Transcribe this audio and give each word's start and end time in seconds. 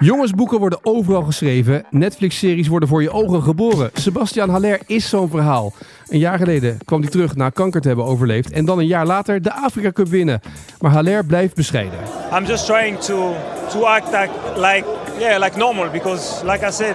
Jongensboeken 0.00 0.58
worden 0.58 0.78
overal 0.82 1.22
geschreven. 1.22 1.84
Netflix-series 1.90 2.68
worden 2.68 2.88
voor 2.88 3.02
je 3.02 3.10
ogen 3.10 3.42
geboren. 3.42 3.90
Sebastian 3.94 4.48
Haller 4.48 4.80
is 4.86 5.08
zo'n 5.08 5.30
verhaal. 5.30 5.72
Een 6.08 6.18
jaar 6.18 6.38
geleden 6.38 6.78
kwam 6.84 7.00
hij 7.00 7.10
terug 7.10 7.36
na 7.36 7.50
kanker 7.50 7.80
te 7.80 7.88
hebben 7.88 8.04
overleefd. 8.06 8.50
En 8.50 8.64
dan 8.64 8.78
een 8.78 8.86
jaar 8.86 9.06
later 9.06 9.42
de 9.42 9.52
Afrika 9.52 9.92
Cup 9.92 10.08
winnen. 10.08 10.40
Maar 10.80 10.90
Haller 10.90 11.24
blijft 11.24 11.54
bescheiden. 11.54 11.98
I'm 12.38 12.44
just 12.44 12.66
trying 12.66 12.98
to 12.98 13.34
to 13.70 13.84
act 13.84 14.08
like 14.56 14.84
yeah 15.18 15.42
like 15.42 15.56
normal 15.56 15.90
because 15.90 16.44
like 16.44 16.66
I 16.66 16.70
said, 16.70 16.94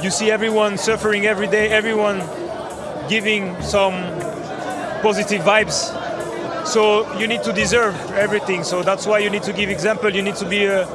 you 0.00 0.10
see 0.10 0.32
everyone 0.32 0.76
suffering 0.76 1.26
every 1.26 1.48
day, 1.48 1.68
everyone 1.68 2.20
giving 3.08 3.52
some 3.62 3.94
positive 5.02 5.42
vibes. 5.44 5.92
So 6.64 7.06
you 7.18 7.26
need 7.26 7.42
to 7.42 7.52
deserve 7.52 7.94
everything. 8.16 8.64
So 8.64 8.82
that's 8.82 9.06
why 9.06 9.18
you 9.18 9.30
need 9.30 9.42
to 9.42 9.52
give 9.52 9.70
example. 9.70 10.10
You 10.14 10.22
need 10.22 10.36
to 10.36 10.46
be 10.46 10.66
a, 10.66 10.86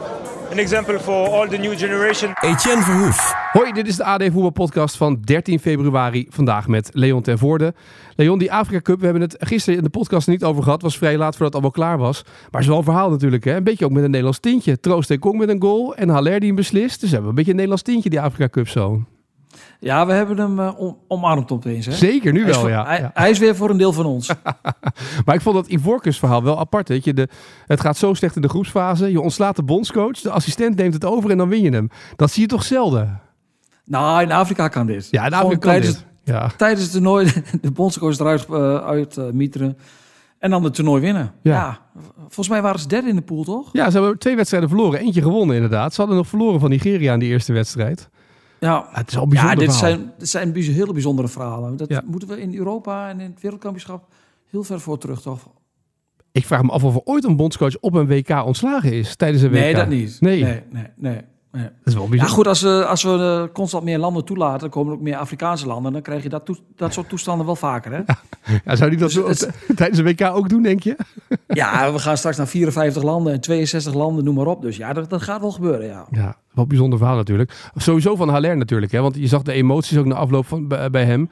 an 0.51 0.59
example 0.59 0.99
for 0.99 1.29
all 1.29 1.47
the 1.47 1.57
new 1.57 1.77
generation. 1.77 2.33
Etienne 2.41 2.81
Verhoef. 2.83 3.33
Hoi, 3.51 3.71
dit 3.71 3.87
is 3.87 3.95
de 3.95 4.03
AD 4.03 4.23
Voetbalpodcast 4.23 4.97
van 4.97 5.21
13 5.21 5.59
februari. 5.59 6.27
Vandaag 6.29 6.67
met 6.67 6.89
Leon 6.93 7.21
ten 7.21 7.37
Voorde. 7.37 7.73
Leon, 8.15 8.39
die 8.39 8.51
Afrika 8.51 8.81
Cup, 8.81 8.99
we 8.99 9.03
hebben 9.03 9.21
het 9.21 9.35
gisteren 9.39 9.77
in 9.77 9.83
de 9.83 9.89
podcast 9.89 10.27
niet 10.27 10.43
over 10.43 10.63
gehad. 10.63 10.81
was 10.81 10.97
vrij 10.97 11.17
laat 11.17 11.35
voordat 11.35 11.53
het 11.53 11.53
allemaal 11.53 11.71
klaar 11.71 11.97
was. 11.97 12.23
Maar 12.23 12.51
het 12.51 12.61
is 12.61 12.67
wel 12.67 12.77
een 12.77 12.83
verhaal 12.83 13.09
natuurlijk. 13.09 13.43
Hè? 13.43 13.55
Een 13.55 13.63
beetje 13.63 13.85
ook 13.85 13.91
met 13.91 14.03
een 14.03 14.09
Nederlands 14.09 14.39
tintje. 14.39 14.79
Troost 14.79 15.11
en 15.11 15.19
Kong 15.19 15.37
met 15.37 15.49
een 15.49 15.61
goal 15.61 15.95
en 15.95 16.09
Haller 16.09 16.39
die 16.39 16.47
hem 16.47 16.55
beslist. 16.55 17.01
Dus 17.01 17.11
hebben 17.11 17.21
we 17.21 17.29
een 17.29 17.35
beetje 17.35 17.51
een 17.51 17.57
Nederlands 17.57 17.83
tintje, 17.83 18.09
die 18.09 18.21
Afrika 18.21 18.49
Cup 18.49 18.67
zo. 18.67 19.03
Ja, 19.79 20.05
we 20.05 20.13
hebben 20.13 20.37
hem 20.37 20.59
uh, 20.59 20.79
om, 20.79 20.97
omarmd 21.07 21.51
opeens. 21.51 21.85
Hè? 21.85 21.91
Zeker, 21.91 22.31
nu 22.31 22.43
Hij 22.43 22.51
wel, 22.51 22.59
voor- 22.59 22.69
ja. 22.69 22.85
Hij, 22.85 22.99
ja. 22.99 23.11
hij 23.13 23.29
is 23.29 23.39
weer 23.39 23.55
voor 23.55 23.69
een 23.69 23.77
deel 23.77 23.93
van 23.93 24.05
ons. 24.05 24.29
Maar 25.25 25.35
ik 25.35 25.41
vond 25.41 25.55
dat 25.55 25.67
Ivorcus 25.67 26.19
verhaal 26.19 26.43
wel 26.43 26.59
apart. 26.59 26.87
Weet 26.87 27.03
je, 27.03 27.13
de, 27.13 27.27
het 27.65 27.81
gaat 27.81 27.97
zo 27.97 28.13
slecht 28.13 28.35
in 28.35 28.41
de 28.41 28.49
groepsfase. 28.49 29.11
Je 29.11 29.21
ontslaat 29.21 29.55
de 29.55 29.63
bondscoach, 29.63 30.19
de 30.19 30.29
assistent 30.31 30.75
neemt 30.75 30.93
het 30.93 31.05
over 31.05 31.29
en 31.31 31.37
dan 31.37 31.49
win 31.49 31.61
je 31.61 31.69
hem. 31.71 31.89
Dat 32.15 32.31
zie 32.31 32.41
je 32.41 32.47
toch 32.47 32.63
zelden? 32.63 33.21
nou, 33.85 34.21
in 34.21 34.31
Afrika 34.31 34.67
kan 34.67 34.85
dit. 34.85 35.07
Ja, 35.11 35.25
in 35.25 35.31
Gewoon 35.31 35.43
Afrika 35.43 35.61
kan 35.61 35.71
tijdens, 35.71 35.93
dit. 35.97 36.05
Ja. 36.35 36.51
tijdens 36.57 36.81
het 36.81 36.91
toernooi 36.91 37.31
de 37.61 37.71
bondscoach 37.71 38.19
eruit 38.19 38.45
eh, 38.49 38.75
uit 38.85 39.17
eh, 39.17 39.29
mieteren. 39.31 39.77
En 40.39 40.49
dan 40.49 40.63
het 40.63 40.73
toernooi 40.73 41.01
winnen. 41.01 41.31
Ja. 41.41 41.51
Ja. 41.53 41.79
Volgens 42.17 42.49
mij 42.49 42.61
waren 42.61 42.79
ze 42.79 42.87
derde 42.87 43.09
in 43.09 43.15
de 43.15 43.21
pool, 43.21 43.43
toch? 43.43 43.69
ja, 43.71 43.89
ze 43.89 43.97
hebben 43.99 44.19
twee 44.19 44.35
wedstrijden 44.35 44.69
verloren. 44.69 44.99
Eentje 44.99 45.21
gewonnen 45.21 45.55
inderdaad. 45.55 45.93
Ze 45.93 45.99
hadden 45.99 46.17
nog 46.17 46.27
verloren 46.27 46.59
van 46.59 46.69
Nigeria 46.69 47.13
in 47.13 47.19
die 47.19 47.29
eerste 47.29 47.53
wedstrijd. 47.53 48.09
Ja. 48.59 48.87
het 48.91 49.07
is 49.11 49.17
al 49.17 49.27
bijzonder 49.27 49.59
ja, 49.59 49.65
dit 49.65 49.75
verhaal. 49.75 49.95
zijn, 49.97 50.13
dit 50.17 50.29
zijn 50.29 50.53
hele 50.73 50.93
bijzondere 50.93 51.27
verhalen. 51.27 51.77
Dat 51.77 51.89
Ja. 51.89 52.03
moeten 52.05 52.27
we 52.29 52.41
in 52.41 52.55
Europa 52.55 53.09
en 53.09 53.19
in 53.19 53.29
het 53.31 53.41
wereldkampioenschap 53.41 54.13
heel 54.49 54.63
ver 54.63 54.79
voor 54.79 54.97
terug, 54.97 55.21
toch? 55.21 55.49
Ik 56.31 56.45
vraag 56.45 56.63
me 56.63 56.69
af 56.71 56.83
of 56.83 56.95
er 56.95 57.01
ooit 57.03 57.23
een 57.23 57.35
bondscoach 57.35 57.77
op 57.79 57.93
een 57.93 58.07
WK 58.07 58.29
ontslagen 58.45 58.93
is 58.93 59.15
tijdens 59.15 59.43
een 59.43 59.49
WK. 59.49 59.59
Nee, 59.59 59.73
dat 59.75 59.87
niet. 59.87 60.17
Nee, 60.21 60.43
nee, 60.43 60.61
nee. 60.69 60.83
nee, 60.95 61.21
nee. 61.51 61.63
dat 61.63 61.71
is 61.83 61.93
wel 61.93 62.07
Ja, 62.13 62.25
goed, 62.25 62.47
als 62.47 62.61
we, 62.61 62.85
als 62.85 63.03
we 63.03 63.43
eh, 63.47 63.53
constant 63.53 63.83
meer 63.83 63.97
landen 63.97 64.25
toelaten, 64.25 64.59
dan 64.59 64.69
komen 64.69 64.91
er 64.91 64.97
ook 64.97 65.03
meer 65.03 65.15
Afrikaanse 65.15 65.67
landen. 65.67 65.91
Dan 65.93 66.01
krijg 66.01 66.23
je 66.23 66.29
dat, 66.29 66.49
dat 66.75 66.93
soort 66.93 67.09
toestanden 67.09 67.45
wel 67.45 67.55
vaker, 67.55 67.91
hè? 67.91 68.01
Ja, 68.65 68.75
zou 68.75 68.89
die 68.89 68.99
dat 68.99 69.11
Dus 69.11 69.39
het- 69.39 69.49
tijdens 69.75 69.99
een 69.99 70.05
WK 70.05 70.21
ook 70.21 70.49
doen, 70.49 70.61
denk 70.63 70.83
je? 70.83 70.95
Ja, 71.47 71.91
we 71.93 71.99
gaan 71.99 72.17
straks 72.17 72.37
naar 72.37 72.47
54 72.47 73.03
landen 73.03 73.33
en 73.33 73.39
62 73.41 73.93
landen, 73.93 74.23
noem 74.23 74.35
maar 74.35 74.45
op. 74.47 74.61
Dus 74.61 74.77
ja, 74.77 74.93
dat, 74.93 75.09
dat 75.09 75.21
gaat 75.21 75.41
wel 75.41 75.51
gebeuren, 75.51 75.85
ja. 75.87 76.05
Ja, 76.11 76.23
wel 76.23 76.63
een 76.63 76.67
bijzonder 76.67 76.97
verhaal 76.99 77.15
natuurlijk. 77.17 77.69
Sowieso 77.75 78.15
van 78.15 78.29
Haller 78.29 78.57
natuurlijk, 78.57 78.91
hè? 78.91 79.01
want 79.01 79.15
je 79.15 79.27
zag 79.27 79.41
de 79.41 79.53
emoties 79.53 79.97
ook 79.97 80.05
na 80.05 80.15
afloop 80.15 80.45
van, 80.45 80.67
bij, 80.67 80.89
bij 80.89 81.05
hem. 81.05 81.29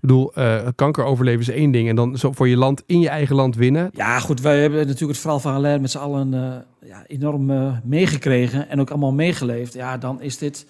Ik 0.00 0.08
bedoel, 0.08 0.34
eh, 0.34 0.66
kanker 0.74 1.04
overleven 1.04 1.40
is 1.40 1.48
één 1.48 1.70
ding. 1.70 1.88
En 1.88 1.96
dan 1.96 2.18
zo 2.18 2.32
voor 2.32 2.48
je 2.48 2.56
land, 2.56 2.82
in 2.86 3.00
je 3.00 3.08
eigen 3.08 3.36
land 3.36 3.56
winnen. 3.56 3.90
Ja, 3.92 4.18
goed, 4.18 4.40
wij 4.40 4.60
hebben 4.60 4.78
natuurlijk 4.78 5.10
het 5.10 5.18
verhaal 5.18 5.40
van 5.40 5.52
Haller 5.52 5.80
met 5.80 5.90
z'n 5.90 5.98
allen 5.98 6.34
eh, 6.34 6.88
ja, 6.88 7.04
enorm 7.06 7.50
eh, 7.50 7.72
meegekregen 7.84 8.68
en 8.68 8.80
ook 8.80 8.90
allemaal 8.90 9.12
meegeleefd. 9.12 9.74
Ja, 9.74 9.98
dan 9.98 10.20
is 10.20 10.38
dit... 10.38 10.66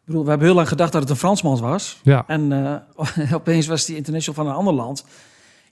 Ik 0.00 0.06
bedoel, 0.06 0.22
we 0.22 0.28
hebben 0.28 0.46
heel 0.46 0.56
lang 0.56 0.68
gedacht 0.68 0.92
dat 0.92 1.00
het 1.00 1.10
een 1.10 1.16
Fransman 1.16 1.60
was. 1.60 2.00
Ja, 2.02 2.24
En 2.26 2.52
opeens 3.34 3.66
was 3.66 3.86
hij 3.86 3.96
international 3.96 4.44
van 4.44 4.52
een 4.52 4.58
ander 4.58 4.74
land. 4.74 5.04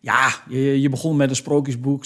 Ja, 0.01 0.29
je, 0.49 0.81
je 0.81 0.89
begon 0.89 1.17
met 1.17 1.31
een 1.31 1.37
sprookjesboek, 1.37 2.05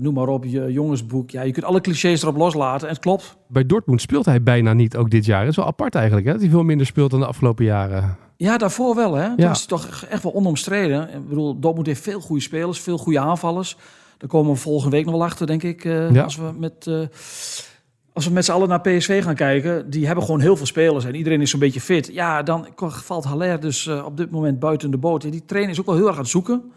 noem 0.00 0.14
maar 0.14 0.28
op, 0.28 0.44
je 0.44 0.72
jongensboek. 0.72 1.30
Ja, 1.30 1.42
je 1.42 1.52
kunt 1.52 1.66
alle 1.66 1.80
clichés 1.80 2.22
erop 2.22 2.36
loslaten 2.36 2.88
en 2.88 2.94
het 2.94 3.02
klopt. 3.02 3.36
bij 3.48 3.66
Dortmund 3.66 4.00
speelt 4.00 4.24
hij 4.24 4.42
bijna 4.42 4.72
niet 4.72 4.96
ook 4.96 5.10
dit 5.10 5.24
jaar. 5.24 5.40
Het 5.40 5.50
is 5.50 5.56
wel 5.56 5.66
apart 5.66 5.94
eigenlijk, 5.94 6.26
hè? 6.26 6.32
dat 6.32 6.40
hij 6.40 6.50
veel 6.50 6.62
minder 6.62 6.86
speelt 6.86 7.10
dan 7.10 7.20
de 7.20 7.26
afgelopen 7.26 7.64
jaren. 7.64 8.16
Ja, 8.42 8.58
daarvoor 8.58 8.94
wel, 8.94 9.14
hè. 9.14 9.26
Toen 9.26 9.34
Ja. 9.36 9.48
was 9.48 9.58
hij 9.58 9.66
toch 9.68 10.04
echt 10.10 10.22
wel 10.22 10.34
onomstreden. 10.34 11.14
Ik 11.14 11.28
bedoel, 11.28 11.58
Dortmund 11.60 11.86
heeft 11.86 12.02
veel 12.02 12.20
goede 12.20 12.42
spelers, 12.42 12.80
veel 12.80 12.98
goede 12.98 13.18
aanvallers. 13.20 13.76
Daar 14.18 14.28
komen 14.28 14.52
we 14.52 14.58
volgende 14.58 14.96
week 14.96 15.04
nog 15.04 15.14
wel 15.14 15.24
achter, 15.24 15.46
denk 15.46 15.62
ik. 15.62 15.84
eh, 15.84 16.10
Ja. 16.12 16.22
Als 16.22 16.36
we 16.36 16.50
met... 16.58 16.86
eh, 16.86 17.00
als 18.12 18.26
we 18.26 18.32
met 18.32 18.44
z'n 18.44 18.52
allen 18.52 18.68
naar 18.68 18.80
PSV 18.80 19.22
gaan 19.22 19.34
kijken, 19.34 19.90
die 19.90 20.06
hebben 20.06 20.24
gewoon 20.24 20.40
heel 20.40 20.56
veel 20.56 20.66
spelers 20.66 21.04
en 21.04 21.14
iedereen 21.14 21.40
is 21.40 21.50
zo'n 21.50 21.60
beetje 21.60 21.80
fit. 21.80 22.06
Ja, 22.12 22.42
dan 22.42 22.66
valt 22.76 23.24
Haller 23.24 23.60
dus 23.60 23.86
eh, 23.86 24.04
op 24.04 24.16
dit 24.16 24.30
moment 24.30 24.58
buiten 24.58 24.90
de 24.90 24.96
boot. 24.96 25.22
Die 25.22 25.44
trainer 25.44 25.72
is 25.72 25.80
ook 25.80 25.86
wel 25.86 25.94
heel 25.94 26.06
erg 26.06 26.14
aan 26.16 26.20
het 26.22 26.30
zoeken. 26.30 26.72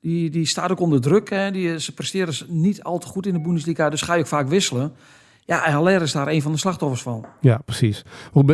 Die, 0.00 0.30
die 0.30 0.46
staat 0.46 0.70
ook 0.70 0.80
onder 0.80 1.00
druk. 1.00 1.30
Hè. 1.30 1.50
Die, 1.50 1.80
ze 1.80 1.94
presteren 1.94 2.34
niet 2.48 2.82
al 2.82 2.98
te 2.98 3.06
goed 3.06 3.26
in 3.26 3.32
de 3.32 3.40
Bundesliga, 3.40 3.88
dus 3.90 4.02
ga 4.02 4.14
je 4.14 4.20
ook 4.20 4.26
vaak 4.26 4.48
wisselen. 4.48 4.92
Ja, 5.46 5.64
en 5.66 5.72
Haller 5.72 6.02
is 6.02 6.12
daar 6.12 6.28
een 6.28 6.42
van 6.42 6.52
de 6.52 6.58
slachtoffers 6.58 7.02
van. 7.02 7.24
Ja, 7.40 7.58
precies. 7.64 8.04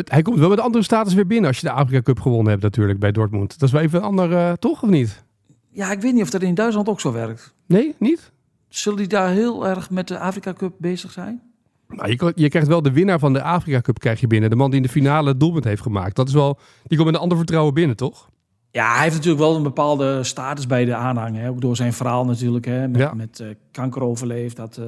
Hij 0.05 0.23
komt 0.23 0.39
wel 0.39 0.49
met 0.49 0.61
andere 0.61 0.85
status 0.85 1.15
weer 1.15 1.27
binnen 1.27 1.49
als 1.49 1.61
je 1.61 1.67
de 1.67 1.73
Afrika 1.73 2.03
Cup 2.03 2.21
gewonnen 2.21 2.51
hebt 2.51 2.63
natuurlijk 2.63 2.99
bij 2.99 3.13
Dortmund. 3.13 3.59
Dat 3.59 3.69
is 3.69 3.75
wel 3.75 3.83
even 3.83 3.99
een 3.99 4.05
ander, 4.05 4.33
eh, 4.33 4.53
toch 4.53 4.83
of 4.83 4.89
niet? 4.89 5.25
Ja, 5.73 5.93
ik 5.93 6.01
weet 6.01 6.13
niet 6.15 6.23
of 6.23 6.31
dat 6.31 6.43
in 6.43 6.55
Duitsland 6.55 6.89
ook 6.89 7.01
zo 7.01 7.13
werkt. 7.13 7.55
Nee, 7.67 7.95
niet? 7.99 8.33
Zullen 8.69 8.99
die 8.99 9.07
daar 9.09 9.29
heel 9.31 9.67
erg 9.67 9.91
met 9.91 10.09
de 10.09 10.19
Afrika 10.19 10.53
Cup 10.53 10.73
bezig 10.79 11.11
zijn? 11.13 11.43
Nou, 11.89 12.09
je, 12.11 12.33
je 12.35 12.49
krijgt 12.49 12.69
wel 12.69 12.83
de 12.83 12.93
winnaar 12.93 13.19
van 13.19 13.33
de 13.33 13.43
Afrika 13.43 13.81
Cup 13.81 13.99
krijg 13.99 14.21
je 14.21 14.27
binnen. 14.27 14.51
De 14.51 14.57
man 14.57 14.69
die 14.71 14.77
in 14.77 14.83
de 14.87 14.93
finale 14.93 15.29
het 15.29 15.41
doelpunt 15.41 15.65
heeft 15.65 15.83
gemaakt. 15.83 16.17
Dat 16.17 16.29
is 16.29 16.35
wel, 16.35 16.59
die 16.83 16.97
komt 16.97 17.05
met 17.05 17.15
een 17.15 17.23
ander 17.23 17.37
vertrouwen 17.39 17.75
binnen, 17.75 17.97
toch? 17.97 18.29
Ja, 18.71 18.93
hij 18.93 19.03
heeft 19.03 19.15
natuurlijk 19.15 19.43
wel 19.43 19.57
een 19.57 19.63
bepaalde 19.63 20.25
status 20.25 20.67
bij 20.67 20.85
de 20.85 20.95
aanhang. 20.95 21.37
Hè? 21.37 21.49
Ook 21.49 21.61
door 21.61 21.77
zijn 21.77 21.93
verhaal 21.93 22.25
natuurlijk. 22.25 22.65
Hè? 22.65 22.89
Met, 22.89 23.01
Ja. 23.01 23.15
met 23.15 23.41
eh, 23.41 23.49
kanker 23.71 24.03
overleefd. 24.03 24.57
Dat, 24.57 24.77
eh, 24.77 24.85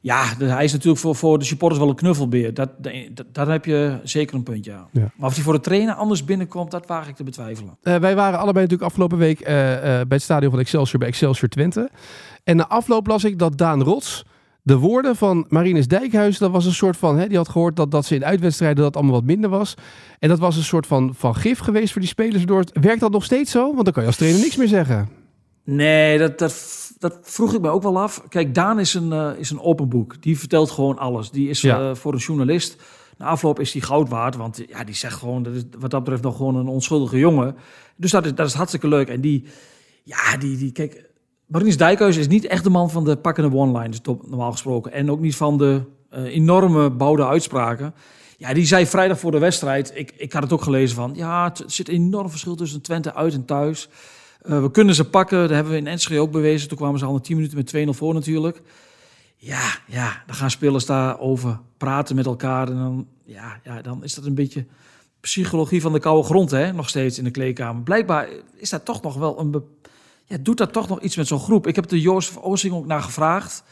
ja, 0.00 0.24
hij 0.38 0.64
is 0.64 0.72
natuurlijk 0.72 1.00
voor, 1.00 1.16
voor 1.16 1.38
de 1.38 1.44
supporters 1.44 1.80
wel 1.80 1.88
een 1.88 1.96
knuffelbeer. 1.96 2.54
Dat, 2.54 2.70
dat, 2.78 3.26
daar 3.32 3.48
heb 3.48 3.64
je 3.64 3.98
zeker 4.02 4.34
een 4.34 4.42
punt, 4.42 4.64
ja. 4.64 4.88
Ja. 4.90 5.10
Maar 5.16 5.28
of 5.28 5.34
hij 5.34 5.44
voor 5.44 5.52
de 5.52 5.60
trainer 5.60 5.94
anders 5.94 6.24
binnenkomt, 6.24 6.70
dat 6.70 6.86
waag 6.86 7.08
ik 7.08 7.16
te 7.16 7.24
betwijfelen. 7.24 7.76
Eh, 7.82 7.96
wij 7.96 8.14
waren 8.14 8.38
allebei 8.38 8.64
natuurlijk 8.64 8.90
afgelopen 8.90 9.18
week 9.18 9.40
eh, 9.40 9.72
eh, 9.72 9.80
bij 9.82 10.16
het 10.16 10.22
stadion 10.22 10.50
van 10.50 10.60
Excelsior 10.60 10.98
bij 10.98 11.08
Excelsior 11.08 11.48
Twente. 11.48 11.90
En 12.44 12.56
na 12.56 12.68
afloop 12.68 13.06
las 13.06 13.24
ik 13.24 13.38
dat 13.38 13.58
Daan 13.58 13.82
Rots 13.82 14.24
de 14.62 14.76
woorden 14.76 15.16
van 15.16 15.46
Marinus 15.48 15.88
Dijkhuis, 15.88 16.38
dat 16.38 16.50
was 16.50 16.66
een 16.66 16.72
soort 16.72 16.96
van, 16.96 17.18
hè, 17.18 17.28
die 17.28 17.36
had 17.36 17.48
gehoord 17.48 17.76
dat, 17.76 17.90
dat 17.90 18.06
ze 18.06 18.14
in 18.14 18.24
uitwedstrijden 18.24 18.82
dat 18.82 18.96
allemaal 18.96 19.14
wat 19.14 19.24
minder 19.24 19.50
was. 19.50 19.74
En 20.18 20.28
dat 20.28 20.38
was 20.38 20.56
een 20.56 20.62
soort 20.62 20.86
van, 20.86 21.14
van 21.14 21.34
gif 21.34 21.58
geweest 21.58 21.92
voor 21.92 22.00
die 22.00 22.10
spelers. 22.10 22.44
Door 22.44 22.64
werkt 22.80 23.00
dat 23.00 23.12
nog 23.12 23.24
steeds 23.24 23.50
zo? 23.50 23.72
Want 23.72 23.84
dan 23.84 23.92
kan 23.92 24.02
je 24.02 24.08
als 24.08 24.16
trainer 24.16 24.40
niks 24.40 24.56
meer 24.56 24.68
zeggen. 24.68 25.08
Nee, 25.64 26.18
dat, 26.18 26.38
dat, 26.38 26.89
dat 27.00 27.18
vroeg 27.22 27.54
ik 27.54 27.60
me 27.60 27.68
ook 27.68 27.82
wel 27.82 28.00
af. 28.00 28.22
Kijk, 28.28 28.54
Daan 28.54 28.78
is 28.78 28.94
een, 28.94 29.12
eh, 29.12 29.30
is 29.36 29.50
een 29.50 29.60
open 29.60 29.88
boek. 29.88 30.22
Die 30.22 30.38
vertelt 30.38 30.70
gewoon 30.70 30.98
alles. 30.98 31.30
Die 31.30 31.48
is 31.48 31.60
Ja. 31.60 31.78
eh, 31.90 31.94
voor 31.94 32.12
een 32.12 32.18
journalist. 32.18 32.76
Na 33.18 33.26
afloop 33.26 33.60
is 33.60 33.72
die 33.72 33.82
goud 33.82 34.08
waard. 34.08 34.36
Want 34.36 34.62
ja, 34.68 34.84
die 34.84 34.94
zegt 34.94 35.18
gewoon, 35.18 35.42
dat 35.42 35.54
is 35.54 35.62
wat 35.78 35.90
dat 35.90 36.00
betreft 36.00 36.22
nog 36.22 36.36
gewoon 36.36 36.56
een 36.56 36.68
onschuldige 36.68 37.18
jongen. 37.18 37.56
Dus 37.96 38.10
dat 38.10 38.24
is, 38.24 38.34
dat 38.34 38.46
is 38.46 38.54
hartstikke 38.54 38.88
leuk. 38.88 39.08
En 39.08 39.20
die, 39.20 39.44
ja, 40.04 40.36
die, 40.36 40.56
die 40.56 40.72
kijk... 40.72 41.08
Marinus 41.46 41.76
Dijkhuis 41.76 42.16
is 42.16 42.28
niet 42.28 42.44
echt 42.44 42.64
de 42.64 42.70
man 42.70 42.90
van 42.90 43.04
de 43.04 43.16
pakkende 43.16 43.56
one-liners, 43.56 44.00
normaal 44.26 44.52
gesproken. 44.52 44.92
En 44.92 45.10
ook 45.10 45.20
niet 45.20 45.36
van 45.36 45.58
de 45.58 45.82
eh, 46.10 46.22
enorme 46.24 46.90
bouwde 46.90 47.26
uitspraken. 47.26 47.94
Ja, 48.36 48.54
die 48.54 48.66
zei 48.66 48.86
vrijdag 48.86 49.18
voor 49.18 49.30
de 49.30 49.38
wedstrijd, 49.38 49.92
ik, 49.94 50.12
ik 50.16 50.32
had 50.32 50.42
het 50.42 50.52
ook 50.52 50.62
gelezen 50.62 50.96
van... 50.96 51.12
Ja, 51.14 51.44
het 51.44 51.62
zit 51.66 51.88
een 51.88 51.94
enorm 51.94 52.30
verschil 52.30 52.54
tussen 52.54 52.82
Twente 52.82 53.14
uit 53.14 53.34
en 53.34 53.44
thuis. 53.44 53.88
Eh, 54.42 54.62
we 54.62 54.70
kunnen 54.70 54.94
ze 54.94 55.08
pakken, 55.08 55.38
dat 55.38 55.50
hebben 55.50 55.72
we 55.72 55.78
in 55.78 55.86
Enschede 55.86 56.20
ook 56.20 56.30
bewezen. 56.30 56.68
Toen 56.68 56.76
kwamen 56.76 56.98
ze 56.98 57.04
al 57.04 57.14
in 57.14 57.22
10 57.22 57.36
minuten 57.36 57.56
met 57.56 57.66
2-0 57.66 57.98
voor 57.98 58.14
natuurlijk. 58.14 58.62
Ja, 59.36 59.78
ja, 59.86 60.22
dan 60.26 60.36
gaan 60.36 60.50
spelers 60.50 60.86
daarover 60.86 61.60
praten 61.76 62.16
met 62.16 62.26
elkaar. 62.26 62.68
En 62.68 62.76
dan, 62.76 63.06
ja, 63.24 63.60
ja, 63.64 63.82
dan 63.82 64.04
is 64.04 64.14
dat 64.14 64.24
een 64.24 64.34
beetje 64.34 64.64
psychologie 65.20 65.80
van 65.80 65.92
de 65.92 65.98
koude 65.98 66.26
grond, 66.26 66.50
hè? 66.50 66.72
nog 66.72 66.88
steeds 66.88 67.18
in 67.18 67.24
de 67.24 67.30
kleedkamer. 67.30 67.82
Blijkbaar 67.82 68.28
is 68.56 68.70
dat 68.70 68.84
toch 68.84 69.02
nog 69.02 69.14
wel 69.14 69.40
een... 69.40 69.64
Ja, 70.26 70.36
doet 70.40 70.58
dat 70.58 70.72
toch 70.72 70.88
nog 70.88 71.00
iets 71.00 71.16
met 71.16 71.26
zo'n 71.26 71.40
groep? 71.40 71.66
Ik 71.66 71.76
heb 71.76 71.88
de 71.88 72.00
Joost 72.00 72.42
Oosting 72.42 72.74
ook 72.74 72.86
naar 72.86 73.02
gevraagd. 73.02 73.62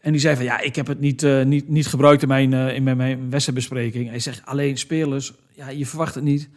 En 0.00 0.12
die 0.12 0.20
zei 0.20 0.36
van, 0.36 0.44
ja, 0.44 0.60
ik 0.60 0.76
heb 0.76 0.86
het 0.86 1.00
niet, 1.00 1.22
eh, 1.22 1.44
niet, 1.44 1.68
niet 1.68 1.86
gebruikt 1.86 2.22
in 2.22 2.28
mijn, 2.28 2.52
eh, 2.54 2.74
in 2.74 2.82
mijn, 2.82 2.96
mijn 2.96 3.30
wedstrijdbespreking. 3.30 4.08
Hij 4.08 4.18
zegt, 4.18 4.42
alleen 4.44 4.78
spelers, 4.78 5.32
ja, 5.54 5.68
je 5.68 5.86
verwacht 5.86 6.14
het 6.14 6.24
niet. 6.24 6.48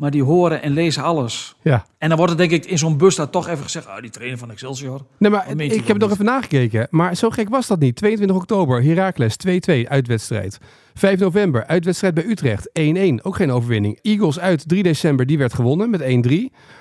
Maar 0.00 0.10
die 0.10 0.22
horen 0.22 0.62
en 0.62 0.72
lezen 0.72 1.02
alles. 1.02 1.56
Ja. 1.62 1.84
En 1.98 2.08
dan 2.08 2.18
wordt 2.18 2.32
het 2.32 2.40
denk 2.40 2.62
ik 2.62 2.70
in 2.70 2.78
zo'n 2.78 2.96
bus 2.96 3.14
daar 3.16 3.30
toch 3.30 3.48
even 3.48 3.62
gezegd, 3.62 3.86
oh, 3.86 4.00
die 4.00 4.10
trainer 4.10 4.38
van 4.38 4.50
Excelsior. 4.50 5.00
Nee, 5.18 5.30
maar 5.30 5.60
ik 5.60 5.86
heb 5.86 5.98
nog 5.98 6.10
even 6.10 6.24
nagekeken. 6.24 6.86
Maar 6.90 7.14
zo 7.14 7.30
gek 7.30 7.48
was 7.48 7.66
dat 7.66 7.78
niet. 7.78 7.96
22 7.96 8.36
oktober, 8.36 8.82
Heracles 8.82 9.36
2-2, 9.46 9.88
uitwedstrijd. 9.88 10.58
5 10.94 11.18
november, 11.18 11.66
uitwedstrijd 11.66 12.14
bij 12.14 12.24
Utrecht, 12.24 12.70
1-1. 12.80 12.82
Ook 13.22 13.36
geen 13.36 13.50
overwinning. 13.50 13.98
Eagles 14.02 14.38
uit, 14.38 14.68
3 14.68 14.82
december, 14.82 15.26
die 15.26 15.38
werd 15.38 15.54
gewonnen 15.54 15.90
met 15.90 16.02
1-3. 16.02 16.34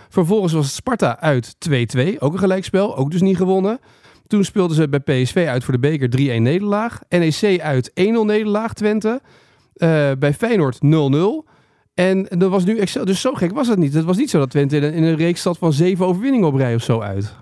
Vervolgens 0.10 0.54
was 0.54 0.66
het 0.66 0.76
Sparta 0.76 1.20
uit 1.20 1.56
2-2, 1.70 2.18
ook 2.20 2.34
een 2.34 2.40
gelijkspel, 2.40 2.98
ook 2.98 3.12
dus 3.12 3.22
niet 3.22 3.38
gewonnen. 3.38 3.80
Toen 4.28 4.44
speelden 4.44 4.76
ze 4.76 4.90
bij 4.90 5.00
PSV 5.00 5.46
uit 5.50 5.64
voor 5.64 5.74
de 5.74 5.80
beker 5.80 6.10
3-1 6.40 6.42
nederlaag. 6.42 7.00
NEC 7.10 7.62
uit 7.62 7.90
1-0 7.90 7.94
nederlaag, 8.04 8.74
Twente. 8.74 9.22
Eh, 9.74 10.12
bij 10.20 10.34
Feyenoord 10.34 10.80
0-0. 10.82 11.50
En 12.06 12.26
dat 12.38 12.50
was 12.52 12.64
nu 12.66 12.78
Excel. 12.78 13.06
Dus 13.06 13.22
zo 13.22 13.34
gek 13.34 13.52
was 13.52 13.68
het 13.68 13.80
niet. 13.80 13.94
Het 13.94 14.06
was 14.06 14.18
niet 14.18 14.30
zo 14.30 14.40
dat 14.40 14.50
Twente 14.50 14.76
in 14.78 14.84
een, 14.84 14.94
in 14.94 15.04
een 15.04 15.16
reeks 15.16 15.42
zat 15.42 15.58
van 15.58 15.74
zeven 15.74 16.06
overwinningen 16.06 16.48
op 16.48 16.56
rij 16.56 16.76
of 16.76 16.84
zo 16.84 17.00
uit. 17.02 17.36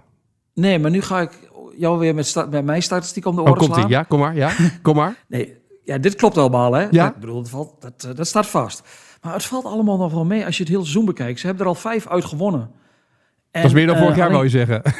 Nee, 0.53 0.79
maar 0.79 0.91
nu 0.91 1.01
ga 1.01 1.21
ik 1.21 1.31
jou 1.77 1.99
weer 1.99 2.15
met 2.15 2.27
sta- 2.27 2.47
bij 2.47 2.63
mijn 2.63 2.81
statistiek 2.83 3.25
om 3.25 3.35
de 3.35 3.41
Oh, 3.41 3.47
oren 3.47 3.57
komt 3.59 3.69
ie. 3.69 3.75
slaan. 3.77 3.89
Ja, 3.89 4.03
kom 4.03 4.19
maar. 4.19 4.35
Ja, 4.35 4.51
kom 4.81 4.95
maar. 4.95 5.15
Nee, 5.27 5.53
ja, 5.83 5.97
dit 5.97 6.15
klopt 6.15 6.37
allemaal, 6.37 6.73
hè? 6.73 6.87
Ja. 6.91 7.07
Ik 7.07 7.15
bedoel, 7.19 7.41
dat, 7.41 7.49
valt, 7.49 7.73
dat, 7.81 8.03
eh, 8.09 8.15
dat 8.15 8.27
staat 8.27 8.47
vast. 8.47 8.81
Maar 9.21 9.33
het 9.33 9.43
valt 9.45 9.65
allemaal 9.65 9.97
nog 9.97 10.11
wel 10.13 10.25
mee 10.25 10.45
als 10.45 10.55
je 10.57 10.63
het 10.63 10.71
hele 10.71 10.83
seizoen 10.83 11.05
bekijkt. 11.05 11.39
Ze 11.39 11.45
hebben 11.45 11.63
er 11.63 11.69
al 11.71 11.75
vijf 11.77 12.07
uit 12.07 12.25
gewonnen. 12.25 12.61
En, 13.51 13.61
Dat 13.61 13.71
is 13.71 13.77
meer 13.77 13.85
dan 13.87 13.95
eh, 13.95 14.01
vorig 14.01 14.17
jaar, 14.17 14.31
wou 14.31 14.43
je 14.43 14.49
zeggen. 14.49 14.81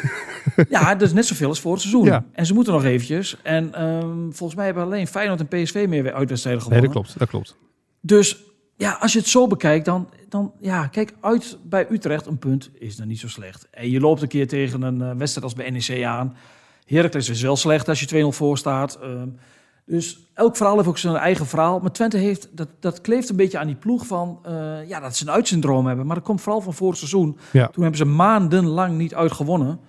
Ja, 0.69 0.95
dat 0.95 1.07
is 1.07 1.13
net 1.13 1.25
zoveel 1.25 1.48
als 1.48 1.60
voor 1.60 1.71
het 1.71 1.81
seizoen. 1.81 2.06
Ja. 2.06 2.25
En 2.31 2.45
ze 2.45 2.53
moeten 2.53 2.74
nog 2.74 2.83
eventjes. 2.83 3.38
En 3.44 3.74
ehm, 3.74 4.15
volgens 4.31 4.56
mij 4.56 4.65
hebben 4.65 4.83
alleen 4.83 5.07
Feyenoord 5.07 5.39
en 5.39 5.48
PSV 5.48 5.86
meer 5.89 6.03
weer 6.03 6.13
uitwedstrijden 6.13 6.62
Nee, 6.62 6.71
gewonnen. 6.71 6.94
dat 6.94 7.03
klopt. 7.03 7.19
Dat 7.19 7.30
klopt. 7.30 7.56
Dus 8.01 8.44
ja, 8.77 8.97
als 9.00 9.13
je 9.13 9.19
het 9.19 9.27
zo 9.27 9.47
bekijkt, 9.47 9.85
dan, 9.85 10.09
dan 10.29 10.53
ja, 10.59 10.88
kijk, 10.88 11.13
uit 11.21 11.57
bij 11.63 11.88
Utrecht 11.89 12.25
een 12.25 12.39
punt 12.39 12.69
is 12.74 12.95
dan 12.95 13.07
niet 13.07 13.19
zo 13.19 13.27
slecht. 13.27 13.68
En 13.71 13.89
je 13.89 14.00
loopt 14.00 14.21
een 14.21 14.27
keer 14.27 14.47
tegen 14.47 14.81
een 14.81 15.01
eh, 15.01 15.12
wedstrijd 15.18 15.44
als 15.44 15.53
bij 15.53 15.69
NEC 15.69 16.03
aan. 16.03 16.35
Heracles 16.85 17.29
is 17.29 17.41
wel 17.41 17.56
slecht 17.56 17.89
als 17.89 18.00
je 18.00 18.25
2-0 18.25 18.27
voor 18.35 18.57
staat. 18.57 19.00
Ehm, 19.01 19.27
dus 19.85 20.19
elk 20.33 20.56
verhaal 20.56 20.75
heeft 20.75 20.88
ook 20.88 20.97
zijn 20.97 21.15
eigen 21.15 21.45
verhaal. 21.45 21.79
Maar 21.79 21.91
Twente 21.91 22.18
heeft, 22.18 22.50
dat, 22.51 22.68
dat 22.79 23.01
kleeft 23.01 23.29
een 23.29 23.35
beetje 23.35 23.57
aan 23.57 23.68
die 23.68 23.75
ploeg 23.75 24.06
van, 24.06 24.39
eh, 24.44 24.88
ja, 24.88 25.00
dat 25.00 25.15
ze 25.15 25.24
een 25.24 25.33
uitsyndroom 25.33 25.85
hebben. 25.85 26.06
Maar 26.06 26.15
dat 26.15 26.25
komt 26.25 26.41
vooral 26.41 26.62
van 26.62 26.74
vorig 26.74 26.97
seizoen. 26.97 27.38
Ja. 27.51 27.68
Toen 27.68 27.81
hebben 27.81 28.00
ze 28.00 28.06
maandenlang 28.06 28.97
niet 28.97 29.15
uitgewonnen. 29.15 29.79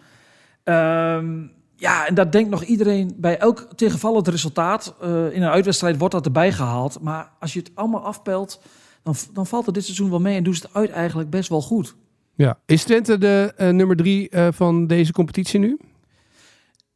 Ehm, 0.65 1.47
ja, 1.81 2.07
en 2.07 2.15
dat 2.15 2.33
denkt 2.33 2.51
nog 2.51 2.63
iedereen 2.63 3.15
bij 3.17 3.39
elk 3.39 3.69
tegenvallend 3.77 4.29
resultaat 4.29 4.95
eh, 5.01 5.09
in 5.33 5.43
een 5.43 5.51
uitwedstrijd 5.51 5.99
wordt 5.99 6.15
dat 6.15 6.25
erbij 6.25 6.53
gehaald. 6.53 7.01
Maar 7.01 7.31
als 7.41 7.53
je 7.53 7.59
het 7.59 7.71
allemaal 7.75 8.05
afpelt, 8.05 8.61
dan, 9.03 9.15
dan 9.33 9.47
valt 9.47 9.67
het 9.67 9.75
dit 9.75 9.85
seizoen 9.85 10.11
wel 10.11 10.21
mee 10.21 10.37
en 10.37 10.43
doen 10.45 10.55
ze 10.55 10.63
het 10.63 10.75
uit 10.75 10.91
eigenlijk 10.91 11.31
best 11.31 11.49
wel 11.49 11.63
goed. 11.63 11.95
Ja. 12.35 12.59
Is 12.67 12.85
Twente 12.85 13.19
de 13.19 13.53
eh, 13.57 13.69
nummer 13.69 13.97
drie 13.97 14.29
eh, 14.29 14.49
van 14.51 14.87
deze 14.87 15.13
competitie 15.13 15.61
nu? 15.61 15.79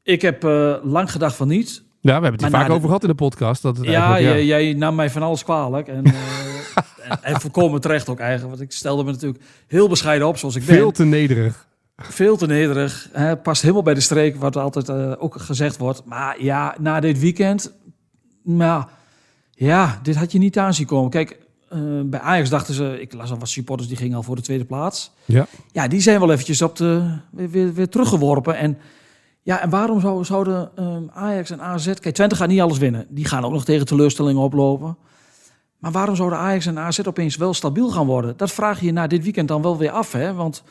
Ik 0.02 0.22
heb 0.22 0.42
lang 0.82 1.10
gedacht 1.12 1.36
van 1.36 1.48
niet. 1.48 1.82
Ja, 2.00 2.16
we 2.16 2.22
hebben 2.22 2.32
het 2.32 2.40
hier 2.42 2.50
vaak 2.50 2.66
de- 2.66 2.72
over 2.72 2.86
gehad 2.86 3.02
in 3.02 3.08
de 3.08 3.14
podcast. 3.14 3.62
Dat 3.62 3.76
het 3.76 3.86
Ja, 3.86 4.12
eigenlijk- 4.14 4.44
jij, 4.46 4.62
jij 4.64 4.72
nam 4.74 4.94
mij 4.94 5.10
van 5.10 5.22
alles 5.22 5.44
kwalijk. 5.44 5.88
En, 5.88 6.04
en, 7.08 7.22
en 7.22 7.40
volkomen 7.40 7.80
terecht 7.80 8.08
ook 8.08 8.18
eigenlijk. 8.18 8.50
Want 8.56 8.70
ik 8.70 8.76
stelde 8.76 9.04
me 9.04 9.10
natuurlijk 9.10 9.42
heel 9.66 9.88
bescheiden 9.88 10.28
op 10.28 10.36
zoals 10.36 10.54
ik 10.54 10.64
ben. 10.66 10.74
Veel 10.74 10.90
te 10.90 11.04
nederig. 11.04 11.66
Veel 12.08 12.36
te 12.36 12.46
nederig. 12.46 13.08
Hè, 13.12 13.36
past 13.36 13.62
helemaal 13.62 13.82
bij 13.82 13.94
de 13.94 14.00
streek, 14.00 14.36
wat 14.36 14.56
altijd 14.56 14.88
eh, 14.88 15.12
ook 15.18 15.40
gezegd 15.40 15.76
wordt. 15.78 16.04
Maar 16.04 16.42
ja, 16.42 16.74
na 16.78 17.00
dit 17.00 17.18
weekend... 17.18 17.72
Nou, 18.44 18.84
ja, 19.50 20.00
dit 20.02 20.16
had 20.16 20.32
je 20.32 20.38
niet 20.38 20.58
aan 20.58 20.74
zien 20.74 20.86
komen. 20.86 21.10
Kijk, 21.10 21.38
eh, 21.68 21.78
bij 22.04 22.20
Ajax 22.20 22.50
dachten 22.50 22.74
ze... 22.74 23.00
Ik 23.00 23.12
las 23.12 23.30
al 23.30 23.38
wat 23.38 23.48
supporters, 23.48 23.88
die 23.88 23.96
gingen 23.96 24.16
al 24.16 24.22
voor 24.22 24.36
de 24.36 24.42
tweede 24.42 24.64
plaats. 24.64 25.12
Ja. 25.24 25.46
Ja, 25.72 25.88
die 25.88 26.00
zijn 26.00 26.20
wel 26.20 26.32
eventjes 26.32 26.62
op 26.62 26.76
de, 26.76 27.18
weer, 27.30 27.50
weer, 27.50 27.74
weer 27.74 27.88
teruggeworpen. 27.88 28.56
En, 28.56 28.78
ja, 29.42 29.60
en 29.60 29.70
waarom 29.70 30.00
zou, 30.00 30.24
zouden 30.24 30.70
ehm, 30.76 31.02
Ajax 31.12 31.50
en 31.50 31.62
AZ... 31.62 31.92
Kijk, 32.00 32.14
Twente 32.14 32.36
gaat 32.36 32.48
niet 32.48 32.60
alles 32.60 32.78
winnen. 32.78 33.06
Die 33.08 33.24
gaan 33.24 33.44
ook 33.44 33.52
nog 33.52 33.64
tegen 33.64 33.86
teleurstellingen 33.86 34.42
oplopen. 34.42 34.96
Maar 35.78 35.92
waarom 35.92 36.16
zouden 36.16 36.38
Ajax 36.38 36.66
en 36.66 36.78
AZ 36.78 37.00
opeens 37.06 37.36
wel 37.36 37.54
stabiel 37.54 37.90
gaan 37.90 38.06
worden? 38.06 38.36
Dat 38.36 38.52
vraag 38.52 38.80
je 38.80 38.86
je 38.86 38.92
na 38.92 39.06
dit 39.06 39.22
weekend 39.22 39.48
dan 39.48 39.62
wel 39.62 39.78
weer 39.78 39.90
af, 39.90 40.12
hè? 40.12 40.34
Want 40.34 40.62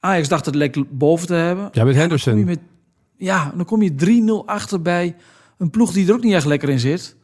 Ajax 0.00 0.28
dacht 0.28 0.46
het 0.46 0.54
lekker 0.54 0.84
boven 0.90 1.26
te 1.26 1.34
hebben. 1.34 1.68
Ja, 1.72 1.84
met 1.84 1.94
Henderson. 1.94 2.44
met, 2.44 2.58
ja, 3.16 3.52
dan 3.56 3.64
kom 3.64 3.82
je 3.82 3.94
3-0 4.42 4.46
achter 4.46 4.82
bij 4.82 5.16
een 5.58 5.70
ploeg 5.70 5.92
die 5.92 6.08
er 6.08 6.14
ook 6.14 6.22
niet 6.22 6.34
echt 6.34 6.46
lekker 6.46 6.68
in 6.68 6.78
zit. 6.80 7.16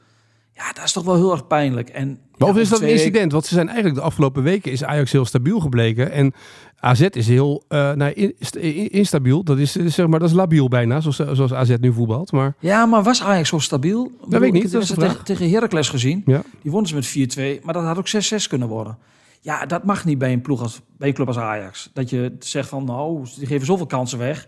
Ja, 0.52 0.72
dat 0.72 0.84
is 0.84 0.92
toch 0.92 1.04
wel 1.04 1.14
heel 1.14 1.32
erg 1.32 1.46
pijnlijk. 1.46 1.88
En, 1.88 2.18
Maar 2.38 2.48
of 2.48 2.54
ja, 2.54 2.60
is 2.60 2.68
dat 2.68 2.80
een 2.80 2.88
incident? 2.88 3.32
Want 3.32 3.46
ze 3.46 3.54
zijn 3.54 3.66
eigenlijk 3.66 3.96
de 3.98 4.02
afgelopen 4.04 4.42
weken 4.42 4.72
is 4.72 4.84
Ajax 4.84 5.12
heel 5.12 5.24
stabiel 5.24 5.60
gebleken. 5.60 6.10
En 6.10 6.32
AZ 6.80 7.00
is 7.10 7.28
heel 7.28 7.64
eh, 7.68 7.92
nou, 7.92 8.12
in- 8.12 8.34
st- 8.40 8.56
in- 8.56 8.90
instabiel. 8.90 9.42
Dat 9.44 9.58
is, 9.58 9.76
eh, 9.76 9.86
zeg 9.86 10.06
maar, 10.06 10.18
dat 10.20 10.28
is 10.28 10.34
labiel 10.34 10.68
bijna, 10.68 11.00
zoals, 11.00 11.16
zoals 11.36 11.52
AZ 11.52 11.74
nu 11.80 11.92
voetbalt. 11.92 12.32
Maar 12.32 12.54
Ja, 12.58 12.86
maar 12.86 13.02
was 13.02 13.22
Ajax 13.22 13.48
zo 13.48 13.58
stabiel? 13.58 14.04
Ik 14.04 14.10
bedoel, 14.24 14.40
weet 14.40 14.54
ik 14.54 14.62
niet, 14.62 14.72
dat 14.72 14.82
is 14.82 14.88
de 14.88 14.94
tegen, 14.94 15.24
tegen 15.24 15.50
Heracles 15.50 15.88
gezien. 15.88 16.22
ja. 16.26 16.42
Die 16.62 16.70
wonnen 16.70 16.88
ze 16.88 16.94
met 16.94 17.06
4-2, 17.06 17.60
maar 17.64 17.74
dat 17.74 17.84
had 17.84 17.98
ook 17.98 18.08
6-6 18.08 18.46
kunnen 18.48 18.68
worden. 18.68 18.98
Ja, 19.46 19.66
dat 19.66 19.84
mag 19.84 20.04
niet 20.04 20.18
bij 20.18 20.32
een, 20.32 20.40
ploeg 20.40 20.62
als, 20.62 20.80
bij 20.98 21.08
een 21.08 21.14
club 21.14 21.26
als 21.26 21.38
Ajax. 21.38 21.90
Dat 21.92 22.10
je 22.10 22.36
zegt 22.38 22.68
van, 22.68 22.84
nou, 22.84 23.26
die 23.36 23.46
geven 23.46 23.66
zoveel 23.66 23.86
kansen 23.86 24.18
weg. 24.18 24.46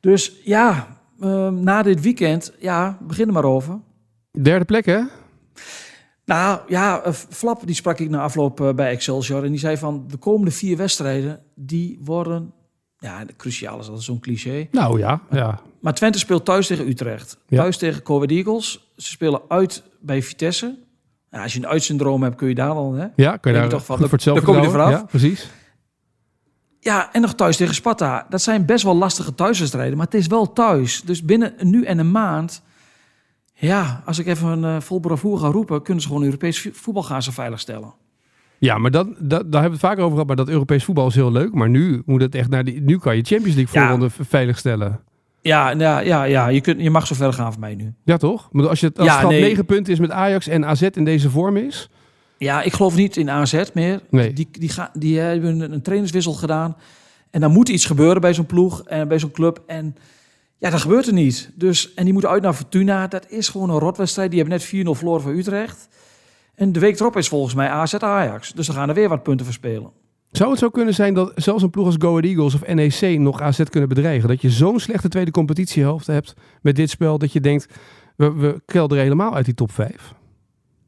Dus 0.00 0.32
ja, 0.44 0.86
ehm, 1.20 1.62
na 1.62 1.82
dit 1.82 2.00
weekend, 2.00 2.52
ja, 2.58 2.98
begin 3.02 3.26
er 3.26 3.32
maar 3.32 3.44
over. 3.44 3.80
derde 4.30 4.64
plek 4.64 4.86
hè? 4.86 5.00
Nou 6.24 6.60
ja, 6.68 7.02
eh, 7.02 7.12
Flap, 7.12 7.66
die 7.66 7.74
sprak 7.74 7.98
ik 7.98 8.10
na 8.10 8.22
afloop 8.22 8.60
eh, 8.60 8.74
bij 8.74 8.90
Excelsior. 8.90 9.44
En 9.44 9.50
die 9.50 9.58
zei 9.58 9.76
van, 9.76 10.04
de 10.08 10.16
komende 10.16 10.50
vier 10.50 10.76
wedstrijden, 10.76 11.42
die 11.54 12.00
worden... 12.04 12.52
Ja, 12.98 13.24
cruciaal 13.36 13.80
is 13.80 13.86
dat 13.86 14.02
zo'n 14.02 14.20
cliché. 14.20 14.68
Nou 14.70 14.98
ja, 14.98 15.20
ja. 15.30 15.60
Maar 15.80 15.94
Twente 15.94 16.18
speelt 16.18 16.44
thuis 16.44 16.66
tegen 16.66 16.88
Utrecht. 16.88 17.38
Ja. 17.48 17.60
Thuis 17.60 17.76
tegen 17.76 18.00
Go 18.04 18.22
Eagles. 18.22 18.92
Ze 18.96 19.10
spelen 19.10 19.40
uit 19.48 19.82
bij 20.00 20.22
Vitesse. 20.22 20.78
Ja, 21.36 21.42
als 21.42 21.52
je 21.52 21.58
een 21.58 21.66
uitsyndroom 21.66 22.22
hebt, 22.22 22.36
kun 22.36 22.48
je 22.48 22.54
daar 22.54 22.74
dan... 22.74 22.94
Hè? 22.98 23.06
Ja, 23.16 23.36
kan 23.36 23.52
je 23.52 23.58
daar 23.58 23.68
toch 23.68 23.84
van, 23.84 23.96
goed 23.96 24.08
voor 24.08 24.18
daar- 24.18 24.26
het 24.34 24.44
daar 24.44 24.54
kom 24.54 24.56
je 24.62 24.66
er 24.66 24.70
vanaf. 24.70 24.90
Ja, 24.90 25.04
precies. 25.04 25.50
Ja, 26.80 27.12
en 27.12 27.20
nog 27.20 27.34
thuis 27.34 27.56
tegen 27.56 27.74
Sparta. 27.74 28.26
Dat 28.28 28.42
zijn 28.42 28.64
best 28.64 28.84
wel 28.84 28.96
lastige 28.96 29.34
thuiswedstrijden, 29.34 29.96
maar 29.96 30.06
het 30.06 30.14
is 30.14 30.26
wel 30.26 30.52
thuis. 30.52 31.02
Dus 31.02 31.22
binnen 31.24 31.54
nu 31.60 31.84
en 31.84 31.98
een 31.98 32.10
maand... 32.10 32.62
Ja, 33.58 34.02
als 34.04 34.18
ik 34.18 34.26
even 34.26 34.48
een 34.48 34.74
uh, 34.76 34.80
vol 34.80 35.00
bravoure 35.00 35.40
ga 35.40 35.46
roepen... 35.48 35.82
kunnen 35.82 36.02
ze 36.02 36.08
gewoon 36.08 36.24
Europees 36.24 36.60
vo- 36.62 36.70
voetbal 36.72 37.02
gaan 37.02 37.22
ze 37.22 37.32
veiligstellen. 37.32 37.94
Ja, 38.58 38.78
maar 38.78 38.90
dat, 38.90 39.06
dat, 39.06 39.28
daar 39.28 39.38
hebben 39.40 39.62
we 39.62 39.68
het 39.70 39.80
vaker 39.80 39.98
over 39.98 40.10
gehad. 40.10 40.26
Maar 40.26 40.36
dat 40.36 40.48
Europees 40.48 40.84
voetbal 40.84 41.06
is 41.06 41.14
heel 41.14 41.32
leuk. 41.32 41.54
Maar 41.54 41.68
nu 41.68 42.02
moet 42.06 42.20
het 42.20 42.34
echt 42.34 42.48
naar 42.48 42.64
die, 42.64 42.80
nu 42.80 42.98
kan 42.98 43.16
je 43.16 43.22
Champions 43.22 43.56
League 43.56 43.74
Ja. 43.74 43.80
voorronde 43.88 44.10
v- 44.10 44.28
veiligstellen. 44.28 45.00
Ja, 45.46 45.70
ja, 45.70 45.98
ja, 45.98 46.24
ja 46.24 46.48
je, 46.48 46.60
kunt, 46.60 46.80
je 46.80 46.90
mag 46.90 47.06
zo 47.06 47.14
ver 47.14 47.32
gaan 47.32 47.52
voor 47.52 47.60
mij 47.60 47.74
nu. 47.74 47.94
Ja, 48.04 48.16
toch? 48.16 48.48
Maar 48.52 48.68
als 48.68 48.80
je 48.80 48.92
als 48.96 49.06
Ja, 49.06 49.14
het 49.14 49.24
al 49.24 49.30
nee. 49.30 49.40
negen 49.40 49.64
punten 49.64 49.92
is 49.92 49.98
met 49.98 50.10
Ajax 50.10 50.46
en 50.48 50.64
AZ 50.64 50.82
in 50.82 51.04
deze 51.04 51.30
vorm 51.30 51.56
is. 51.56 51.90
Ja, 52.38 52.62
ik 52.62 52.72
geloof 52.72 52.96
niet 52.96 53.16
in 53.16 53.30
AZ 53.30 53.62
meer. 53.74 54.00
Nee. 54.10 54.32
Die, 54.32 54.48
die, 54.50 54.68
gaan, 54.68 54.90
die 54.92 55.18
hebben 55.18 55.60
een, 55.60 55.72
een 55.72 55.82
trainerswissel 55.82 56.32
gedaan. 56.32 56.76
En 57.30 57.40
dan 57.40 57.52
moet 57.52 57.68
iets 57.68 57.84
gebeuren 57.84 58.20
bij 58.20 58.34
zo'n 58.34 58.46
ploeg 58.46 58.82
en 58.84 59.08
bij 59.08 59.18
zo'n 59.18 59.30
club. 59.30 59.62
En 59.66 59.96
ja, 60.58 60.70
dat 60.70 60.80
gebeurt 60.80 61.06
er 61.06 61.12
niet. 61.12 61.50
Dus, 61.54 61.94
en 61.94 62.04
die 62.04 62.12
moeten 62.12 62.30
uit 62.30 62.42
naar 62.42 62.52
Fortuna. 62.52 63.06
Dat 63.06 63.30
is 63.30 63.48
gewoon 63.48 63.70
een 63.70 63.78
rotwedstrijd. 63.78 64.30
Die 64.30 64.40
hebben 64.40 64.58
net 64.58 64.86
4-0 64.86 64.90
verloren 64.90 65.22
van 65.22 65.36
Utrecht. 65.36 65.88
En 66.54 66.72
de 66.72 66.80
week 66.80 67.00
erop 67.00 67.16
is 67.16 67.28
volgens 67.28 67.54
mij 67.54 67.68
AZ 67.68 67.94
Ajax. 67.94 68.52
Dus 68.52 68.66
dan 68.66 68.76
gaan 68.76 68.88
er 68.88 68.94
weer 68.94 69.08
wat 69.08 69.22
punten 69.22 69.46
verspelen. 69.46 69.90
Zou 70.30 70.50
het 70.50 70.58
zo 70.58 70.68
kunnen 70.68 70.94
zijn 70.94 71.14
dat 71.14 71.32
zelfs 71.34 71.62
een 71.62 71.70
ploeg 71.70 71.86
als 71.86 71.94
Go 71.98 72.08
Ahead 72.08 72.24
Eagles 72.24 72.54
of 72.54 72.66
NEC 72.66 73.18
nog 73.18 73.40
AZ 73.40 73.62
kunnen 73.70 73.88
bedreigen? 73.88 74.28
Dat 74.28 74.40
je 74.40 74.50
zo'n 74.50 74.80
slechte 74.80 75.08
tweede 75.08 75.30
competitiehelft 75.30 76.06
hebt 76.06 76.34
met 76.62 76.76
dit 76.76 76.90
spel 76.90 77.18
dat 77.18 77.32
je 77.32 77.40
denkt, 77.40 77.68
we, 78.16 78.62
kelderen 78.66 79.02
helemaal 79.02 79.34
uit 79.34 79.44
die 79.44 79.54
top 79.54 79.72
5. 79.72 80.14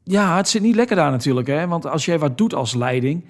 Ja, 0.03 0.35
het 0.35 0.49
zit 0.49 0.61
niet 0.61 0.75
lekker 0.75 0.95
daar 0.95 1.11
natuurlijk. 1.11 1.47
Hè? 1.47 1.67
Want 1.67 1.85
als 1.85 2.05
jij 2.05 2.19
wat 2.19 2.37
doet 2.37 2.53
als 2.53 2.75
leiding... 2.75 3.25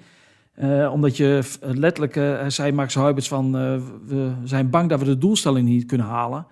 eh, 0.54 0.92
omdat 0.92 1.16
je 1.16 1.42
letterlijk, 1.60 2.16
eh, 2.16 2.44
zei 2.46 2.72
Max 2.72 2.94
Huibers 2.94 3.28
van... 3.28 3.56
eh, 3.56 3.76
we 4.06 4.32
zijn 4.44 4.70
bang 4.70 4.88
dat 4.88 4.98
we 4.98 5.04
de 5.04 5.18
doelstelling 5.18 5.68
niet 5.68 5.86
kunnen 5.86 6.06
halen. 6.06 6.46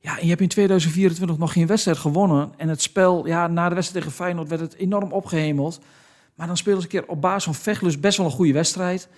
Ja, 0.00 0.18
en 0.18 0.22
je 0.22 0.28
hebt 0.28 0.40
in 0.40 0.48
2024 0.48 1.38
nog 1.38 1.52
geen 1.52 1.66
wedstrijd 1.66 1.98
gewonnen. 1.98 2.52
En 2.56 2.68
het 2.68 2.82
spel, 2.82 3.26
ja, 3.26 3.46
na 3.46 3.68
de 3.68 3.74
wedstrijd 3.74 4.04
tegen 4.04 4.18
Feyenoord 4.18 4.48
werd 4.48 4.60
het 4.60 4.76
enorm 4.76 5.12
opgehemeld. 5.12 5.80
Maar 6.36 6.46
dan 6.46 6.56
spelen 6.56 6.78
ze 6.78 6.84
een 6.84 6.90
keer 6.90 7.08
op 7.08 7.20
basis 7.20 7.44
van 7.44 7.54
vechtlust 7.54 8.00
best 8.00 8.16
wel 8.16 8.26
een 8.26 8.32
goede 8.32 8.52
wedstrijd. 8.52 9.08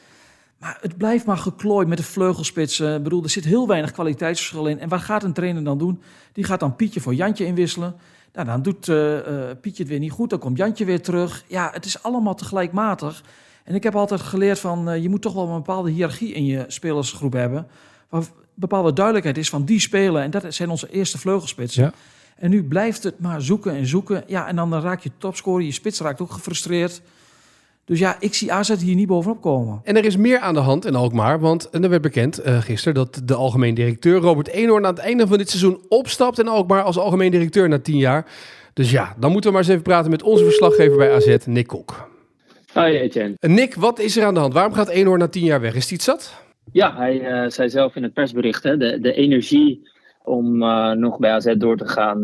Maar 0.59 0.79
het 0.81 0.97
blijft 0.97 1.27
maar 1.27 1.37
geklooid 1.37 1.89
met 1.89 1.99
de 1.99 2.05
vleugelspitsen. 2.05 2.97
Ik 2.97 3.03
bedoel, 3.03 3.23
er 3.23 3.31
zit 3.31 3.45
heel 3.45 3.67
weinig 3.67 3.91
kwaliteitsverschil 3.91 4.67
in. 4.67 4.81
En 4.81 4.89
wat 4.89 5.01
gaat 5.01 5.23
een 5.23 5.33
trainer 5.33 5.65
dan 5.65 5.79
doen? 5.79 6.03
Die 6.33 6.45
gaat 6.45 6.61
dan 6.61 6.77
Pietje 6.77 7.01
voor 7.01 7.15
Jantje 7.15 7.45
inwisselen. 7.45 7.97
Nou, 8.33 8.47
dan 8.47 8.63
doet 8.63 8.89
eh, 8.89 9.19
eh, 9.19 9.57
Pietje 9.61 9.83
het 9.83 9.91
weer 9.91 10.01
niet 10.01 10.11
goed. 10.11 10.31
Dan 10.31 10.39
komt 10.39 10.57
Jantje 10.57 10.85
weer 10.85 11.03
terug. 11.03 11.45
Ja, 11.47 11.71
het 11.73 11.85
is 11.85 12.03
allemaal 12.03 12.35
tegelijkmatig. 12.35 13.23
En 13.65 13.75
ik 13.75 13.83
heb 13.83 13.97
altijd 13.97 14.21
geleerd 14.21 14.59
van... 14.59 14.89
eh, 14.91 15.03
je 15.03 15.09
moet 15.09 15.23
toch 15.23 15.35
wel 15.35 15.49
een 15.49 15.55
bepaalde 15.55 15.91
hiërarchie 15.91 16.33
in 16.33 16.45
je 16.45 16.65
spelersgroep 16.69 17.33
hebben. 17.33 17.67
Waar 18.09 18.23
bepaalde 18.55 18.93
duidelijkheid 18.93 19.39
is 19.39 19.49
van 19.49 19.65
die 19.65 19.81
spelen. 19.81 20.23
En 20.23 20.31
dat 20.31 20.55
zijn 20.55 20.71
onze 20.71 20.91
eerste 20.91 21.19
vleugelspitsen. 21.19 21.83
Ja. 21.83 21.93
En 22.39 22.51
nu 22.51 22.65
blijft 22.65 23.03
het 23.03 23.21
maar 23.21 23.43
zoeken 23.43 23.73
en 23.73 23.87
zoeken. 23.87 24.25
Ja, 24.27 24.49
en 24.49 24.57
dan 24.57 24.75
raak 24.75 25.01
je 25.01 25.11
topscorer. 25.19 25.65
Je 25.65 25.73
spits 25.73 26.01
raakt 26.01 26.21
ook 26.21 26.33
gefrustreerd. 26.33 27.01
Dus 27.85 27.99
ja, 27.99 28.17
ik 28.21 28.35
zie 28.35 28.53
AZ 28.53 28.75
hier 28.83 28.95
niet 28.95 29.07
bovenop 29.07 29.41
komen. 29.41 29.81
En 29.85 29.97
er 29.97 30.05
is 30.05 30.17
meer 30.17 30.39
aan 30.39 30.55
de 30.55 30.61
hand 30.61 30.87
in 30.87 30.95
Alkmaar, 30.95 31.41
want 31.41 31.69
er 31.71 31.89
werd 31.89 32.03
bekend 32.03 32.47
uh, 32.47 32.61
gisteren 32.61 32.95
dat 32.95 33.21
de 33.25 33.35
algemeen 33.35 33.75
directeur 33.75 34.21
Robert 34.21 34.49
Eenhoorn 34.49 34.87
aan 34.87 34.95
het 34.95 35.03
einde 35.03 35.27
van 35.27 35.39
dit 35.39 35.49
seizoen 35.51 35.81
opstapt 35.89 36.39
in 36.39 36.49
Alkmaar 36.49 36.83
als 36.83 36.99
algemeen 36.99 37.31
directeur 37.31 37.69
na 37.69 37.79
tien 37.79 37.97
jaar. 37.97 38.27
Dus 38.73 38.91
ja, 38.91 39.15
dan 39.19 39.33
moeten 39.33 39.51
we 39.51 39.57
maar 39.57 39.65
eens 39.65 39.73
even 39.73 39.83
praten 39.83 40.11
met 40.11 40.23
onze 40.23 40.45
verslaggever 40.45 40.97
bij 40.97 41.13
AZ, 41.13 41.37
Nick 41.45 41.67
Kok. 41.67 42.11
Hoi 42.73 42.99
Etienne. 42.99 43.37
Nick, 43.41 43.75
wat 43.75 43.99
is 43.99 44.17
er 44.17 44.25
aan 44.25 44.35
de 44.35 44.41
hand? 44.41 44.53
Waarom 44.53 44.73
gaat 44.73 44.89
Eenhoorn 44.89 45.19
na 45.19 45.29
tien 45.29 45.45
jaar 45.45 45.61
weg? 45.61 45.75
Is 45.75 45.83
het 45.83 45.93
iets 45.93 46.05
zat? 46.05 46.35
Ja, 46.73 46.97
hij 46.97 47.45
uh, 47.45 47.51
zei 47.51 47.69
zelf 47.69 47.97
in 47.97 48.03
het 48.03 48.13
persbericht, 48.13 48.63
hè, 48.63 48.77
de, 48.77 49.01
de 49.01 49.13
energie 49.13 49.89
om 50.29 50.63
uh, 50.63 50.91
nog 50.91 51.19
bij 51.19 51.31
AZ 51.31 51.55
door 51.57 51.77
te 51.77 51.89
gaan 51.89 52.23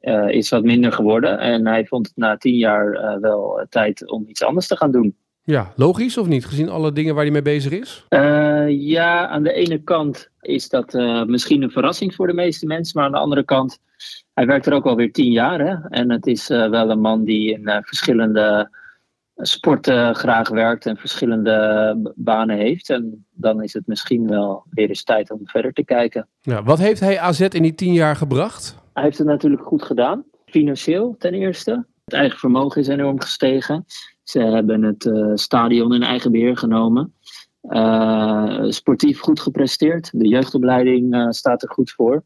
uh, 0.00 0.28
is 0.28 0.48
wat 0.48 0.62
minder 0.62 0.92
geworden. 0.92 1.38
En 1.38 1.66
hij 1.66 1.86
vond 1.86 2.06
het 2.06 2.16
na 2.16 2.36
tien 2.36 2.56
jaar 2.56 3.18
wel 3.20 3.66
tijd 3.68 4.10
om 4.10 4.24
iets 4.28 4.42
anders 4.42 4.66
te 4.66 4.76
gaan 4.76 4.90
doen. 4.90 5.16
Ja, 5.42 5.72
logisch 5.76 6.18
of 6.18 6.26
niet, 6.26 6.46
gezien 6.46 6.68
alle 6.68 6.92
dingen 6.92 7.14
waar 7.14 7.22
hij 7.22 7.32
mee 7.32 7.42
bezig 7.42 7.72
is? 7.72 8.06
ja, 8.68 9.28
aan 9.28 9.42
de 9.42 9.52
ene 9.52 9.82
kant 9.82 10.30
is 10.40 10.68
dat 10.68 10.92
misschien 11.26 11.62
een 11.62 11.70
verrassing 11.70 12.14
voor 12.14 12.26
de 12.26 12.34
meeste 12.34 12.66
mensen. 12.66 12.92
Maar 12.96 13.06
aan 13.06 13.12
de 13.12 13.18
andere 13.18 13.44
kant, 13.44 13.78
hij 14.34 14.46
werkt 14.46 14.66
er 14.66 14.72
ook 14.72 14.86
alweer 14.86 15.12
tien 15.12 15.32
jaar. 15.32 15.60
Hè? 15.60 15.88
En 15.88 16.10
het 16.10 16.26
is 16.26 16.48
wel 16.48 16.90
een 16.90 17.00
man 17.00 17.24
die 17.24 17.52
in 17.52 17.82
verschillende 17.84 18.70
sport 19.46 19.88
uh, 19.88 20.14
graag 20.14 20.48
werkt 20.48 20.86
en 20.86 20.96
verschillende 20.96 22.12
banen 22.14 22.56
heeft. 22.56 22.90
En 22.90 23.26
dan 23.30 23.62
is 23.62 23.72
het 23.72 23.86
misschien 23.86 24.28
wel 24.28 24.64
weer 24.70 24.88
eens 24.88 25.04
tijd 25.04 25.30
om 25.30 25.40
verder 25.42 25.72
te 25.72 25.84
kijken. 25.84 26.28
Ja, 26.40 26.62
wat 26.62 26.78
heeft 26.78 27.00
hij 27.00 27.20
AZ 27.20 27.40
in 27.40 27.62
die 27.62 27.74
tien 27.74 27.92
jaar 27.92 28.16
gebracht? 28.16 28.76
Hij 28.92 29.02
heeft 29.02 29.18
het 29.18 29.26
natuurlijk 29.26 29.62
goed 29.62 29.82
gedaan. 29.82 30.24
Financieel 30.46 31.14
ten 31.18 31.34
eerste. 31.34 31.86
Het 32.04 32.14
eigen 32.14 32.38
vermogen 32.38 32.80
is 32.80 32.88
enorm 32.88 33.20
gestegen. 33.20 33.84
Ze 34.22 34.40
hebben 34.40 34.82
het 34.82 35.04
uh, 35.04 35.30
stadion 35.34 35.94
in 35.94 36.02
eigen 36.02 36.32
beheer 36.32 36.56
genomen. 36.56 37.14
Uh, 37.62 38.64
sportief 38.68 39.20
goed 39.20 39.40
gepresteerd. 39.40 40.10
De 40.12 40.28
jeugdopleiding 40.28 41.26
staat 41.34 41.62
er 41.62 41.70
goed 41.70 41.90
voor. 41.90 42.22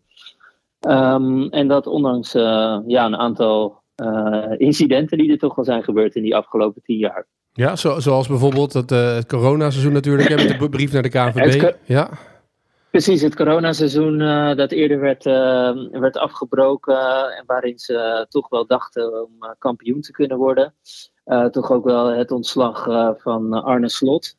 Um, 0.89 1.49
en 1.51 1.69
dat 1.69 1.87
ondanks 1.87 2.33
ja, 2.33 3.05
een 3.05 3.17
aantal 3.17 3.82
incidenten 4.57 5.19
die 5.19 5.31
er 5.31 5.39
toch 5.39 5.55
wel 5.55 5.65
zijn 5.65 5.83
gebeurd 5.83 6.15
in 6.15 6.23
die 6.23 6.37
afgelopen 6.37 6.83
tien 6.83 6.99
jaar. 6.99 7.27
Ja, 7.53 7.77
zo, 7.77 8.01
zoals 8.01 8.29
bijvoorbeeld 8.29 8.73
het, 8.73 8.93
uh, 8.93 9.15
het 9.15 9.27
coronaseizoen 9.27 9.93
natuurlijk, 9.93 10.29
met 10.29 10.59
de 10.59 10.69
brief 10.69 10.93
naar 10.93 11.03
de 11.03 11.09
KNVB. 11.09 11.75
Ja. 11.85 12.11
Precies, 12.91 13.23
het 13.23 13.37
coronaseizoen 13.37 14.21
uh, 14.21 14.55
dat 14.55 14.71
eerder 14.71 15.01
werd, 15.01 15.25
werd 15.91 16.17
afgebroken 16.17 17.37
en 17.37 17.45
waarin 17.47 17.79
ze 17.79 18.27
toch 18.29 18.49
wel 18.49 18.67
dachten 18.67 19.23
om 19.23 19.31
kampioen 19.59 20.01
te 20.01 20.13
kunnen 20.13 20.37
worden. 20.37 20.75
toch 21.51 21.71
ook 21.71 21.85
wel 21.85 22.07
het 22.07 22.31
ontslag 22.31 22.85
van 23.21 23.53
Arne 23.53 23.89
Slot, 23.89 24.37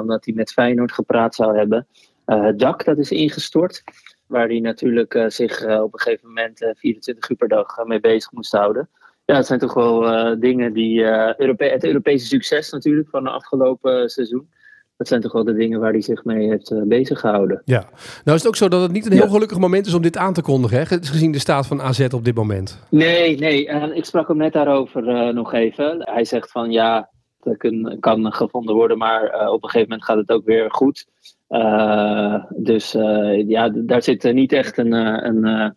omdat 0.00 0.24
hij 0.24 0.34
met 0.34 0.52
Feyenoord 0.52 0.92
gepraat 0.92 1.34
zou 1.34 1.56
hebben. 1.56 1.86
het 2.24 2.58
dak 2.58 2.84
dat 2.84 2.98
is 2.98 3.10
ingestort 3.10 3.82
waar 4.26 4.46
hij 4.46 4.60
natuurlijk 4.60 5.14
uh, 5.14 5.28
zich 5.28 5.66
uh, 5.66 5.82
op 5.82 5.92
een 5.92 6.00
gegeven 6.00 6.28
moment 6.28 6.62
uh, 6.62 6.68
24 6.74 7.30
uur 7.30 7.36
per 7.36 7.48
dag 7.48 7.84
mee 7.84 8.00
bezig 8.00 8.32
moest 8.32 8.52
houden. 8.52 8.88
Ja, 9.24 9.36
het 9.36 9.46
zijn 9.46 9.58
toch 9.58 9.74
wel 9.74 10.00
dingen 10.40 10.72
die. 10.72 11.02
Europe 11.36 11.64
het 11.64 11.84
Europese 11.84 12.26
succes 12.26 12.70
natuurlijk 12.70 13.08
van 13.08 13.24
de 13.24 13.30
afgelopen 13.30 14.08
seizoen. 14.08 14.48
Dat 14.96 15.08
zijn 15.08 15.20
toch 15.20 15.32
wel 15.32 15.44
de 15.44 15.54
dingen 15.54 15.80
waar 15.80 15.92
hij 15.92 16.00
zich 16.00 16.24
mee 16.24 16.48
heeft 16.48 16.88
bezig 16.88 17.20
gehouden. 17.20 17.62
Ja, 17.64 17.88
nou 18.24 18.36
is 18.36 18.42
het 18.42 18.46
ook 18.46 18.56
zo 18.56 18.68
dat 18.68 18.82
het 18.82 18.92
niet 18.92 19.06
een 19.06 19.12
heel 19.12 19.24
ja. 19.24 19.30
gelukkig 19.30 19.58
moment 19.58 19.86
is 19.86 19.94
om 19.94 20.02
dit 20.02 20.16
aan 20.16 20.32
te 20.32 20.42
kondigen, 20.42 20.78
hè? 20.78 20.84
gezien 20.84 21.32
de 21.32 21.38
staat 21.38 21.66
van 21.66 21.82
AZ 21.82 22.06
op 22.12 22.24
dit 22.24 22.34
moment. 22.34 22.82
Nee, 22.90 23.38
nee. 23.38 23.64
ik 23.94 24.04
sprak 24.04 24.28
hem 24.28 24.36
net 24.36 24.52
daarover 24.52 25.34
nog 25.34 25.52
even. 25.52 25.96
Hij 26.00 26.24
zegt 26.24 26.50
van 26.50 26.70
ja, 26.70 27.10
het 27.40 27.56
kan, 27.56 27.96
kan 28.00 28.32
gevonden 28.32 28.74
worden, 28.74 28.98
maar 28.98 29.50
op 29.50 29.62
een 29.62 29.70
gegeven 29.70 29.88
moment 29.88 30.04
gaat 30.04 30.16
het 30.16 30.30
ook 30.30 30.44
weer 30.44 30.70
goed. 30.70 31.06
Uh, 31.48 32.44
dus 32.56 32.94
uh, 32.94 33.48
ja, 33.48 33.68
daar 33.74 34.02
zit 34.02 34.32
niet 34.32 34.52
echt 34.52 34.78
een, 34.78 34.92
een, 34.92 35.44
een, 35.44 35.74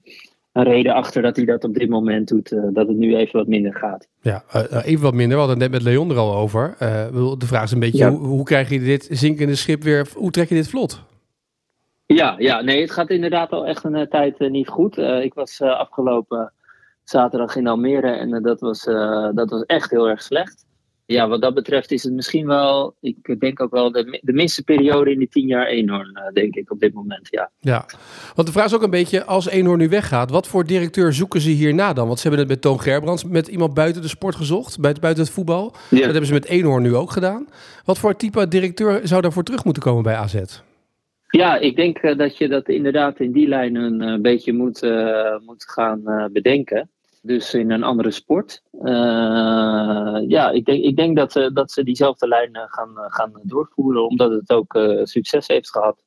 reden 0.63 0.93
achter 0.93 1.21
dat 1.21 1.35
hij 1.35 1.45
dat 1.45 1.63
op 1.63 1.73
dit 1.73 1.89
moment 1.89 2.27
doet. 2.27 2.51
Uh, 2.51 2.63
dat 2.73 2.87
het 2.87 2.97
nu 2.97 3.15
even 3.15 3.39
wat 3.39 3.47
minder 3.47 3.75
gaat. 3.75 4.07
Ja, 4.21 4.43
even 4.83 5.03
wat 5.03 5.13
minder. 5.13 5.37
We 5.37 5.43
hadden 5.43 5.61
het 5.61 5.71
net 5.71 5.81
met 5.83 5.91
Leon 5.91 6.09
er 6.09 6.17
al 6.17 6.35
over. 6.35 6.75
de 7.37 7.45
vraag 7.45 7.63
is 7.63 7.71
een 7.71 7.79
beetje, 7.79 7.97
ja. 7.97 8.09
hoe, 8.09 8.27
hoe, 8.27 8.43
krijg 8.43 8.69
je 8.69 8.79
dit 8.79 9.07
zinkende 9.11 9.55
schip 9.55 9.83
weer, 9.83 10.07
hoe 10.13 10.31
trek 10.31 10.49
je 10.49 10.55
dit 10.55 10.69
vlot? 10.69 11.03
Ja, 12.05 12.35
ja 12.37 12.61
nee, 12.61 12.81
het 12.81 12.91
gaat 12.91 13.09
inderdaad 13.09 13.51
al 13.51 13.65
echt 13.65 13.83
een 13.83 14.09
tijd 14.09 14.39
niet 14.39 14.67
goed. 14.67 14.97
ik 14.97 15.33
was 15.33 15.61
afgelopen 15.61 16.53
zaterdag 17.03 17.55
in 17.55 17.67
Almere 17.67 18.11
en 18.11 18.41
dat, 18.41 18.59
was, 18.59 18.83
dat 19.33 19.49
was 19.49 19.63
echt 19.65 19.91
heel 19.91 20.09
erg 20.09 20.21
slecht 20.21 20.67
ja, 21.11 21.27
wat 21.27 21.41
dat 21.41 21.53
betreft 21.53 21.91
is 21.91 22.03
het 22.03 22.13
misschien 22.13 22.47
wel, 22.47 22.95
ik 23.01 23.39
denk 23.39 23.61
ook 23.61 23.71
wel 23.71 23.91
de, 23.91 24.19
de 24.21 24.33
minste 24.33 24.63
periode 24.63 25.11
in 25.11 25.19
die 25.19 25.29
tien 25.29 25.47
jaar 25.47 25.65
Eenhoorn, 25.65 26.11
uh, 26.13 26.33
denk 26.33 26.55
ik, 26.55 26.71
op 26.71 26.79
dit 26.79 26.93
moment, 26.93 27.27
ja. 27.31 27.51
Ja, 27.59 27.85
want 28.35 28.47
de 28.47 28.53
vraag 28.53 28.65
is 28.65 28.75
ook 28.75 28.83
een 28.83 28.89
beetje, 28.89 29.23
als 29.23 29.47
Eenhoorn 29.47 29.79
nu 29.79 29.89
weggaat, 29.89 30.31
wat 30.31 30.47
voor 30.47 30.65
directeur 30.65 31.13
zoeken 31.13 31.41
ze 31.41 31.49
hierna 31.49 31.93
dan? 31.93 32.07
Want 32.07 32.19
ze 32.19 32.27
hebben 32.27 32.39
het 32.45 32.53
met 32.53 32.61
Toon 32.61 32.81
Gerbrands, 32.81 33.23
met 33.23 33.47
iemand 33.47 33.73
buiten 33.73 34.01
de 34.01 34.07
sport 34.07 34.35
gezocht, 34.35 34.79
buiten 34.79 35.17
het 35.17 35.29
voetbal. 35.29 35.75
Ja. 35.89 35.95
Dat 35.97 36.05
hebben 36.05 36.25
ze 36.25 36.33
met 36.33 36.45
Eenhoorn 36.45 36.83
nu 36.83 36.95
ook 36.95 37.11
gedaan. 37.11 37.47
Wat 37.85 37.97
voor 37.97 38.15
type 38.15 38.47
directeur 38.47 39.01
zou 39.03 39.21
daarvoor 39.21 39.43
terug 39.43 39.63
moeten 39.63 39.83
komen 39.83 40.03
bij 40.03 40.15
AZ? 40.15 40.35
Ja, 41.29 41.57
ik 41.57 41.75
denk 41.75 42.03
uh, 42.03 42.17
dat 42.17 42.37
je 42.37 42.47
dat 42.47 42.69
inderdaad 42.69 43.19
in 43.19 43.31
die 43.31 43.47
lijn 43.47 43.75
een 43.75 44.01
uh, 44.01 44.21
beetje 44.21 44.53
moet, 44.53 44.81
moet 45.45 45.63
gaan 45.69 46.29
bedenken. 46.33 46.89
Dus 47.21 47.53
in 47.53 47.71
een 47.71 47.83
andere 47.83 48.11
sport. 48.11 48.61
Uh, 48.81 48.91
ja, 50.27 50.49
ik 50.51 50.65
denk, 50.65 50.83
ik 50.83 50.95
denk 50.95 51.17
dat, 51.17 51.35
uh, 51.35 51.47
dat 51.53 51.71
ze 51.71 51.83
diezelfde 51.83 52.27
lijn 52.27 52.49
uh, 52.53 52.61
gaan, 52.65 52.89
gaan 52.95 53.31
doorvoeren, 53.43 54.07
omdat 54.07 54.31
het 54.31 54.51
ook 54.51 54.79
succes 55.03 55.47
heeft 55.47 55.69
gehad 55.69 56.03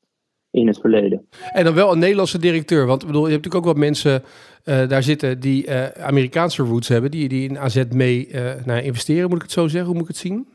in 0.50 0.66
het 0.66 0.78
verleden. 0.80 1.28
En 1.52 1.64
dan 1.64 1.74
wel 1.74 1.92
een 1.92 1.98
Nederlandse 1.98 2.38
directeur, 2.38 2.86
want 2.86 3.06
bedoel, 3.06 3.26
je 3.26 3.32
hebt 3.32 3.44
natuurlijk 3.44 3.66
ook 3.66 3.74
wat 3.74 3.84
mensen 3.84 4.22
daar 4.64 5.02
zitten 5.02 5.40
die 5.40 5.70
Amerikaanse 6.00 6.62
roots 6.62 6.88
hebben, 6.88 7.10
die, 7.10 7.28
die 7.28 7.48
in 7.48 7.58
AZ 7.58 7.84
mee 7.90 8.28
naar 8.64 8.84
investeren, 8.84 9.28
moet 9.28 9.36
ik 9.36 9.42
het 9.42 9.52
zo 9.52 9.68
zeggen? 9.68 9.86
Hoe 9.86 9.94
moet 9.94 10.08
ik 10.08 10.08
het 10.08 10.16
zien? 10.16 10.46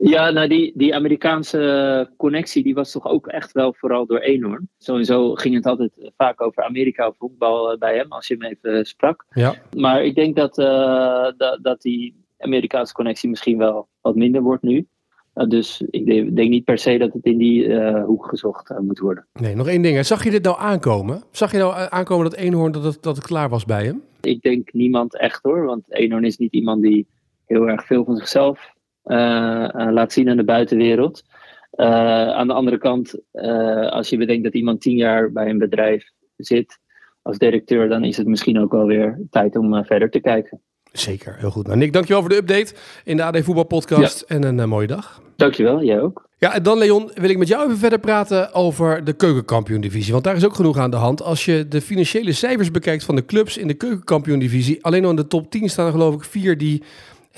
Ja, 0.00 0.30
nou 0.30 0.48
die, 0.48 0.72
die 0.74 0.94
Amerikaanse 0.94 2.10
connectie 2.16 2.62
die 2.62 2.74
was 2.74 2.90
toch 2.90 3.06
ook 3.06 3.26
echt 3.26 3.52
wel 3.52 3.74
vooral 3.78 4.06
door 4.06 4.18
Eenhoorn. 4.18 4.68
Sowieso 4.78 5.34
ging 5.34 5.54
het 5.54 5.66
altijd 5.66 6.12
vaak 6.16 6.42
over 6.42 6.62
Amerika 6.62 7.06
of 7.06 7.16
voetbal 7.18 7.78
bij 7.78 7.96
hem, 7.96 8.12
als 8.12 8.26
je 8.26 8.36
hem 8.38 8.42
even 8.42 8.86
sprak. 8.86 9.26
Ja. 9.30 9.54
Maar 9.76 10.04
ik 10.04 10.14
denk 10.14 10.36
dat, 10.36 10.58
uh, 10.58 11.28
dat, 11.36 11.58
dat 11.62 11.82
die 11.82 12.24
Amerikaanse 12.38 12.92
connectie 12.92 13.28
misschien 13.28 13.58
wel 13.58 13.88
wat 14.00 14.14
minder 14.14 14.42
wordt 14.42 14.62
nu. 14.62 14.86
Uh, 15.34 15.48
dus 15.48 15.84
ik 15.90 16.06
denk, 16.06 16.36
denk, 16.36 16.50
niet 16.50 16.64
per 16.64 16.78
se 16.78 16.98
dat 16.98 17.12
het 17.12 17.24
in 17.24 17.38
die 17.38 17.64
uh, 17.64 18.04
hoek 18.04 18.26
gezocht 18.26 18.78
moet 18.80 18.98
worden. 18.98 19.26
Nee, 19.32 19.54
nog 19.54 19.68
één 19.68 19.82
ding. 19.82 20.06
Zag 20.06 20.24
je 20.24 20.30
dit 20.30 20.44
nou 20.44 20.58
aankomen? 20.58 21.22
Zag 21.30 21.52
je 21.52 21.58
nou 21.58 21.86
aankomen 21.90 22.30
dat 22.30 22.38
Eenhoorn 22.38 22.72
dat 22.72 22.84
het, 22.84 23.02
dat 23.02 23.16
het 23.16 23.26
klaar 23.26 23.48
was 23.48 23.64
bij 23.64 23.84
hem? 23.84 24.02
Ik 24.20 24.42
denk 24.42 24.72
niemand 24.72 25.18
echt 25.18 25.42
hoor, 25.42 25.64
want 25.64 25.94
Eenhoorn 25.94 26.24
is 26.24 26.36
niet 26.36 26.52
iemand 26.52 26.82
die 26.82 27.06
heel 27.44 27.68
erg 27.68 27.86
veel 27.86 28.04
van 28.04 28.16
zichzelf 28.16 28.76
laat 29.92 30.12
zien 30.12 30.28
aan 30.28 30.36
de 30.36 30.44
buitenwereld. 30.44 31.22
Uh, 31.76 31.86
aan 32.28 32.46
de 32.46 32.52
andere 32.52 32.78
kant, 32.78 33.14
als 33.90 34.08
je 34.08 34.16
bedenkt 34.16 34.44
dat 34.44 34.54
iemand 34.54 34.80
tien 34.80 34.96
jaar 34.96 35.32
bij 35.32 35.48
een 35.48 35.58
bedrijf 35.58 36.10
zit 36.36 36.78
als 37.22 37.38
directeur, 37.38 37.88
dan 37.88 38.04
is 38.04 38.16
het 38.16 38.26
misschien 38.26 38.60
ook 38.60 38.72
wel 38.72 38.86
weer 38.86 39.20
tijd 39.30 39.56
om 39.56 39.84
verder 39.84 40.10
te 40.10 40.20
kijken. 40.20 40.60
Zeker, 40.92 41.36
heel 41.38 41.50
goed. 41.50 41.66
Nou, 41.66 41.78
Nick, 41.78 41.92
dankjewel 41.92 42.20
voor 42.20 42.30
de 42.30 42.36
update 42.36 42.74
in 43.04 43.16
de 43.16 43.22
AD 43.22 43.38
Voetbal 43.44 43.64
Podcast 43.64 44.24
ja. 44.28 44.34
en 44.34 44.42
een 44.42 44.58
uh, 44.58 44.64
mooie 44.64 44.86
dag. 44.86 45.22
Dankjewel, 45.36 45.84
jij 45.84 46.00
ook. 46.00 46.28
Ja, 46.38 46.54
en 46.54 46.62
dan 46.62 46.78
Leon, 46.78 47.10
wil 47.14 47.30
ik 47.30 47.38
met 47.38 47.48
jou 47.48 47.64
even 47.64 47.78
verder 47.78 47.98
praten 47.98 48.54
over 48.54 49.04
de 49.04 49.12
keukenkampioen-divisie. 49.12 50.12
Want 50.12 50.24
daar 50.24 50.36
is 50.36 50.44
ook 50.44 50.54
genoeg 50.54 50.78
aan 50.78 50.90
de 50.90 50.96
hand. 50.96 51.22
Als 51.22 51.44
je 51.44 51.68
de 51.68 51.80
financiële 51.80 52.32
cijfers 52.32 52.70
bekijkt 52.70 53.04
van 53.04 53.14
de 53.14 53.24
clubs 53.24 53.56
in 53.56 53.68
de 53.68 53.74
keukenkampioen-divisie, 53.74 54.84
alleen 54.84 55.04
al 55.04 55.10
in 55.10 55.16
de 55.16 55.26
top 55.26 55.50
10 55.50 55.68
staan 55.68 55.86
er 55.86 55.92
geloof 55.92 56.14
ik 56.14 56.24
vier 56.24 56.58
die 56.58 56.82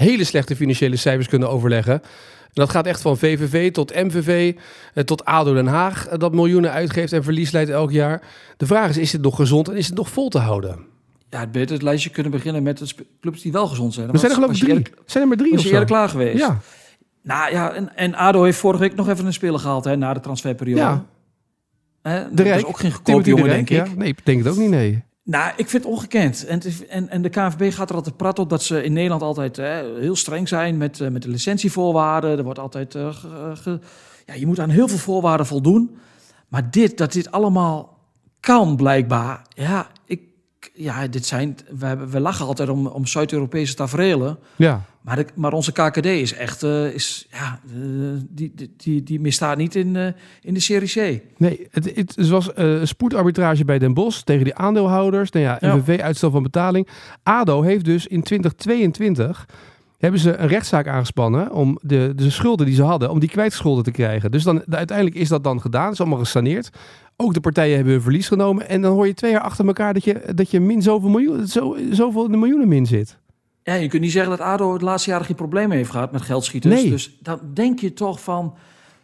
hele 0.00 0.24
slechte 0.24 0.56
financiële 0.56 0.96
cijfers 0.96 1.28
kunnen 1.28 1.50
overleggen. 1.50 1.92
En 1.92 2.56
dat 2.62 2.70
gaat 2.70 2.86
echt 2.86 3.00
van 3.00 3.18
VVV 3.18 3.72
tot 3.72 3.94
MVV, 3.94 4.54
eh, 4.94 5.04
tot 5.04 5.24
ADO 5.24 5.54
Den 5.54 5.66
Haag, 5.66 6.06
eh, 6.06 6.18
dat 6.18 6.32
miljoenen 6.32 6.70
uitgeeft 6.70 7.12
en 7.12 7.22
verlies 7.22 7.50
leidt 7.50 7.70
elk 7.70 7.90
jaar. 7.90 8.22
De 8.56 8.66
vraag 8.66 8.88
is, 8.88 8.96
is 8.96 9.12
het 9.12 9.22
nog 9.22 9.36
gezond 9.36 9.68
en 9.68 9.76
is 9.76 9.86
het 9.86 9.96
nog 9.96 10.08
vol 10.08 10.28
te 10.28 10.38
houden? 10.38 10.78
Ja, 11.30 11.40
het 11.40 11.52
beter 11.52 11.72
het 11.72 11.82
lijstje 11.82 12.10
kunnen 12.10 12.32
beginnen 12.32 12.62
met 12.62 12.78
de 12.78 12.86
clubs 13.20 13.42
die 13.42 13.52
wel 13.52 13.66
gezond 13.66 13.94
zijn. 13.94 14.10
Er 14.10 14.18
zijn 14.18 14.30
er 14.30 14.36
geloof 14.36 14.52
ik 14.52 14.58
drie. 14.58 14.76
Eerder, 14.76 14.92
zijn 15.06 15.22
er 15.22 15.28
maar 15.28 15.38
drie 15.38 15.52
of 15.52 15.60
zo? 15.60 15.84
klaar 15.84 16.08
geweest? 16.08 16.38
Ja. 16.38 16.58
Nou 17.22 17.52
ja, 17.52 17.72
en, 17.72 17.96
en 17.96 18.14
ADO 18.14 18.42
heeft 18.42 18.58
vorige 18.58 18.82
week 18.82 18.94
nog 18.94 19.08
even 19.08 19.26
een 19.26 19.32
speler 19.32 19.60
gehaald 19.60 19.84
hè, 19.84 19.96
na 19.96 20.14
de 20.14 20.20
transferperiode. 20.20 20.80
Ja. 20.80 21.04
Hè, 22.02 22.34
dat 22.34 22.46
is 22.46 22.64
ook 22.64 22.78
geen 22.78 22.92
goedkoop 22.92 23.26
jongen, 23.26 23.44
de 23.44 23.50
denk 23.50 23.70
ik. 23.70 23.76
Ja. 23.76 23.86
Nee, 23.96 24.08
ik 24.08 24.18
denk 24.26 24.44
het 24.44 24.52
ook 24.52 24.58
niet, 24.58 24.70
nee. 24.70 25.02
Nou, 25.22 25.52
ik 25.56 25.68
vind 25.68 25.84
het 25.84 25.92
ongekend. 25.92 26.44
En, 26.46 26.60
en, 26.88 27.08
en 27.08 27.22
de 27.22 27.28
KNVB 27.28 27.72
gaat 27.72 27.90
er 27.90 27.96
altijd 27.96 28.16
prat 28.16 28.38
op 28.38 28.50
dat 28.50 28.62
ze 28.62 28.82
in 28.82 28.92
Nederland 28.92 29.22
altijd 29.22 29.56
hè, 29.56 30.00
heel 30.00 30.16
streng 30.16 30.48
zijn 30.48 30.76
met, 30.76 31.00
uh, 31.00 31.08
met 31.08 31.22
de 31.22 31.28
licentievoorwaarden. 31.28 32.38
Er 32.38 32.44
wordt 32.44 32.58
altijd. 32.58 32.92
Ge, 32.92 33.52
ge, 33.54 33.78
ja, 34.26 34.34
je 34.34 34.46
moet 34.46 34.58
aan 34.58 34.70
heel 34.70 34.88
veel 34.88 34.98
voorwaarden 34.98 35.46
voldoen. 35.46 35.98
Maar 36.48 36.70
dit, 36.70 36.98
dat 36.98 37.12
dit 37.12 37.30
allemaal 37.30 37.98
kan 38.40 38.76
blijkbaar. 38.76 39.42
Ja, 39.48 39.86
ja, 40.82 41.06
dit 41.06 41.26
zijn, 41.26 41.56
we, 41.78 41.86
hebben, 41.86 42.10
we 42.10 42.20
lachen 42.20 42.46
altijd 42.46 42.68
om, 42.68 42.86
om 42.86 43.06
Zuid-Europese 43.06 43.74
tafereelen. 43.74 44.38
Ja, 44.56 44.84
Maar, 45.00 45.16
de, 45.16 45.26
maar 45.34 45.52
onze 45.52 45.72
KKD 45.72 46.06
is 46.06 46.34
echt, 46.34 46.62
eh, 46.62 46.94
is, 46.94 47.26
ja, 47.30 47.60
eh, 47.66 47.80
die, 48.28 48.52
die, 48.54 48.74
die, 48.76 49.02
die 49.02 49.20
misstaat 49.20 49.56
niet 49.56 49.74
in, 49.74 49.96
eh, 49.96 50.06
in 50.40 50.54
de 50.54 50.60
Serie 50.60 50.88
C. 50.88 51.22
nee, 51.36 51.68
het, 51.70 51.92
het, 51.94 52.28
was 52.28 52.50
spoedarbitrage 52.82 53.64
bij 53.64 53.78
Den 53.78 53.94
Bosch 53.94 54.22
tegen 54.22 54.44
die 54.44 54.54
aandeelhouders. 54.54 55.30
Nou 55.30 55.44
ja. 55.44 55.58
NVV 55.60 56.00
uitstel 56.00 56.30
van 56.30 56.42
betaling. 56.42 56.88
ADO 57.22 57.62
heeft 57.62 57.84
dus 57.84 58.06
in 58.06 58.22
2022 58.22 59.46
hebben 59.98 60.20
ze 60.20 60.36
een 60.36 60.48
rechtszaak 60.48 60.88
aangespannen 60.88 61.52
om 61.52 61.78
de, 61.82 62.12
de 62.16 62.30
schulden 62.30 62.66
die 62.66 62.74
ze 62.74 62.82
hadden, 62.82 63.10
om 63.10 63.20
die 63.20 63.28
kwijtgescholden 63.28 63.84
te 63.84 63.90
krijgen. 63.90 64.30
Dus 64.30 64.42
dan, 64.42 64.62
uiteindelijk 64.70 65.16
is 65.16 65.28
dat 65.28 65.44
dan 65.44 65.60
gedaan, 65.60 65.92
is 65.92 66.00
allemaal 66.00 66.18
gesaneerd. 66.18 66.70
Ook 67.20 67.34
de 67.34 67.40
partijen 67.40 67.74
hebben 67.74 67.92
hun 67.92 68.02
verlies 68.02 68.28
genomen. 68.28 68.68
En 68.68 68.80
dan 68.82 68.92
hoor 68.92 69.06
je 69.06 69.14
twee 69.14 69.30
jaar 69.30 69.40
achter 69.40 69.66
elkaar 69.66 69.94
dat 69.94 70.04
je, 70.04 70.32
dat 70.34 70.50
je 70.50 70.60
min 70.60 70.82
zoveel 70.82 71.08
miljoen, 71.08 71.46
zo, 71.46 71.76
zoveel 71.90 72.24
in 72.24 72.30
de 72.30 72.36
miljoenen 72.36 72.68
min 72.68 72.86
zit. 72.86 73.18
Ja, 73.62 73.74
je 73.74 73.88
kunt 73.88 74.02
niet 74.02 74.12
zeggen 74.12 74.30
dat 74.30 74.40
ADO 74.40 74.72
het 74.72 74.82
laatste 74.82 75.10
jaar 75.10 75.24
geen 75.24 75.36
problemen 75.36 75.76
heeft 75.76 75.90
gehad 75.90 76.12
met 76.12 76.22
geldschieters. 76.22 76.74
Nee. 76.74 76.90
Dus 76.90 77.18
dan 77.22 77.40
denk 77.54 77.78
je 77.78 77.92
toch 77.92 78.20
van... 78.22 78.54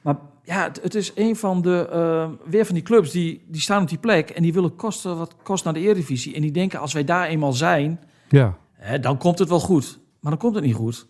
Maar 0.02 0.16
ja, 0.44 0.62
het, 0.64 0.80
het 0.82 0.94
is 0.94 1.12
een 1.14 1.36
van 1.36 1.62
de... 1.62 1.88
eh, 1.92 2.50
weer 2.50 2.64
van 2.64 2.74
die 2.74 2.84
clubs 2.84 3.10
die, 3.10 3.44
die 3.48 3.60
staan 3.60 3.82
op 3.82 3.88
die 3.88 3.98
plek... 3.98 4.30
en 4.30 4.42
die 4.42 4.52
willen 4.52 4.76
kosten 4.76 5.16
wat 5.18 5.34
kost 5.42 5.64
naar 5.64 5.72
de 5.74 5.80
Eredivisie. 5.80 6.34
En 6.34 6.40
die 6.42 6.52
denken, 6.52 6.80
als 6.80 6.92
wij 6.92 7.04
daar 7.04 7.26
eenmaal 7.28 7.52
zijn... 7.52 8.00
Ja, 8.28 8.56
Hè, 8.72 9.00
dan 9.00 9.18
komt 9.18 9.38
het 9.38 9.48
wel 9.48 9.60
goed. 9.60 9.98
Maar 10.20 10.30
dan 10.30 10.40
komt 10.40 10.54
het 10.54 10.64
niet 10.64 10.74
goed. 10.74 11.06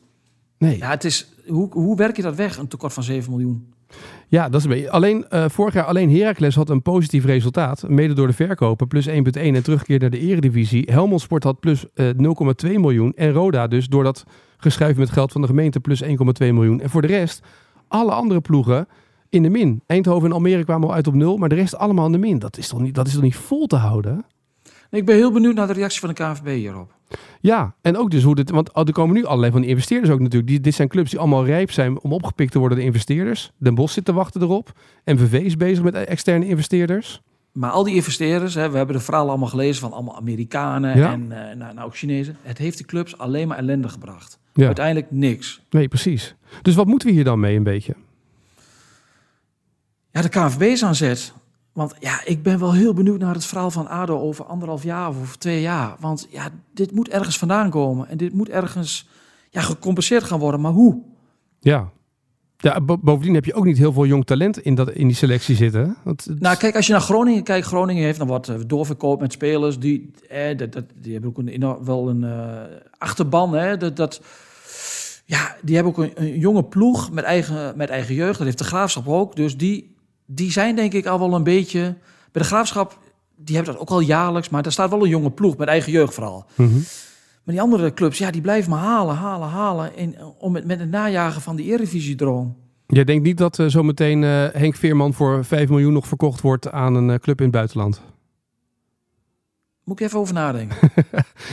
nee. 0.58 0.78
Ja, 0.78 0.90
het 0.90 1.04
is... 1.04 1.34
Hoe, 1.46 1.68
hoe 1.72 1.96
werk 1.96 2.16
je 2.16 2.22
dat 2.22 2.34
weg, 2.34 2.58
een 2.58 2.68
tekort 2.68 2.92
van 2.92 3.02
7 3.02 3.30
miljoen? 3.30 3.74
Ja, 4.28 4.48
dat 4.48 4.54
is 4.54 4.64
een 4.64 4.70
beetje. 4.70 4.90
Alleen 4.90 5.28
eh, 5.28 5.44
vorig 5.48 5.74
jaar 5.74 5.84
alleen 5.84 6.16
Heracles 6.16 6.54
had 6.54 6.70
een 6.70 6.82
positief 6.82 7.24
resultaat. 7.24 7.88
Mede 7.88 8.14
door 8.14 8.26
de 8.26 8.32
verkopen. 8.32 8.88
Plus 8.88 9.08
1,1 9.08 9.14
en 9.32 9.62
terugkeer 9.62 10.00
naar 10.00 10.10
de 10.10 10.18
eredivisie. 10.18 10.88
Helmond 10.90 11.20
Sport 11.20 11.44
had 11.44 11.60
plus 11.60 11.84
eh, 11.94 12.06
0,2 12.06 12.70
miljoen. 12.72 13.12
En 13.14 13.32
Roda 13.32 13.66
dus 13.66 13.86
door 13.86 14.04
dat 14.04 14.24
geschuif 14.56 14.96
met 14.96 15.10
geld 15.10 15.32
van 15.32 15.40
de 15.40 15.46
gemeente 15.46 15.80
plus 15.80 16.02
1,2 16.04 16.08
miljoen. 16.38 16.80
En 16.80 16.90
voor 16.90 17.02
de 17.02 17.06
rest, 17.06 17.42
alle 17.88 18.12
andere 18.12 18.40
ploegen 18.40 18.88
in 19.28 19.42
de 19.42 19.48
min. 19.48 19.82
Eindhoven 19.86 20.28
en 20.28 20.34
Almere 20.34 20.64
kwamen 20.64 20.88
al 20.88 20.94
uit 20.94 21.06
op 21.06 21.14
nul. 21.14 21.36
Maar 21.36 21.48
de 21.48 21.54
rest 21.54 21.76
allemaal 21.76 22.06
in 22.06 22.12
de 22.12 22.18
min. 22.18 22.38
Dat 22.38 22.56
is 22.56 22.68
toch 22.68 22.80
niet, 22.80 22.94
dat 22.94 23.06
is 23.06 23.12
toch 23.12 23.22
niet 23.22 23.36
vol 23.36 23.66
te 23.66 23.76
houden? 23.76 24.24
Ik 24.90 25.04
ben 25.04 25.14
heel 25.16 25.32
benieuwd 25.32 25.54
naar 25.54 25.66
de 25.66 25.72
reactie 25.72 26.00
van 26.00 26.08
de 26.08 26.14
KNVB 26.14 26.46
hierop. 26.56 26.94
Ja, 27.40 27.74
en 27.82 27.96
ook 27.96 28.10
dus 28.10 28.22
hoe 28.22 28.34
dit... 28.34 28.50
Want 28.50 28.70
er 28.74 28.92
komen 28.92 29.14
nu 29.14 29.24
allerlei 29.24 29.52
van 29.52 29.60
die 29.60 29.70
investeerders 29.70 30.12
ook 30.12 30.20
natuurlijk. 30.20 30.46
Die, 30.50 30.60
dit 30.60 30.74
zijn 30.74 30.88
clubs 30.88 31.10
die 31.10 31.18
allemaal 31.18 31.44
rijp 31.44 31.70
zijn 31.70 32.00
om 32.00 32.12
opgepikt 32.12 32.52
te 32.52 32.58
worden, 32.58 32.78
de 32.78 32.84
investeerders. 32.84 33.50
Den 33.56 33.74
Bosch 33.74 33.94
zit 33.94 34.04
te 34.04 34.12
wachten 34.12 34.42
erop. 34.42 34.72
MVV 35.04 35.32
is 35.32 35.56
bezig 35.56 35.84
met 35.84 35.94
externe 35.94 36.46
investeerders. 36.46 37.22
Maar 37.52 37.70
al 37.70 37.84
die 37.84 37.94
investeerders, 37.94 38.54
hè, 38.54 38.70
we 38.70 38.76
hebben 38.76 38.96
de 38.96 39.02
verhalen 39.02 39.28
allemaal 39.30 39.48
gelezen 39.48 39.80
van 39.80 39.92
allemaal 39.92 40.16
Amerikanen 40.16 40.96
Ja. 40.98 41.12
en 41.12 41.32
eh, 41.32 41.56
nou, 41.56 41.74
nou 41.74 41.86
ook 41.86 41.96
Chinezen. 41.96 42.36
Het 42.42 42.58
heeft 42.58 42.78
de 42.78 42.84
clubs 42.84 43.18
alleen 43.18 43.48
maar 43.48 43.58
ellende 43.58 43.88
gebracht. 43.88 44.38
Ja. 44.52 44.66
Uiteindelijk 44.66 45.10
niks. 45.10 45.62
Nee, 45.70 45.88
precies. 45.88 46.34
Dus 46.62 46.74
wat 46.74 46.86
moeten 46.86 47.08
we 47.08 47.14
hier 47.14 47.24
dan 47.24 47.40
mee 47.40 47.56
een 47.56 47.62
beetje? 47.62 47.94
Ja, 50.10 50.22
de 50.22 50.28
KNVB 50.28 50.62
is 50.62 50.84
aan 50.84 50.94
zet. 50.94 51.32
Want 51.76 51.94
ja, 51.98 52.20
ik 52.24 52.42
ben 52.42 52.58
wel 52.58 52.72
heel 52.72 52.94
benieuwd 52.94 53.20
naar 53.20 53.34
het 53.34 53.44
verhaal 53.44 53.70
van 53.70 53.88
ADO 53.88 54.18
over 54.20 54.44
anderhalf 54.44 54.82
jaar 54.82 55.08
of 55.08 55.20
over 55.20 55.38
twee 55.38 55.60
jaar. 55.60 55.96
Want 56.00 56.26
ja, 56.30 56.48
dit 56.74 56.92
moet 56.92 57.08
ergens 57.08 57.38
vandaan 57.38 57.70
komen. 57.70 58.08
En 58.08 58.16
dit 58.16 58.32
moet 58.32 58.48
ergens 58.48 59.08
ja, 59.50 59.60
gecompenseerd 59.60 60.22
gaan 60.24 60.38
worden. 60.38 60.60
Maar 60.60 60.72
hoe? 60.72 61.02
Ja. 61.60 61.90
ja 62.56 62.80
bo- 62.80 62.98
bovendien 62.98 63.34
heb 63.34 63.44
je 63.44 63.54
ook 63.54 63.64
niet 63.64 63.78
heel 63.78 63.92
veel 63.92 64.06
jong 64.06 64.24
talent 64.26 64.58
in, 64.58 64.74
dat, 64.74 64.90
in 64.90 65.06
die 65.06 65.16
selectie 65.16 65.56
zitten. 65.56 65.96
Want 66.04 66.24
het- 66.24 66.40
Nou, 66.40 66.56
kijk, 66.56 66.76
als 66.76 66.86
je 66.86 66.92
naar 66.92 67.00
Groningen 67.00 67.42
kijkt, 67.42 67.66
Groningen 67.66 68.02
heeft 68.04 68.18
dan 68.18 68.26
wat 68.28 68.48
eh, 68.48 68.56
doorverkoop 68.66 69.20
met 69.20 69.32
spelers. 69.32 69.78
Die, 69.78 70.10
eh, 70.28 70.56
dat, 70.58 70.72
dat, 70.72 70.84
die 71.00 71.12
hebben 71.12 71.30
ook 71.30 71.38
een, 71.38 71.84
wel 71.84 72.08
een 72.08 72.24
eh, 72.24 72.60
achterban. 72.98 73.52
Hè, 73.54 73.76
dat, 73.76 73.96
dat, 73.96 74.20
ja, 75.24 75.56
die 75.62 75.74
hebben 75.74 75.92
ook 75.92 75.98
een, 76.04 76.12
een 76.14 76.38
jonge 76.38 76.64
ploeg 76.64 77.12
met 77.12 77.24
eigen, 77.24 77.76
met 77.76 77.88
eigen 77.88 78.14
jeugd. 78.14 78.36
Dat 78.36 78.46
heeft 78.46 78.58
de 78.58 78.64
Graafschap 78.64 79.08
ook. 79.08 79.36
Dus 79.36 79.56
die, 79.56 79.94
die 80.26 80.52
zijn 80.52 80.76
denk 80.76 80.92
ik 80.92 81.06
al 81.06 81.18
wel 81.18 81.34
een 81.34 81.44
beetje... 81.44 81.80
Bij 82.32 82.42
de 82.44 82.50
Graafschap, 82.50 82.98
die 83.36 83.56
hebben 83.56 83.72
dat 83.72 83.82
ook 83.82 83.90
al 83.90 84.00
jaarlijks. 84.00 84.48
Maar 84.48 84.62
daar 84.62 84.72
staat 84.72 84.90
wel 84.90 85.02
een 85.02 85.08
jonge 85.08 85.30
ploeg 85.30 85.56
met 85.56 85.68
eigen 85.68 85.92
jeugd 85.92 86.14
vooral. 86.14 86.44
Mhm. 86.54 86.72
Maar 87.44 87.54
die 87.54 87.60
andere 87.60 87.94
clubs, 87.94 88.18
ja, 88.18 88.30
die 88.30 88.40
blijven 88.40 88.70
maar 88.70 88.82
halen, 88.82 89.14
halen, 89.14 89.48
halen. 89.48 89.96
In, 89.96 90.16
om 90.38 90.54
het, 90.54 90.64
met 90.66 90.78
het 90.80 90.90
najagen 90.90 91.42
van 91.42 91.56
die 91.56 91.66
Eredivisie-droom. 91.66 92.56
Jij 92.86 93.04
denkt 93.04 93.24
niet 93.24 93.38
dat 93.38 93.58
eh, 93.58 93.66
zometeen 93.66 94.24
eh, 94.24 94.44
Henk 94.52 94.74
Veerman 94.76 95.14
voor 95.14 95.44
5 95.44 95.68
miljoen 95.68 95.92
nog 95.92 96.06
verkocht 96.06 96.40
wordt 96.40 96.70
aan 96.70 96.94
een 96.94 97.10
eh, 97.10 97.18
club 97.18 97.38
in 97.38 97.44
het 97.44 97.54
buitenland? 97.54 98.00
Moet 99.84 100.00
ik 100.00 100.06
even 100.06 100.18
over 100.18 100.34
nadenken. 100.34 100.76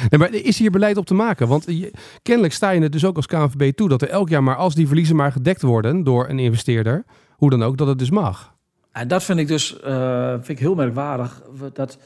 Nee, 0.10 0.20
maar 0.20 0.34
is 0.34 0.60
hier 0.60 0.72
beleid 0.72 0.98
op 0.98 1.06
te 1.06 1.14
maken? 1.14 1.48
Want 1.48 1.64
je- 1.68 1.94
kennelijk 2.22 2.54
sta 2.54 2.70
je 2.70 2.82
het 2.82 2.92
dus 2.92 3.06
ook 3.06 3.16
als 3.16 3.26
KNVB 3.26 3.76
toe 3.76 3.90
dat 3.90 4.02
er 4.02 4.10
elk 4.10 4.30
jaar 4.30 4.44
maar 4.44 4.56
als 4.56 4.76
die 4.76 4.88
verliezen 4.88 5.16
maar 5.16 5.32
gedekt 5.32 5.62
worden 5.62 6.04
door 6.04 6.30
een 6.30 6.40
investeerder, 6.40 7.06
hoe 7.38 7.50
dan 7.50 7.64
ook, 7.64 7.78
dat 7.78 7.88
het 7.88 8.00
dus 8.00 8.10
mag. 8.10 8.53
En 8.94 9.08
dat 9.08 9.24
vind 9.24 9.40
ik 9.40 9.48
dus 9.48 9.80
eh, 9.80 10.30
vind 10.32 10.50
ik 10.50 10.60
heel 10.60 10.76
merkwaardig. 10.76 11.42
Dat, 11.74 11.98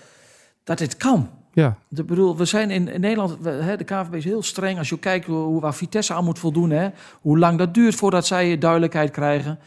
dat 0.63 0.77
dit 0.77 0.97
kan. 0.97 1.29
Ja, 1.53 1.77
Ik 1.95 2.05
bedoel, 2.05 2.37
we 2.37 2.45
zijn 2.45 2.69
in, 2.71 2.87
in 2.87 3.01
Nederland, 3.01 3.37
we, 3.41 3.49
hè, 3.49 3.77
de 3.77 3.83
KNVB 3.83 4.13
is 4.13 4.23
heel 4.23 4.43
streng. 4.43 4.77
Als 4.77 4.89
je 4.89 4.99
kijkt 4.99 5.25
hoe, 5.25 5.61
waar 5.61 5.73
Vitesse 5.75 6.13
aan 6.13 6.23
moet 6.23 6.39
voldoen, 6.39 6.69
hè, 6.69 6.89
hoe 7.21 7.37
lang 7.39 7.57
dat 7.57 7.73
duurt 7.73 7.95
voordat 7.95 8.25
zij 8.27 8.57
duidelijkheid 8.57 9.11
krijgen. 9.11 9.59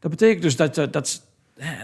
Dat 0.00 0.10
betekent 0.10 0.42
dus 0.42 0.56
dat, 0.56 0.74
dat, 0.74 0.92
dat, 0.92 1.22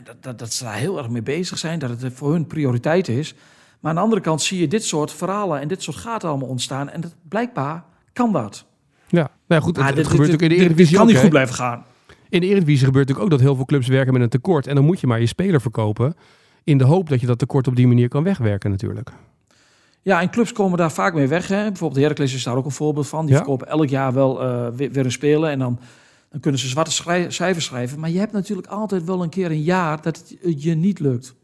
dat, 0.04 0.16
dat, 0.20 0.38
dat 0.38 0.52
ze 0.52 0.64
daar 0.64 0.74
heel 0.74 0.98
erg 0.98 1.08
mee 1.08 1.22
bezig 1.22 1.58
zijn, 1.58 1.78
dat 1.78 2.00
het 2.00 2.12
voor 2.14 2.32
hun 2.32 2.46
prioriteit 2.46 3.08
is. 3.08 3.34
Maar 3.80 3.90
aan 3.90 3.96
de 3.96 4.02
andere 4.02 4.20
kant 4.20 4.42
zie 4.42 4.60
je 4.60 4.68
dit 4.68 4.84
soort 4.84 5.12
verhalen 5.12 5.60
en 5.60 5.68
dit 5.68 5.82
soort 5.82 5.96
gaten 5.96 6.28
allemaal 6.28 6.48
ontstaan. 6.48 6.90
En 6.90 7.00
dat, 7.00 7.14
blijkbaar 7.28 7.84
kan 8.12 8.32
dat. 8.32 8.64
ja. 9.08 9.18
Nou 9.20 9.30
ja, 9.46 9.60
goed, 9.60 9.76
het, 9.76 9.84
Ah, 9.86 9.92
gebeurt 10.06 10.08
dit- 10.08 10.18
ook 10.18 10.26
in 10.30 10.36
de 10.36 10.38
dit- 10.38 10.48
dit 10.48 10.58
Eredivisie 10.58 10.96
kan 10.96 11.04
ook, 11.06 11.10
niet 11.12 11.20
goed 11.20 11.30
blijven 11.30 11.54
gaan. 11.54 11.84
In 12.34 12.40
de 12.40 12.46
Eredivisie 12.46 12.84
gebeurt 12.86 13.08
natuurlijk 13.08 13.32
ook 13.32 13.38
dat 13.38 13.46
heel 13.48 13.56
veel 13.56 13.64
clubs 13.64 13.86
werken 13.88 14.12
met 14.12 14.22
een 14.22 14.28
tekort. 14.28 14.66
En 14.66 14.74
dan 14.74 14.84
moet 14.84 15.00
je 15.00 15.06
maar 15.06 15.20
je 15.20 15.26
speler 15.26 15.60
verkopen 15.60 16.14
in 16.64 16.78
de 16.78 16.84
hoop 16.84 17.08
dat 17.08 17.20
je 17.20 17.26
dat 17.26 17.38
tekort 17.38 17.66
op 17.66 17.76
die 17.76 17.86
manier 17.86 18.08
kan 18.08 18.22
wegwerken 18.22 18.70
natuurlijk. 18.70 19.10
Ja, 20.02 20.20
en 20.20 20.30
clubs 20.30 20.52
komen 20.52 20.78
daar 20.78 20.92
vaak 20.92 21.14
mee 21.14 21.26
weg. 21.28 21.48
Hè. 21.48 21.62
Bijvoorbeeld 21.64 22.00
Heracles 22.00 22.34
is 22.34 22.42
daar 22.42 22.56
ook 22.56 22.64
een 22.64 22.70
voorbeeld 22.70 23.08
van. 23.08 23.20
Die 23.26 23.30
Ja. 23.34 23.36
verkopen 23.40 23.68
elk 23.68 23.88
jaar 23.88 24.12
wel 24.12 24.42
eh, 24.42 24.66
weer, 24.76 24.90
weer 24.90 25.04
een 25.04 25.12
speler. 25.12 25.50
En 25.50 25.58
dan, 25.58 25.78
dan 26.30 26.40
kunnen 26.40 26.60
ze 26.60 26.68
zwarte 26.68 26.92
schrij- 26.92 27.30
cijfers 27.30 27.64
schrijven. 27.64 28.00
Maar 28.00 28.10
je 28.10 28.18
hebt 28.18 28.32
natuurlijk 28.32 28.68
altijd 28.68 29.04
wel 29.04 29.22
een 29.22 29.28
keer 29.28 29.50
een 29.50 29.62
jaar 29.62 30.02
dat 30.02 30.34
het 30.40 30.62
je 30.62 30.74
niet 30.74 30.98
lukt. 31.00 31.34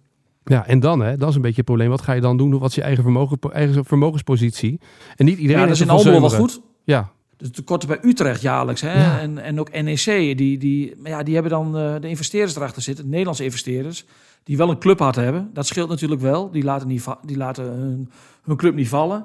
Ja, 0.45 0.67
en 0.67 0.81
dan, 0.81 1.01
hè, 1.01 1.17
dat 1.17 1.29
is 1.29 1.35
een 1.35 1.41
beetje 1.41 1.57
het 1.57 1.65
probleem. 1.67 1.89
Wat 1.89 2.03
ga 2.03 2.13
je 2.13 2.21
dan 2.21 2.37
doen? 2.37 2.59
Wat 2.59 2.69
is 2.69 2.75
je 2.75 2.83
eigen, 2.83 3.03
vermogen, 3.03 3.39
eigen 3.53 3.85
vermogenspositie? 3.85 4.81
En 5.17 5.25
niet 5.25 5.39
iedereen 5.39 5.61
ja, 5.63 5.67
dat 5.67 5.77
is 5.77 5.83
in 5.83 5.91
Almelo 5.91 6.21
wel 6.21 6.31
goed. 6.31 6.61
Ja, 6.85 7.11
De 7.41 7.51
tekorten 7.51 7.89
bij 7.89 7.99
Utrecht 8.03 8.41
jaarlijks. 8.41 8.81
Hè. 8.81 8.93
Ja. 9.05 9.19
En, 9.21 9.39
en 9.39 9.61
ook 9.61 9.71
NEC. 9.83 10.05
Die, 10.39 10.59
die, 10.59 10.95
maar 10.99 11.11
ja, 11.11 11.23
die 11.23 11.35
hebben 11.35 11.53
dan 11.53 11.77
eh, 11.77 11.95
de 12.01 12.09
investeerders 12.09 12.57
erachter 12.57 12.83
zitten. 12.83 13.05
De 13.05 13.11
Nederlandse 13.11 13.45
investeerders. 13.45 14.05
Die 14.45 14.57
wel 14.57 14.71
een 14.71 14.79
clubhart 14.79 15.17
hebben. 15.17 15.51
Dat 15.55 15.67
scheelt 15.67 15.89
natuurlijk 15.89 16.21
wel. 16.21 16.51
Die 16.51 16.63
laten, 16.65 16.89
niet 16.89 17.05
die 17.23 17.37
laten 17.37 17.65
hun, 17.65 18.11
hun 18.45 18.57
club 18.57 18.75
niet 18.75 18.89
vallen. 18.89 19.25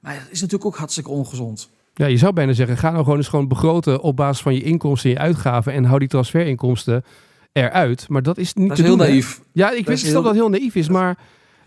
Maar 0.00 0.12
het 0.14 0.28
is 0.30 0.40
natuurlijk 0.40 0.64
ook 0.64 0.76
hartstikke 0.76 1.10
ongezond. 1.10 1.70
Ja, 1.94 2.06
je 2.06 2.16
zou 2.16 2.32
bijna 2.32 2.52
zeggen, 2.52 2.76
ga 2.76 2.90
nou 2.90 3.02
gewoon 3.02 3.18
eens 3.18 3.28
gewoon 3.28 3.48
begroten 3.48 4.00
op 4.00 4.16
basis 4.16 4.42
van 4.42 4.54
je 4.54 4.62
inkomsten 4.62 5.10
en 5.10 5.16
je 5.16 5.22
uitgaven 5.22 5.72
en 5.72 5.84
hou 5.84 5.98
die 5.98 6.08
transferinkomsten 6.08 7.04
eruit. 7.52 8.08
Maar 8.08 8.22
dat 8.22 8.38
is 8.38 8.54
niet 8.54 8.68
Dat 8.68 8.76
te 8.76 8.82
is 8.82 8.88
heel 8.88 8.96
doen, 8.96 9.06
hè? 9.06 9.10
naïef. 9.12 9.40
Ja, 9.52 9.70
ik 9.70 9.76
Dat 9.76 9.86
weet 9.86 10.02
heel- 10.02 10.12
dat 10.14 10.24
het 10.24 10.34
heel 10.34 10.48
naïef 10.48 10.74
is, 10.74 10.88
maar 10.88 11.18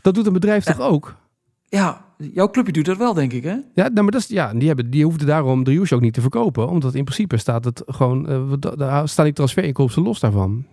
dat 0.02 0.14
doet 0.16 0.26
een 0.28 0.34
bedrijf 0.34 0.64
toch 0.64 0.80
ook? 0.80 1.16
Ja, 1.70 2.06
jouw 2.18 2.50
clubje 2.50 2.72
doet 2.72 2.86
dat 2.86 2.98
wel, 2.98 3.14
denk 3.14 3.34
ik. 3.34 3.44
Hè? 3.44 3.56
Ja, 3.74 3.88
nou, 3.88 3.94
maar 3.94 4.12
dat 4.12 4.22
is, 4.22 4.28
ja 4.28 4.54
die, 4.54 4.68
hebben, 4.68 4.90
die 4.90 5.04
hoefden 5.04 5.28
daarom 5.28 5.64
Driouche 5.64 5.96
ook 5.96 6.02
niet 6.02 6.14
te 6.14 6.22
verkopen. 6.22 6.70
Omdat 6.70 6.96
in 6.96 7.04
principe 7.04 7.38
staat 7.38 7.66
het 7.66 7.84
gewoon, 7.86 8.28
eh, 8.30 8.72
daar 8.76 9.10
staan 9.10 9.26
die 9.26 9.34
transferinkomsten 9.34 10.04
los 10.04 10.20
daarvan. 10.20 10.66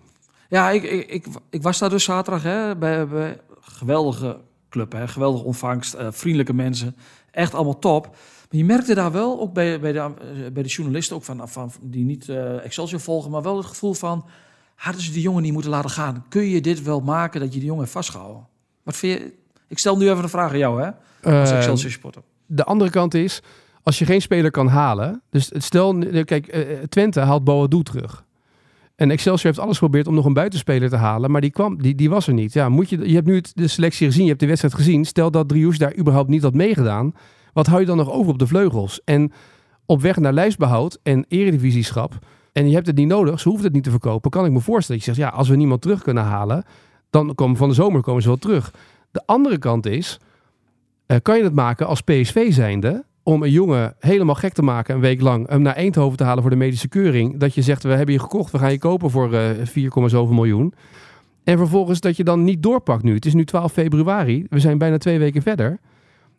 Ja, 0.48 0.70
ik, 0.70 0.83
ik, 0.83 1.07
ik, 1.11 1.26
ik 1.50 1.62
was 1.62 1.78
daar 1.78 1.90
dus 1.90 2.04
zaterdag 2.04 2.42
hè, 2.42 2.76
bij, 2.76 3.09
bij 3.09 3.40
geweldige 3.61 4.40
club, 4.68 4.92
hè, 4.92 5.09
geweldige 5.09 5.44
ontvangst, 5.44 5.94
eh, 5.94 6.07
vriendelijke 6.11 6.54
mensen, 6.54 6.96
echt 7.30 7.54
allemaal 7.54 7.78
top. 7.78 8.07
Maar 8.07 8.61
je 8.61 8.64
merkte 8.64 8.94
daar 8.94 9.12
wel, 9.12 9.40
ook 9.40 9.52
bij, 9.52 9.80
bij, 9.80 9.92
de, 9.92 9.98
eh, 9.98 10.52
bij 10.52 10.62
de 10.62 10.68
journalisten, 10.68 11.16
ook 11.16 11.24
van, 11.24 11.48
van, 11.48 11.72
die 11.80 12.04
niet 12.04 12.28
eh, 12.28 12.64
Excelsior 12.64 13.00
volgen, 13.00 13.30
maar 13.30 13.42
wel 13.42 13.57
het 13.57 13.66
gevoel 13.66 13.94
van, 13.94 14.26
hadden 14.74 15.02
ze 15.02 15.12
die 15.12 15.22
jongen 15.22 15.42
niet 15.42 15.52
moeten 15.52 15.70
laten 15.70 15.90
gaan? 15.90 16.24
Kun 16.28 16.48
je 16.48 16.61
dit 16.61 16.83
wel 16.83 17.00
maken 17.00 17.40
dat 17.40 17.52
je 17.52 17.59
die 17.59 17.68
jongen 17.68 17.88
vastgehouden? 17.88 18.46
Wat 18.83 18.96
vind 18.96 19.20
je? 19.20 19.33
Ik 19.74 19.80
stel 19.80 19.96
nu 19.96 20.10
even 20.10 20.22
een 20.22 20.28
vraag 20.28 20.50
aan 20.52 20.58
jou, 20.58 20.82
hè, 20.82 20.87
als 20.87 21.50
Eh, 21.50 21.56
Excelsior 21.56 21.90
supporter. 21.90 22.22
de 22.46 22.64
andere 22.64 22.90
kant 22.90 23.14
is, 23.14 23.42
als 23.82 23.98
je 23.98 24.04
geen 24.04 24.20
speler 24.22 24.50
kan 24.50 24.66
halen. 24.68 25.22
Dus 25.30 25.50
stel, 25.54 25.98
kijk, 26.24 26.46
eh, 26.46 26.60
Twente 26.88 27.20
haalt 27.20 27.44
Boadu 27.44 27.82
terug. 27.82 28.24
En 28.96 29.10
Excelsior 29.10 29.46
heeft 29.52 29.58
alles 29.64 29.74
geprobeerd 29.78 30.06
om 30.06 30.14
nog 30.14 30.24
een 30.24 30.32
buitenspeler 30.32 30.88
te 30.88 30.96
halen, 30.96 31.30
maar 31.30 31.40
die, 31.40 31.50
kwam, 31.50 31.82
die, 31.82 31.94
die 31.94 32.10
was 32.10 32.26
er 32.26 32.32
niet. 32.34 32.52
Ja, 32.52 32.68
moet 32.68 32.88
je, 32.90 33.08
je 33.08 33.14
hebt 33.14 33.26
nu 33.26 33.34
het- 33.34 33.52
de 33.54 33.68
selectie 33.68 34.06
gezien, 34.06 34.22
je 34.22 34.28
hebt 34.28 34.40
de 34.40 34.46
wedstrijd 34.46 34.74
gezien. 34.74 35.04
Stel 35.04 35.30
dat 35.30 35.48
Driouche 35.48 35.78
daar 35.78 35.96
überhaupt 35.98 36.28
niet 36.28 36.42
had 36.42 36.54
meegedaan. 36.54 37.12
Wat 37.52 37.66
hou 37.66 37.80
je 37.80 37.87
dan 37.87 37.96
nog 37.96 38.10
over 38.10 38.32
op 38.32 38.38
de 38.38 38.46
vleugels? 38.46 39.00
En 39.04 39.32
op 39.87 40.00
weg 40.02 40.16
naar 40.16 40.32
lijstbehoud 40.32 40.98
en 41.02 41.24
eredivisieschap. 41.28 42.18
En 42.52 42.68
je 42.68 42.74
hebt 42.74 42.87
het 42.87 42.96
niet 42.96 43.08
nodig, 43.08 43.40
ze 43.40 43.48
hoeft 43.48 43.62
het 43.64 43.72
niet 43.72 43.82
te 43.84 43.90
verkopen. 43.90 44.30
Kan 44.30 44.44
ik 44.44 44.52
me 44.52 44.60
voorstellen 44.60 45.00
dat 45.00 45.08
je 45.10 45.14
zegt, 45.14 45.30
ja, 45.30 45.37
als 45.37 45.48
we 45.48 45.56
niemand 45.56 45.82
terug 45.82 46.02
kunnen 46.02 46.22
halen, 46.24 46.64
dan 47.10 47.34
komen 47.34 47.56
van 47.56 47.68
de 47.68 47.74
zomer 47.74 48.00
komen 48.02 48.22
ze 48.22 48.28
wel 48.28 48.37
terug. 48.37 48.72
De 49.14 49.22
andere 49.27 49.59
kant 49.59 49.87
is, 49.87 50.18
eh, 51.07 51.16
kan 51.22 51.37
je 51.37 51.42
het 51.42 51.55
maken 51.55 51.87
als 51.87 52.00
PSV 52.00 52.53
zijnde 52.53 53.05
om 53.22 53.42
een 53.42 53.50
jongen 53.50 53.94
helemaal 53.98 54.35
gek 54.35 54.53
te 54.53 54.62
maken 54.62 54.94
een 54.94 55.00
week 55.00 55.20
lang 55.20 55.48
hem 55.48 55.62
naar 55.62 55.74
Eindhoven 55.74 56.16
te 56.16 56.24
halen 56.24 56.42
voor 56.42 56.50
de 56.50 56.57
medische 56.57 56.88
keuring. 56.88 57.37
Dat 57.37 57.55
je 57.55 57.62
zegt, 57.62 57.83
we 57.83 57.88
hebben 57.88 58.14
je 58.14 58.20
gekocht, 58.20 58.53
we 58.53 58.59
gaan 58.59 58.70
je 58.70 58.79
kopen 58.79 59.11
voor 59.11 59.35
eh 59.35 59.50
4, 59.62 59.90
zoveel 59.92 60.35
miljoen. 60.35 60.74
En 61.44 61.59
vervolgens 61.59 62.00
dat 62.00 62.16
je 62.16 62.24
dan 62.24 62.44
niet 62.44 62.62
doorpakt 62.62 63.03
nu. 63.03 63.14
Het 63.14 63.27
is 63.27 63.35
nu 63.35 63.44
12 63.44 63.72
februari, 63.72 64.46
we 64.50 64.59
zijn 64.59 64.79
bijna 64.79 64.98
twee 64.98 65.18
weken 65.18 65.42
verder. 65.42 65.79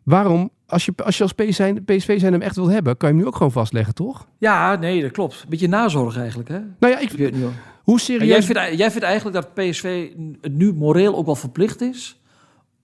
Waarom, 0.02 0.50
als 0.66 0.84
je 0.84 0.92
als, 0.96 1.16
je 1.16 1.22
als 1.22 1.32
PSV, 1.32 1.54
zijn, 1.54 1.84
PSV 1.84 2.20
zijn 2.20 2.32
hem 2.32 2.42
echt 2.42 2.56
wil 2.56 2.68
hebben, 2.68 2.96
kan 2.96 3.08
je 3.08 3.14
hem 3.14 3.22
nu 3.22 3.28
ook 3.28 3.36
gewoon 3.36 3.52
vastleggen, 3.52 3.94
toch? 3.94 4.28
Ja, 4.38 4.76
nee, 4.76 5.02
dat 5.02 5.10
klopt. 5.10 5.40
Een 5.42 5.48
beetje 5.48 5.68
nazorg 5.68 6.16
eigenlijk, 6.16 6.48
hè? 6.48 6.58
Nou 6.78 6.92
ja, 6.92 6.98
ik, 6.98 7.32
hoe 7.82 8.00
serieus... 8.00 8.28
Jij 8.28 8.42
vindt, 8.42 8.78
jij 8.78 8.90
vindt 8.90 9.06
eigenlijk 9.06 9.36
dat 9.36 9.54
PSV 9.54 10.08
het 10.40 10.52
nu 10.52 10.72
moreel 10.72 11.16
ook 11.16 11.26
wel 11.26 11.34
verplicht 11.34 11.80
is 11.80 12.20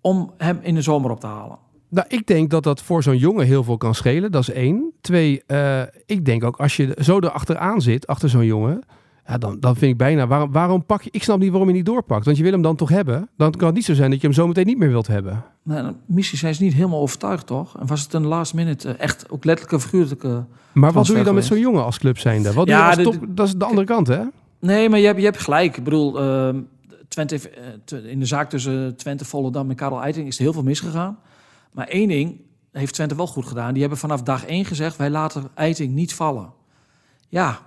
om 0.03 0.31
hem 0.37 0.59
in 0.63 0.75
de 0.75 0.83
zomer 0.83 1.11
op 1.11 1.21
te 1.21 1.27
halen. 1.27 1.59
Nou, 1.89 2.07
ik 2.09 2.27
denk 2.27 2.51
dat 2.51 2.63
dat 2.63 2.83
voor 2.83 3.03
zo'n 3.03 3.17
jongen 3.17 3.47
heel 3.47 3.65
veel 3.65 3.77
kan 3.77 3.95
schelen. 3.95 4.33
Dat 4.33 4.41
is 4.43 4.51
één. 4.51 4.93
Twee, 5.01 5.43
eh, 5.47 5.83
ik 6.07 6.25
denk 6.25 6.45
ook 6.45 6.57
als 6.57 6.77
je 6.77 6.97
zo 7.01 7.17
erachteraan 7.19 7.81
zit, 7.81 8.07
achter 8.07 8.29
zo'n 8.29 8.45
jongen... 8.45 8.83
Ja, 9.27 9.39
dan, 9.39 9.61
dan 9.61 9.77
vind 9.77 9.93
ik 9.93 9.97
bijna, 9.99 10.27
waarom, 10.27 10.53
waarom 10.53 10.85
pak 10.87 11.03
je... 11.03 11.09
Ik 11.13 11.23
snap 11.23 11.39
niet 11.39 11.51
waarom 11.51 11.69
je 11.69 11.75
niet 11.75 11.87
doorpakt. 11.87 12.25
Want 12.25 12.37
je 12.37 12.43
wil 12.43 12.53
hem 12.53 12.63
dan 12.63 12.77
toch 12.77 12.89
hebben. 12.89 13.29
Dan 13.37 13.51
kan 13.51 13.67
het 13.67 13.75
niet 13.77 13.85
zo 13.85 13.95
zijn 13.95 14.11
dat 14.11 14.21
je 14.21 14.27
hem 14.27 14.37
zometeen 14.37 14.67
niet 14.67 14.79
meer 14.79 14.89
wilt 14.89 15.07
hebben. 15.07 15.45
Nou, 15.63 15.93
misschien 16.07 16.39
zijn 16.39 16.55
ze 16.55 16.63
niet 16.63 16.75
helemaal 16.75 17.01
overtuigd, 17.01 17.47
toch? 17.47 17.79
En 17.79 17.87
was 17.87 18.03
het 18.03 18.13
een 18.13 18.27
last 18.27 18.55
minute 18.55 18.89
eh, 18.89 19.01
echt 19.01 19.31
ook 19.31 19.45
letterlijk 19.45 19.77
en 19.83 19.89
figuurlijk... 19.89 20.25
eh, 20.25 20.39
Maar 20.73 20.93
wat 20.93 21.07
doe 21.07 21.17
je 21.17 21.25
dan 21.25 21.35
met 21.35 21.45
zo'n 21.45 21.59
jongen 21.59 21.85
als 21.85 21.99
club 21.99 22.19
zijnde? 22.19 22.53
Wat 22.53 22.67
doe 22.67 22.75
Ja, 22.77 22.91
je 22.91 22.97
als 22.97 23.05
top, 23.17 23.25
dat 23.29 23.47
is 23.47 23.55
de 23.55 23.65
andere 23.65 23.87
kant, 23.87 24.07
hè? 24.07 24.21
Nee, 24.61 24.89
maar 24.89 24.99
je 24.99 25.07
hebt, 25.07 25.19
je 25.19 25.25
hebt 25.25 25.39
gelijk. 25.41 25.77
Ik 25.77 25.85
bedoel, 25.85 26.21
ehm, 26.21 26.61
Twente, 27.13 27.51
eh, 27.87 28.11
in 28.11 28.19
de 28.19 28.27
zaak 28.27 28.51
tussen 28.51 28.97
Twente, 28.97 29.25
Volendam 29.25 29.71
en 29.71 29.77
Karel 29.77 30.03
Eiting 30.03 30.27
is 30.27 30.37
er 30.37 30.43
heel 30.43 30.53
veel 30.53 30.63
misgegaan. 30.63 31.19
Maar 31.73 31.89
één 31.89 32.09
ding 32.09 32.41
heeft 32.73 32.95
Twente 32.95 33.15
wel 33.15 33.27
goed 33.27 33.47
gedaan. 33.47 33.73
Die 33.73 33.81
hebben 33.81 33.99
vanaf 33.99 34.23
dag 34.23 34.47
één 34.47 34.65
gezegd, 34.65 34.97
wij 34.97 35.11
laten 35.11 35.51
Eiting 35.55 35.95
niet 35.95 36.15
vallen. 36.15 36.53
Ja, 37.29 37.61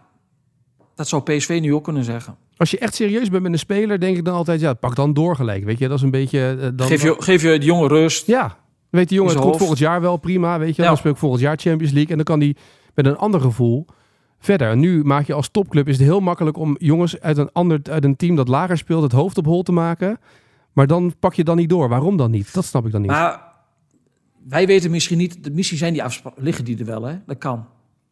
dat 0.95 1.07
zou 1.07 1.21
PSV 1.23 1.59
nu 1.61 1.73
ook 1.73 1.83
kunnen 1.83 2.03
zeggen. 2.03 2.35
Als 2.57 2.71
je 2.71 2.77
echt 2.79 2.95
serieus 2.95 3.29
bent 3.29 3.43
met 3.43 3.51
een 3.51 3.59
speler, 3.59 3.99
denk 3.99 4.17
ik 4.17 4.25
dan 4.25 4.33
altijd... 4.33 4.59
Ja, 4.59 4.73
pak 4.73 4.95
dan 4.95 5.13
door 5.13 5.35
gelijk, 5.35 5.63
weet 5.63 5.79
je? 5.79 5.87
Dat 5.87 5.97
is 5.97 6.03
een 6.03 6.11
beetje... 6.11 6.57
eh, 6.61 6.69
dan, 6.75 6.87
geef, 6.87 7.01
je, 7.01 7.15
geef 7.19 7.41
je 7.41 7.59
de 7.59 7.65
jongen 7.65 7.87
rust. 7.87 8.27
Ja, 8.27 8.57
weet 8.89 9.09
de 9.09 9.15
jongen, 9.15 9.33
het 9.33 9.41
komt 9.41 9.57
volgend 9.57 9.79
jaar 9.79 10.01
wel 10.01 10.17
prima, 10.17 10.59
weet 10.59 10.75
je. 10.75 10.81
Ja. 10.81 10.87
Dan 10.87 10.97
speel 10.97 11.11
ik 11.11 11.17
volgend 11.17 11.41
jaar 11.41 11.57
Champions 11.57 11.93
League. 11.93 12.11
En 12.11 12.15
dan 12.15 12.25
kan 12.25 12.39
die 12.39 12.55
met 12.93 13.05
een 13.05 13.17
ander 13.17 13.41
gevoel 13.41 13.85
verder. 14.39 14.69
En 14.69 14.79
nu 14.79 15.03
maak 15.03 15.25
je 15.27 15.33
als 15.33 15.49
topclub, 15.49 15.87
is 15.87 15.97
het 15.97 16.07
heel 16.07 16.19
makkelijk 16.19 16.57
om 16.57 16.75
jongens 16.79 17.19
uit 17.19 17.37
een, 17.37 17.49
ander, 17.51 17.79
uit 17.83 18.03
een 18.03 18.15
team 18.15 18.35
dat 18.35 18.47
lager 18.47 18.77
speelt, 18.77 19.03
het 19.03 19.11
hoofd 19.11 19.37
op 19.37 19.45
hol 19.45 19.63
te 19.63 19.71
maken. 19.71 20.19
Maar 20.73 20.87
dan 20.87 21.13
pak 21.19 21.33
je 21.33 21.43
dan 21.43 21.57
niet 21.57 21.69
door. 21.69 21.89
Waarom 21.89 22.17
dan 22.17 22.31
niet? 22.31 22.53
Dat 22.53 22.65
snap 22.65 22.85
ik 22.85 22.91
dan 22.91 23.01
niet. 23.01 23.09
Maar 23.09 23.41
wij 24.47 24.67
weten 24.67 24.91
misschien 24.91 25.17
niet, 25.17 25.43
de 25.43 25.51
missie 25.51 25.77
zijn 25.77 25.93
die 25.93 26.03
afspraken, 26.03 26.43
liggen 26.43 26.65
die 26.65 26.77
er 26.77 26.85
wel, 26.85 27.03
hè? 27.03 27.15
Dat 27.25 27.37
kan. 27.37 27.65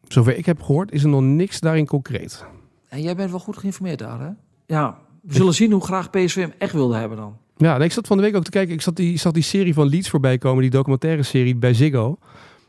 Zover 0.08 0.36
ik 0.36 0.46
heb 0.46 0.62
gehoord, 0.62 0.92
is 0.92 1.02
er 1.02 1.08
nog 1.08 1.22
niks 1.22 1.60
daarin 1.60 1.86
concreet. 1.86 2.44
En 2.88 3.02
jij 3.02 3.16
bent 3.16 3.30
wel 3.30 3.40
goed 3.40 3.56
geïnformeerd 3.56 3.98
daar, 3.98 4.20
hè? 4.20 4.30
Ja, 4.66 4.98
we 5.22 5.34
zullen 5.34 5.54
zien 5.54 5.72
hoe 5.72 5.84
graag 5.84 6.10
PSV 6.10 6.34
hem 6.34 6.52
echt 6.58 6.72
wilde 6.72 6.96
hebben 6.96 7.16
dan. 7.16 7.36
Ja, 7.56 7.74
en 7.74 7.80
ik 7.80 7.92
zat 7.92 8.06
van 8.06 8.16
de 8.16 8.22
week 8.22 8.36
ook 8.36 8.44
te 8.44 8.50
kijken. 8.50 8.74
Ik 8.74 8.80
zat 8.80 8.96
die, 8.96 9.18
zat 9.18 9.34
die 9.34 9.42
serie 9.42 9.74
van 9.74 9.86
Leeds 9.86 10.10
voorbij 10.10 10.38
komen, 10.38 10.62
die 10.62 10.70
documentaire 10.70 11.22
serie 11.22 11.56
bij 11.56 11.74
Ziggo. 11.74 12.18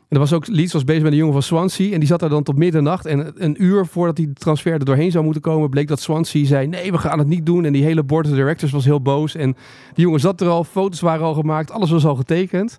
En 0.07 0.15
er 0.15 0.19
was 0.19 0.33
ook, 0.33 0.47
Leeds 0.47 0.73
was 0.73 0.83
bezig 0.83 1.03
met 1.03 1.11
een 1.11 1.17
jongen 1.17 1.33
van 1.33 1.43
Swansea. 1.43 1.91
En 1.93 1.99
die 1.99 2.07
zat 2.07 2.19
daar 2.19 2.29
dan 2.29 2.43
tot 2.43 2.57
middernacht. 2.57 3.05
En 3.05 3.33
een 3.43 3.63
uur 3.63 3.85
voordat 3.85 4.15
die 4.15 4.33
transfer 4.33 4.73
er 4.73 4.85
doorheen 4.85 5.11
zou 5.11 5.23
moeten 5.23 5.41
komen, 5.41 5.69
bleek 5.69 5.87
dat 5.87 5.99
Swansea 6.01 6.45
zei: 6.45 6.67
Nee, 6.67 6.91
we 6.91 6.97
gaan 6.97 7.19
het 7.19 7.27
niet 7.27 7.45
doen. 7.45 7.65
En 7.65 7.73
die 7.73 7.83
hele 7.83 8.03
board 8.03 8.25
of 8.27 8.31
directors 8.33 8.71
was 8.71 8.85
heel 8.85 9.01
boos. 9.01 9.35
En 9.35 9.55
die 9.93 10.03
jongen 10.05 10.19
zat 10.19 10.41
er 10.41 10.47
al, 10.47 10.63
foto's 10.63 10.99
waren 10.99 11.25
al 11.25 11.33
gemaakt, 11.33 11.71
alles 11.71 11.89
was 11.91 12.05
al 12.05 12.15
getekend. 12.15 12.77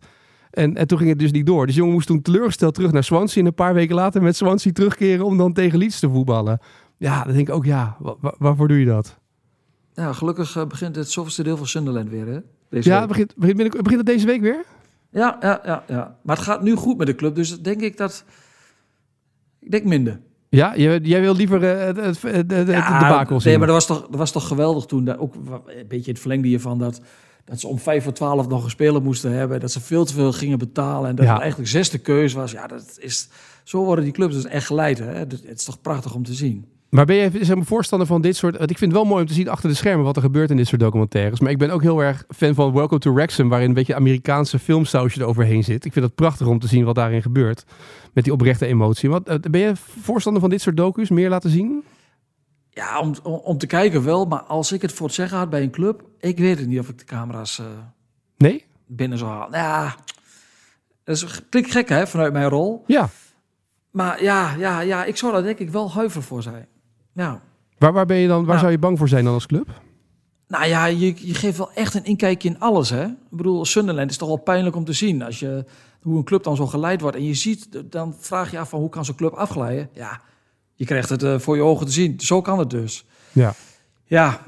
En, 0.50 0.76
en 0.76 0.86
toen 0.86 0.98
ging 0.98 1.10
het 1.10 1.18
dus 1.18 1.30
niet 1.32 1.46
door. 1.46 1.60
Dus 1.64 1.66
die 1.74 1.76
jongen 1.76 1.94
moest 1.94 2.06
toen 2.06 2.22
teleurgesteld 2.22 2.74
terug 2.74 2.92
naar 2.92 3.04
Swansea. 3.04 3.40
En 3.40 3.46
een 3.48 3.54
paar 3.54 3.74
weken 3.74 3.94
later 3.94 4.22
met 4.22 4.36
Swansea 4.36 4.72
terugkeren 4.72 5.24
om 5.24 5.36
dan 5.36 5.52
tegen 5.52 5.78
Leeds 5.78 6.00
te 6.00 6.08
voetballen. 6.10 6.58
Ja, 6.96 7.24
dan 7.24 7.34
denk 7.34 7.48
ik 7.48 7.54
ook, 7.54 7.64
ja, 7.64 7.96
wa- 7.98 8.14
wa- 8.20 8.34
waarvoor 8.38 8.68
doe 8.68 8.78
je 8.78 8.86
dat? 8.86 9.18
Ja, 9.94 10.12
gelukkig 10.12 10.56
eh, 10.56 10.66
begint 10.66 10.96
het 10.96 11.10
zoveelste 11.10 11.42
deel 11.42 11.56
van 11.56 11.66
Sunderland 11.66 12.08
weer, 12.10 12.26
hè? 12.26 12.38
Deze 12.70 12.88
Ja, 12.88 12.98
het 12.98 13.08
begint, 13.08 13.34
begint, 13.36 13.70
begint 13.70 13.96
het 13.96 14.06
deze 14.06 14.26
week 14.26 14.40
weer? 14.40 14.64
Ja, 15.16 15.36
ja, 15.40 15.60
ja, 15.64 15.82
ja. 15.88 16.16
Maar 16.22 16.36
het 16.36 16.44
gaat 16.44 16.62
nu 16.62 16.74
goed 16.74 16.96
met 16.96 17.06
de 17.06 17.14
club, 17.14 17.34
dus 17.34 17.60
denk 17.62 17.80
ik 17.80 17.96
dat... 17.96 18.24
Ik 19.60 19.70
denk 19.70 19.84
minder. 19.84 20.20
Ja, 20.48 20.76
jij, 20.76 20.98
jij 20.98 21.20
wil 21.20 21.34
liever 21.36 21.64
eh, 21.78 21.84
het, 21.86 21.96
het, 21.96 22.22
het, 22.22 22.50
het, 22.50 22.68
Ja, 22.68 22.98
de 22.98 23.04
bakel 23.14 23.40
zien. 23.40 23.48
Nee, 23.48 23.58
maar 23.58 23.66
dat 23.66 23.76
was 23.76 23.86
toch, 23.86 24.00
dat 24.08 24.18
was 24.18 24.32
toch 24.32 24.46
geweldig 24.46 24.84
toen. 24.84 25.04
Daar 25.04 25.18
ook 25.18 25.34
een 25.34 25.88
beetje 25.88 26.10
het 26.10 26.20
verlengde 26.20 26.48
hiervan 26.48 26.78
dat, 26.78 27.00
dat 27.44 27.60
ze 27.60 27.66
om 27.66 27.78
vijf 27.78 28.04
voor 28.04 28.12
twaalf 28.12 28.48
nog 28.48 28.64
een 28.64 28.70
speler 28.70 29.02
moesten 29.02 29.30
hebben. 29.32 29.60
Dat 29.60 29.72
ze 29.72 29.80
veel 29.80 30.04
te 30.04 30.12
veel 30.12 30.32
gingen 30.32 30.58
betalen. 30.58 31.08
En 31.10 31.16
dat 31.16 31.24
Ja. 31.24 31.32
het 31.32 31.40
eigenlijk 31.40 31.70
zesde 31.70 31.98
keus 31.98 32.32
was. 32.32 32.52
Ja, 32.52 32.66
dat 32.66 32.96
is, 33.00 33.28
zo 33.64 33.84
worden 33.84 34.04
die 34.04 34.12
clubs 34.12 34.34
dus 34.34 34.44
echt 34.44 34.66
geleid. 34.66 34.98
Hè? 34.98 35.26
Dat- 35.26 35.40
Het 35.46 35.58
is 35.58 35.64
toch 35.64 35.80
prachtig 35.80 36.14
om 36.14 36.22
te 36.24 36.34
zien. 36.34 36.66
Maar 36.88 37.04
ben 37.04 37.16
je 37.16 37.44
zeg 37.44 37.56
maar, 37.56 37.64
voorstander 37.64 38.06
van 38.06 38.20
dit 38.20 38.36
soort... 38.36 38.56
Want 38.56 38.70
ik 38.70 38.78
vind 38.78 38.92
het 38.92 39.00
wel 39.00 39.10
mooi 39.10 39.22
om 39.22 39.28
te 39.28 39.34
zien 39.34 39.48
achter 39.48 39.68
de 39.68 39.74
schermen 39.74 40.04
wat 40.04 40.16
er 40.16 40.22
gebeurt 40.22 40.50
in 40.50 40.56
dit 40.56 40.66
soort 40.66 40.80
documentaires. 40.80 41.40
Maar 41.40 41.50
ik 41.50 41.58
ben 41.58 41.70
ook 41.70 41.82
heel 41.82 42.00
erg 42.00 42.24
fan 42.28 42.54
van 42.54 42.72
Welcome 42.72 43.00
to 43.00 43.14
Wrexham... 43.14 43.48
waarin 43.48 43.68
een 43.68 43.74
beetje 43.74 43.94
Amerikaanse 43.94 44.58
filmsausje 44.58 45.20
eroverheen 45.20 45.64
zit. 45.64 45.84
Ik 45.84 45.92
vind 45.92 46.04
het 46.04 46.14
prachtig 46.14 46.46
om 46.46 46.58
te 46.58 46.68
zien 46.68 46.84
wat 46.84 46.94
daarin 46.94 47.22
gebeurt. 47.22 47.64
Met 48.12 48.24
die 48.24 48.32
oprechte 48.32 48.66
emotie. 48.66 49.10
Wat, 49.10 49.28
eh, 49.28 49.36
ben 49.50 49.60
je 49.60 49.72
voorstander 50.02 50.40
van 50.40 50.50
dit 50.50 50.60
soort 50.60 50.76
docu's? 50.76 51.10
Meer 51.10 51.28
laten 51.28 51.50
zien? 51.50 51.84
Ja, 52.70 53.00
om, 53.00 53.14
om, 53.22 53.58
te 53.58 53.66
kijken 53.66 54.04
wel. 54.04 54.24
Maar 54.24 54.42
als 54.42 54.72
ik 54.72 54.82
het 54.82 54.92
voor 54.92 55.06
het 55.06 55.14
zeggen 55.14 55.38
had 55.38 55.50
bij 55.50 55.62
een 55.62 55.70
club... 55.70 56.02
Ik 56.20 56.38
weet 56.38 56.58
het 56.58 56.68
niet 56.68 56.78
of 56.78 56.88
ik 56.88 56.98
de 56.98 57.04
camera's 57.04 57.58
eh, 57.58 57.66
Nee? 58.36 58.64
binnen 58.86 59.18
zou 59.18 59.30
halen. 59.30 59.58
Ja, 59.58 59.96
dat 61.04 61.16
is, 61.16 61.48
klinkt 61.48 61.70
gek 61.70 61.88
hè, 61.88 62.06
vanuit 62.06 62.32
mijn 62.32 62.48
rol. 62.48 62.84
Ja. 62.86 63.08
Maar 63.90 64.22
ja, 64.22 64.54
ja, 64.58 64.80
ja, 64.80 65.04
ik 65.04 65.16
zou 65.16 65.32
daar 65.32 65.42
denk 65.42 65.58
ik 65.58 65.70
wel 65.70 65.92
huiver 65.92 66.22
voor 66.22 66.42
zijn. 66.42 66.66
Ja. 67.16 67.40
Waar, 67.78 67.92
waar, 67.92 68.06
ben 68.06 68.16
je 68.16 68.28
dan, 68.28 68.38
waar 68.38 68.46
Nou. 68.46 68.58
zou 68.58 68.70
je 68.70 68.78
bang 68.78 68.98
voor 68.98 69.08
zijn 69.08 69.24
dan 69.24 69.34
als 69.34 69.46
club? 69.46 69.68
Nou 70.48 70.66
ja, 70.66 70.84
je, 70.86 71.26
je 71.26 71.34
geeft 71.34 71.58
wel 71.58 71.72
echt 71.72 71.94
een 71.94 72.04
inkijkje 72.04 72.48
in 72.48 72.60
alles, 72.60 72.90
hè? 72.90 73.04
Ik 73.04 73.14
bedoel, 73.30 73.64
Sunderland 73.64 74.10
is 74.10 74.16
toch 74.16 74.28
wel 74.28 74.36
pijnlijk 74.36 74.76
om 74.76 74.84
te 74.84 74.92
zien. 74.92 75.22
Als 75.22 75.38
je, 75.40 75.64
hoe 76.00 76.16
een 76.16 76.24
club 76.24 76.42
dan 76.42 76.56
zo 76.56 76.66
geleid 76.66 77.00
wordt. 77.00 77.16
En 77.16 77.24
je 77.24 77.34
ziet, 77.34 77.82
dan 77.90 78.14
vraag 78.18 78.50
je 78.50 78.58
af 78.58 78.68
van 78.68 78.80
hoe 78.80 78.88
kan 78.88 79.04
zo'n 79.04 79.14
club 79.14 79.32
afglijden? 79.32 79.88
Ja, 79.92 80.20
je 80.74 80.84
krijgt 80.84 81.08
het 81.08 81.22
eh, 81.22 81.38
voor 81.38 81.56
je 81.56 81.62
ogen 81.62 81.86
te 81.86 81.92
zien. 81.92 82.20
Zo 82.20 82.40
kan 82.42 82.58
het 82.58 82.70
dus. 82.70 83.04
Ja. 83.32 83.54
Ja, 84.04 84.40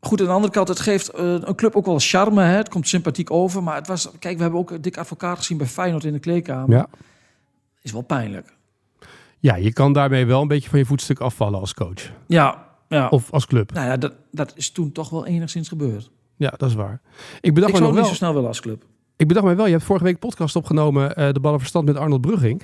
goed, 0.00 0.20
aan 0.20 0.26
de 0.26 0.32
andere 0.32 0.52
kant, 0.52 0.68
het 0.68 0.80
geeft 0.80 1.08
eh, 1.08 1.24
een 1.24 1.54
club 1.54 1.76
ook 1.76 1.86
wel 1.86 1.98
charme. 1.98 2.42
Hè? 2.42 2.56
Het 2.56 2.68
komt 2.68 2.88
sympathiek 2.88 3.30
over. 3.30 3.62
Maar 3.62 3.74
het 3.74 3.86
was, 3.86 4.10
kijk, 4.18 4.36
we 4.36 4.42
hebben 4.42 4.60
ook 4.60 4.82
Dick 4.82 4.96
Advocaat 4.96 5.38
gezien 5.38 5.56
bij 5.58 5.66
Feyenoord 5.66 6.04
in 6.04 6.12
de 6.12 6.18
kleedkamer. 6.18 6.76
Ja. 6.76 6.86
Is 7.82 7.92
wel 7.92 8.02
pijnlijk. 8.02 8.56
Ja, 9.42 9.56
je 9.56 9.72
kan 9.72 9.92
daarmee 9.92 10.26
wel 10.26 10.42
een 10.42 10.48
beetje 10.48 10.68
van 10.68 10.78
je 10.78 10.84
voetstuk 10.84 11.20
afvallen 11.20 11.60
als 11.60 11.74
coach. 11.74 12.10
Ja, 12.26 12.66
ja. 12.88 13.08
Of 13.08 13.30
als 13.32 13.46
club. 13.46 13.72
nou 13.72 13.86
ja, 13.86 13.96
dat, 13.96 14.12
dat 14.30 14.52
is 14.56 14.70
toen 14.70 14.92
toch 14.92 15.10
wel 15.10 15.26
enigszins 15.26 15.68
gebeurd. 15.68 16.10
Ja, 16.36 16.54
dat 16.56 16.68
is 16.68 16.74
waar. 16.74 17.00
Ik 17.40 17.54
bedacht 17.54 17.72
ik 17.72 17.78
me 17.78 17.82
zou 17.82 17.82
nog 17.82 17.90
niet 17.90 18.00
wel... 18.00 18.08
zo 18.08 18.14
snel 18.14 18.32
willen 18.32 18.48
als 18.48 18.60
club. 18.60 18.84
Ik 19.16 19.28
bedacht 19.28 19.46
mij 19.46 19.56
wel, 19.56 19.64
je 19.66 19.72
hebt 19.72 19.84
vorige 19.84 20.04
week 20.04 20.12
een 20.14 20.28
podcast 20.28 20.56
opgenomen, 20.56 21.16
eh, 21.16 21.32
de 21.32 21.40
ballenverstand 21.40 21.84
met 21.84 21.96
Arnold 21.96 22.20
Brugging. 22.20 22.62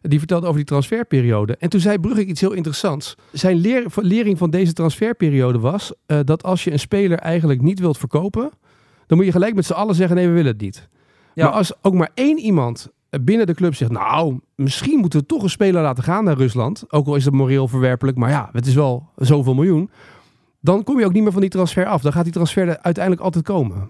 Die 0.00 0.18
vertelde 0.18 0.46
over 0.46 0.58
die 0.58 0.66
transferperiode. 0.66 1.56
En 1.56 1.68
toen 1.68 1.80
zei 1.80 1.98
Brugging 1.98 2.28
iets 2.28 2.40
heel 2.40 2.52
interessants. 2.52 3.14
Zijn 3.32 3.56
leer, 3.56 3.86
lering 3.94 4.38
van 4.38 4.50
deze 4.50 4.72
transferperiode 4.72 5.58
was 5.58 5.92
eh, 6.06 6.18
dat 6.24 6.42
als 6.42 6.64
je 6.64 6.72
een 6.72 6.78
speler 6.78 7.18
eigenlijk 7.18 7.62
niet 7.62 7.78
wilt 7.78 7.98
verkopen, 7.98 8.50
dan 9.06 9.16
moet 9.16 9.26
je 9.26 9.32
gelijk 9.32 9.54
met 9.54 9.64
z'n 9.64 9.72
allen 9.72 9.94
zeggen: 9.94 10.16
nee, 10.16 10.26
we 10.26 10.32
willen 10.32 10.52
het 10.52 10.60
niet. 10.60 10.88
Ja. 11.34 11.44
Maar 11.44 11.54
als 11.54 11.72
ook 11.82 11.94
maar 11.94 12.10
één 12.14 12.38
iemand 12.38 12.92
binnen 13.20 13.46
de 13.46 13.54
club 13.54 13.74
zegt: 13.74 13.90
nou, 13.90 14.38
misschien 14.54 14.98
moeten 14.98 15.20
we 15.20 15.26
toch 15.26 15.42
een 15.42 15.50
speler 15.50 15.82
laten 15.82 16.04
gaan 16.04 16.24
naar 16.24 16.36
Rusland, 16.36 16.84
ook 16.88 17.06
al 17.06 17.14
is 17.14 17.24
het 17.24 17.34
moreel 17.34 17.68
verwerpelijk, 17.68 18.16
maar 18.16 18.30
ja, 18.30 18.48
het 18.52 18.66
is 18.66 18.74
wel 18.74 19.08
zoveel 19.16 19.54
miljoen. 19.54 19.90
Dan 20.60 20.84
kom 20.84 20.98
je 20.98 21.04
ook 21.04 21.12
niet 21.12 21.22
meer 21.22 21.32
van 21.32 21.40
die 21.40 21.50
transfer 21.50 21.86
af. 21.86 22.02
Dan 22.02 22.12
gaat 22.12 22.24
die 22.24 22.32
transfer 22.32 22.68
er 22.68 22.78
uiteindelijk 22.80 23.24
altijd 23.24 23.44
komen. 23.44 23.88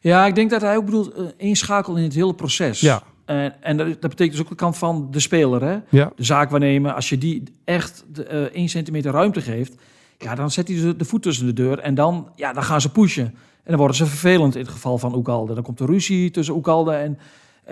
Ja, 0.00 0.26
ik 0.26 0.34
denk 0.34 0.50
dat 0.50 0.60
hij 0.60 0.76
ook 0.76 0.84
bedoelt 0.84 1.12
eh, 1.12 1.24
één 1.36 1.56
schakel 1.56 1.96
in 1.96 2.02
het 2.02 2.14
hele 2.14 2.34
proces. 2.34 2.80
Ja. 2.80 3.02
En, 3.24 3.62
en 3.62 3.76
dat, 3.76 3.86
dat 3.86 4.10
betekent 4.10 4.30
dus 4.30 4.40
ook 4.40 4.48
de 4.48 4.54
kant 4.54 4.78
van 4.78 5.08
de 5.10 5.20
speler, 5.20 5.62
hè? 5.62 5.78
Ja. 5.88 6.12
De 6.16 6.24
zaakwaarnemer. 6.24 6.92
Als 6.92 7.08
je 7.08 7.18
die 7.18 7.42
echt 7.64 8.04
de, 8.12 8.24
eh, 8.24 8.42
één 8.42 8.68
centimeter 8.68 9.12
ruimte 9.12 9.40
geeft, 9.40 9.74
ja, 10.18 10.34
dan 10.34 10.50
zet 10.50 10.68
hij 10.68 10.80
de, 10.80 10.96
de 10.96 11.04
voet 11.04 11.22
tussen 11.22 11.46
de 11.46 11.52
deur 11.52 11.78
en 11.78 11.94
dan, 11.94 12.28
ja, 12.34 12.52
dan 12.52 12.62
gaan 12.62 12.80
ze 12.80 12.90
pushen. 12.90 13.24
En 13.24 13.72
dan 13.72 13.76
worden 13.76 13.96
ze 13.96 14.06
vervelend 14.06 14.54
in 14.54 14.60
het 14.60 14.70
geval 14.70 14.98
van 14.98 15.14
Oegalde. 15.14 15.54
Dan 15.54 15.62
komt 15.62 15.80
er 15.80 15.86
ruzie 15.86 16.30
tussen 16.30 16.54
Oegalde 16.54 16.92
en 16.92 17.18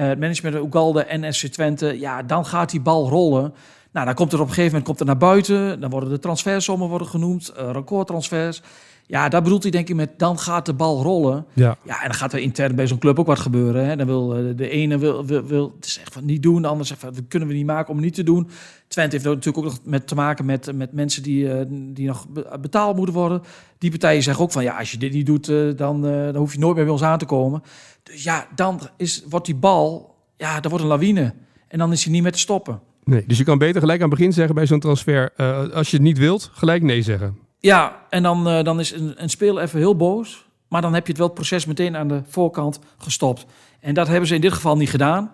het 0.03 0.19
management 0.19 0.55
van 0.55 0.65
Oegalde 0.65 1.05
en 1.05 1.35
SC 1.35 1.47
Twente. 1.47 1.99
Ja, 1.99 2.23
dan 2.23 2.47
gaat 2.47 2.71
die 2.71 2.81
bal 2.81 3.09
rollen. 3.09 3.55
Nou, 3.95 4.07
dan 4.07 4.15
komt 4.15 4.33
er 4.33 4.41
op 4.41 4.47
een 4.47 4.55
gegeven 4.55 4.71
moment 4.71 4.85
komt 4.85 5.01
er 5.01 5.07
naar 5.07 5.17
buiten. 5.17 5.81
Dan 5.81 5.91
worden 5.91 6.11
de 6.11 6.19
transfersommen 6.19 6.89
worden 6.89 7.09
genoemd, 7.09 7.49
eh 7.49 7.71
recordtransfers. 7.73 8.63
Ja, 9.07 9.29
daar 9.29 9.43
bedoelt 9.43 9.63
hij 9.63 9.71
denk 9.71 9.89
ik 9.89 9.95
met 9.95 10.19
dan 10.19 10.39
gaat 10.39 10.67
de 10.67 10.75
bal 10.75 11.03
rollen. 11.03 11.47
Ja. 11.53 11.77
Ja, 11.85 12.01
en 12.03 12.09
dan 12.09 12.15
gaat 12.15 12.33
er 12.33 12.39
intern 12.39 12.75
bij 12.75 12.87
zo'n 12.87 12.99
club 12.99 13.19
ook 13.19 13.27
wat 13.27 13.39
gebeuren. 13.39 13.87
Hè. 13.87 13.97
Dan 13.97 14.07
wil 14.07 14.37
eh, 14.37 14.57
de 14.57 14.69
ene 14.69 14.99
wil, 14.99 15.25
wil, 15.25 15.45
wil 15.45 15.73
het 15.77 15.87
is 15.87 15.99
echt 15.99 16.13
van 16.13 16.25
niet 16.25 16.43
doen, 16.43 16.63
de 16.63 16.69
ander 16.69 16.87
zegt 16.87 17.01
van 17.01 17.13
dat 17.13 17.23
kunnen 17.29 17.49
we 17.49 17.55
niet 17.55 17.67
maken 17.67 17.89
om 17.89 17.97
het 17.97 18.05
niet 18.05 18.15
te 18.15 18.23
doen. 18.23 18.49
Twente 18.89 19.17
heeft 19.17 19.29
natuurlijk 19.29 19.59
ook 19.59 19.73
nog 19.73 19.79
met 19.85 20.07
te 20.07 20.15
maken 20.15 20.45
met, 20.45 20.73
met 20.75 20.93
mensen 20.93 21.23
die, 21.23 21.53
eh, 21.53 21.67
die 21.71 22.07
nog 22.07 22.29
be- 22.29 22.59
betaald 22.61 22.97
moeten 22.97 23.15
worden. 23.15 23.43
Die 23.79 23.91
partijen 23.91 24.23
zeggen 24.23 24.45
ook 24.45 24.53
van 24.53 24.63
ja, 24.63 24.79
als 24.79 24.91
je 24.91 24.99
dit 24.99 25.13
niet 25.13 25.27
doet, 25.27 25.47
dan, 25.79 26.03
dan 26.03 26.37
hoef 26.37 26.53
je 26.53 26.59
nooit 26.59 26.75
meer 26.75 26.85
bij 26.85 26.93
ons 26.93 27.03
aan 27.03 27.19
te 27.19 27.25
komen. 27.27 27.63
Dus 28.03 28.23
ja, 28.23 28.47
dan 28.55 28.81
is, 28.97 29.25
wordt 29.29 29.47
die 29.47 29.55
bal, 29.57 30.15
ja, 30.37 30.61
dan 30.61 30.71
wordt 30.71 30.85
een 30.85 30.91
lawine. 30.91 31.35
En 31.69 31.79
dan 31.79 31.93
is 31.93 32.05
hij 32.05 32.13
niet 32.13 32.23
meer 32.23 32.33
te 32.33 32.39
stoppen. 32.39 32.81
Nee, 33.05 33.25
dus 33.27 33.39
je 33.39 33.45
kan 33.45 33.59
beter 33.59 33.81
gelijk 33.81 34.03
aan 34.03 34.09
het 34.09 34.19
begin 34.19 34.33
zeggen 34.33 34.55
bij 34.55 34.67
zo'n 34.67 34.81
transfer, 34.81 35.33
eh, 35.37 35.69
als 35.69 35.91
je 35.91 35.97
het 35.97 36.07
niet 36.07 36.19
wilt, 36.19 36.51
gelijk 36.53 36.83
nee 36.83 37.03
zeggen. 37.03 37.39
Ja, 37.59 37.97
en 38.11 38.23
dan, 38.23 38.49
eh, 38.49 38.65
dan 38.65 38.81
is 38.81 38.93
een, 38.93 39.15
een 39.17 39.31
speler 39.31 39.63
even 39.63 39.79
heel 39.79 39.97
boos. 39.97 40.47
Maar 40.69 40.83
dan 40.83 40.95
heb 40.95 41.03
je 41.03 41.09
het 41.09 41.19
wel 41.19 41.27
het 41.27 41.37
proces 41.37 41.67
meteen 41.67 41.97
aan 41.97 42.09
de 42.09 42.23
voorkant 42.29 42.79
gestopt. 42.99 43.47
En 43.81 43.95
dat 43.95 44.09
hebben 44.09 44.29
ze 44.29 44.35
in 44.35 44.41
dit 44.41 44.53
geval 44.53 44.77
niet 44.77 44.91
gedaan. 44.91 45.33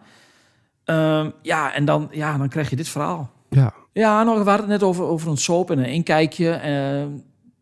Ehm, 0.84 1.30
ja, 1.42 1.74
en 1.74 1.84
dan, 1.84 2.08
ja, 2.10 2.38
dan 2.38 2.48
krijg 2.48 2.70
je 2.70 2.76
dit 2.76 2.88
verhaal. 2.88 3.30
Ja, 3.48 3.74
Ja, 3.92 4.22
nou, 4.22 4.38
we 4.38 4.48
hadden 4.48 4.70
het 4.70 4.80
net 4.80 4.88
over, 4.88 5.04
over 5.04 5.30
een 5.30 5.36
soap 5.36 5.70
en 5.70 5.78
een 5.78 5.84
inkijkje. 5.84 6.50
Ehm, 6.50 7.08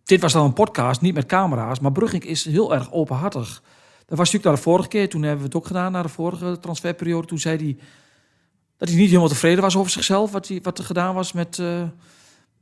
dit 0.04 0.20
was 0.20 0.32
dan 0.32 0.44
een 0.44 0.52
podcast, 0.52 1.00
niet 1.00 1.14
met 1.14 1.26
camera's. 1.26 1.80
Maar 1.80 1.92
Brugging 1.92 2.24
is 2.24 2.44
heel 2.44 2.74
erg 2.74 2.92
openhartig. 2.92 3.62
Dat 4.06 4.18
was 4.18 4.32
natuurlijk 4.32 4.44
naar 4.44 4.54
de 4.54 4.60
vorige 4.70 4.88
keer. 4.88 5.08
Toen 5.08 5.22
hebben 5.22 5.40
we 5.40 5.46
het 5.46 5.56
ook 5.56 5.66
gedaan, 5.66 5.92
naar 5.92 6.02
de 6.02 6.08
vorige 6.08 6.58
transferperiode. 6.60 7.26
Toen 7.26 7.38
zei 7.38 7.56
hij 7.56 7.76
dat 8.78 8.88
hij 8.88 8.96
niet 8.96 9.08
helemaal 9.08 9.28
tevreden 9.28 9.62
was 9.62 9.76
over 9.76 9.90
zichzelf. 9.90 10.32
Wat, 10.32 10.48
hij, 10.48 10.60
wat 10.62 10.78
er 10.78 10.84
gedaan 10.84 11.14
was 11.14 11.32
met, 11.32 11.58
eh, 11.58 11.82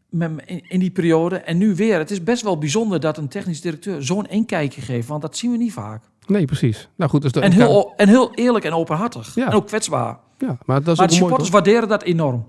met, 0.08 0.30
in, 0.46 0.60
in 0.68 0.80
die 0.80 0.90
periode. 0.90 1.36
En 1.36 1.58
nu 1.58 1.74
weer. 1.74 1.98
Het 1.98 2.10
is 2.10 2.22
best 2.22 2.42
wel 2.42 2.58
bijzonder 2.58 3.00
dat 3.00 3.18
een 3.18 3.28
technisch 3.28 3.60
directeur 3.60 4.04
zo'n 4.04 4.26
inkijkje 4.26 4.80
geeft. 4.80 5.08
Want 5.08 5.22
dat 5.22 5.36
zien 5.36 5.50
we 5.50 5.56
niet 5.56 5.72
vaak. 5.72 6.02
nee, 6.26 6.44
precies. 6.44 6.88
Nou 6.96 7.10
goed, 7.10 7.22
dus 7.22 7.32
dat 7.32 7.42
En 7.42 7.52
heel, 7.52 7.92
en 7.96 8.08
heel 8.08 8.34
eerlijk 8.34 8.64
en 8.64 8.72
openhartig. 8.72 9.34
Ja. 9.34 9.46
En 9.46 9.52
ook 9.52 9.66
kwetsbaar. 9.66 10.18
ja, 10.38 10.58
maar 10.64 10.82
dat 10.82 10.92
is 10.92 10.98
Maar 10.98 11.06
ook 11.06 11.12
de 11.12 11.18
supporters 11.18 11.50
waarderen 11.50 11.88
dat 11.88 12.02
enorm. 12.02 12.44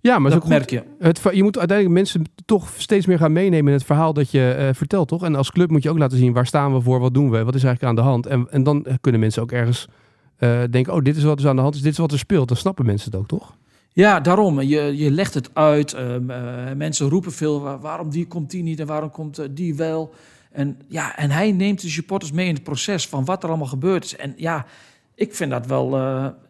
Ja, 0.00 0.18
maar 0.18 0.30
Dat 0.30 0.42
ook 0.42 0.48
merk 0.48 0.70
je. 0.70 0.82
Het, 0.98 1.20
je 1.32 1.42
moet 1.42 1.58
uiteindelijk 1.58 1.98
mensen 1.98 2.24
toch 2.44 2.70
steeds 2.76 3.06
meer 3.06 3.18
gaan 3.18 3.32
meenemen 3.32 3.66
in 3.66 3.78
het 3.78 3.86
verhaal 3.86 4.12
dat 4.12 4.30
je 4.30 4.52
eh, 4.52 4.68
vertelt, 4.74 5.08
toch? 5.08 5.24
En 5.24 5.34
als 5.34 5.50
club 5.50 5.70
moet 5.70 5.82
je 5.82 5.90
ook 5.90 5.98
laten 5.98 6.18
zien 6.18 6.32
waar 6.32 6.46
staan 6.46 6.74
we 6.74 6.80
voor, 6.80 7.00
wat 7.00 7.14
doen 7.14 7.30
we, 7.30 7.44
wat 7.44 7.54
is 7.54 7.64
eigenlijk 7.64 7.98
aan 7.98 8.04
de 8.04 8.10
hand. 8.10 8.26
En, 8.26 8.46
en 8.50 8.62
dan 8.62 8.86
kunnen 9.00 9.20
mensen 9.20 9.42
ook 9.42 9.52
ergens 9.52 9.88
eh, 10.36 10.62
denken, 10.70 10.92
oh, 10.94 11.02
dit 11.02 11.16
is 11.16 11.22
wat 11.22 11.40
er 11.40 11.48
aan 11.48 11.56
de 11.56 11.62
hand 11.62 11.74
is, 11.74 11.80
dit 11.80 11.92
is 11.92 11.98
wat 11.98 12.12
er 12.12 12.18
speelt. 12.18 12.48
Dan 12.48 12.56
snappen 12.56 12.86
mensen 12.86 13.10
het 13.10 13.20
ook, 13.20 13.26
toch? 13.28 13.56
Ja, 13.92 14.20
daarom. 14.20 14.60
Je, 14.60 14.96
je 14.96 15.10
legt 15.10 15.34
het 15.34 15.50
uit. 15.54 15.92
Ehm, 15.92 16.30
eh, 16.30 16.72
mensen 16.76 17.08
roepen 17.08 17.32
veel, 17.32 17.60
"Wa- 17.60 17.78
waarom 17.78 18.10
die 18.10 18.26
komt 18.26 18.50
die 18.50 18.62
niet 18.62 18.80
en 18.80 18.86
waarom 18.86 19.10
komt 19.10 19.38
eh, 19.38 19.46
die 19.50 19.74
wel. 19.74 20.14
En, 20.52 20.78
ja, 20.88 21.16
en 21.16 21.30
hij 21.30 21.52
neemt 21.52 21.80
de 21.80 21.88
supporters 21.88 22.32
mee 22.32 22.48
in 22.48 22.54
het 22.54 22.62
proces 22.62 23.08
van 23.08 23.24
wat 23.24 23.42
er 23.42 23.48
allemaal 23.48 23.66
gebeurd 23.66 24.04
is. 24.04 24.16
En 24.16 24.34
ja, 24.36 24.66
ik 25.14 25.34
vind 25.34 25.50
dat 25.50 25.66
wel... 25.66 25.96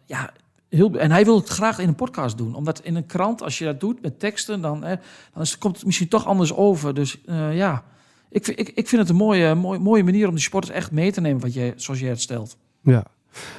ja, 0.05 0.33
heel, 0.69 0.93
en 0.93 1.11
hij 1.11 1.25
wil 1.25 1.35
het 1.35 1.47
graag 1.49 1.79
in 1.79 1.87
een 1.87 1.95
podcast 1.95 2.37
doen. 2.37 2.55
Omdat 2.55 2.79
in 2.83 2.95
een 2.95 3.05
krant, 3.05 3.41
als 3.43 3.57
je 3.57 3.65
dat 3.65 3.79
doet 3.79 4.01
met 4.01 4.19
teksten... 4.19 4.61
dan, 4.61 4.83
eh, 4.83 4.97
dan 5.33 5.41
is, 5.41 5.57
komt 5.57 5.75
het 5.75 5.85
misschien 5.85 6.07
toch 6.07 6.25
anders 6.25 6.53
over. 6.53 6.93
Dus 6.93 7.17
ja, 7.51 7.83
ik, 8.29 8.45
vind- 8.45 8.59
ik, 8.59 8.69
ik 8.69 8.87
vind 8.87 9.01
het 9.01 9.09
een 9.09 9.15
mooie, 9.15 9.55
mooie, 9.55 9.79
mooie 9.79 10.03
manier 10.03 10.27
om 10.27 10.35
de 10.35 10.41
supporters 10.41 10.73
echt 10.75 10.91
mee 10.91 11.11
te 11.11 11.21
nemen... 11.21 11.41
Wat 11.41 11.53
jij, 11.53 11.73
zoals 11.75 11.99
jij 11.99 12.09
het 12.09 12.21
stelt. 12.21 12.57
Ja. 12.81 13.03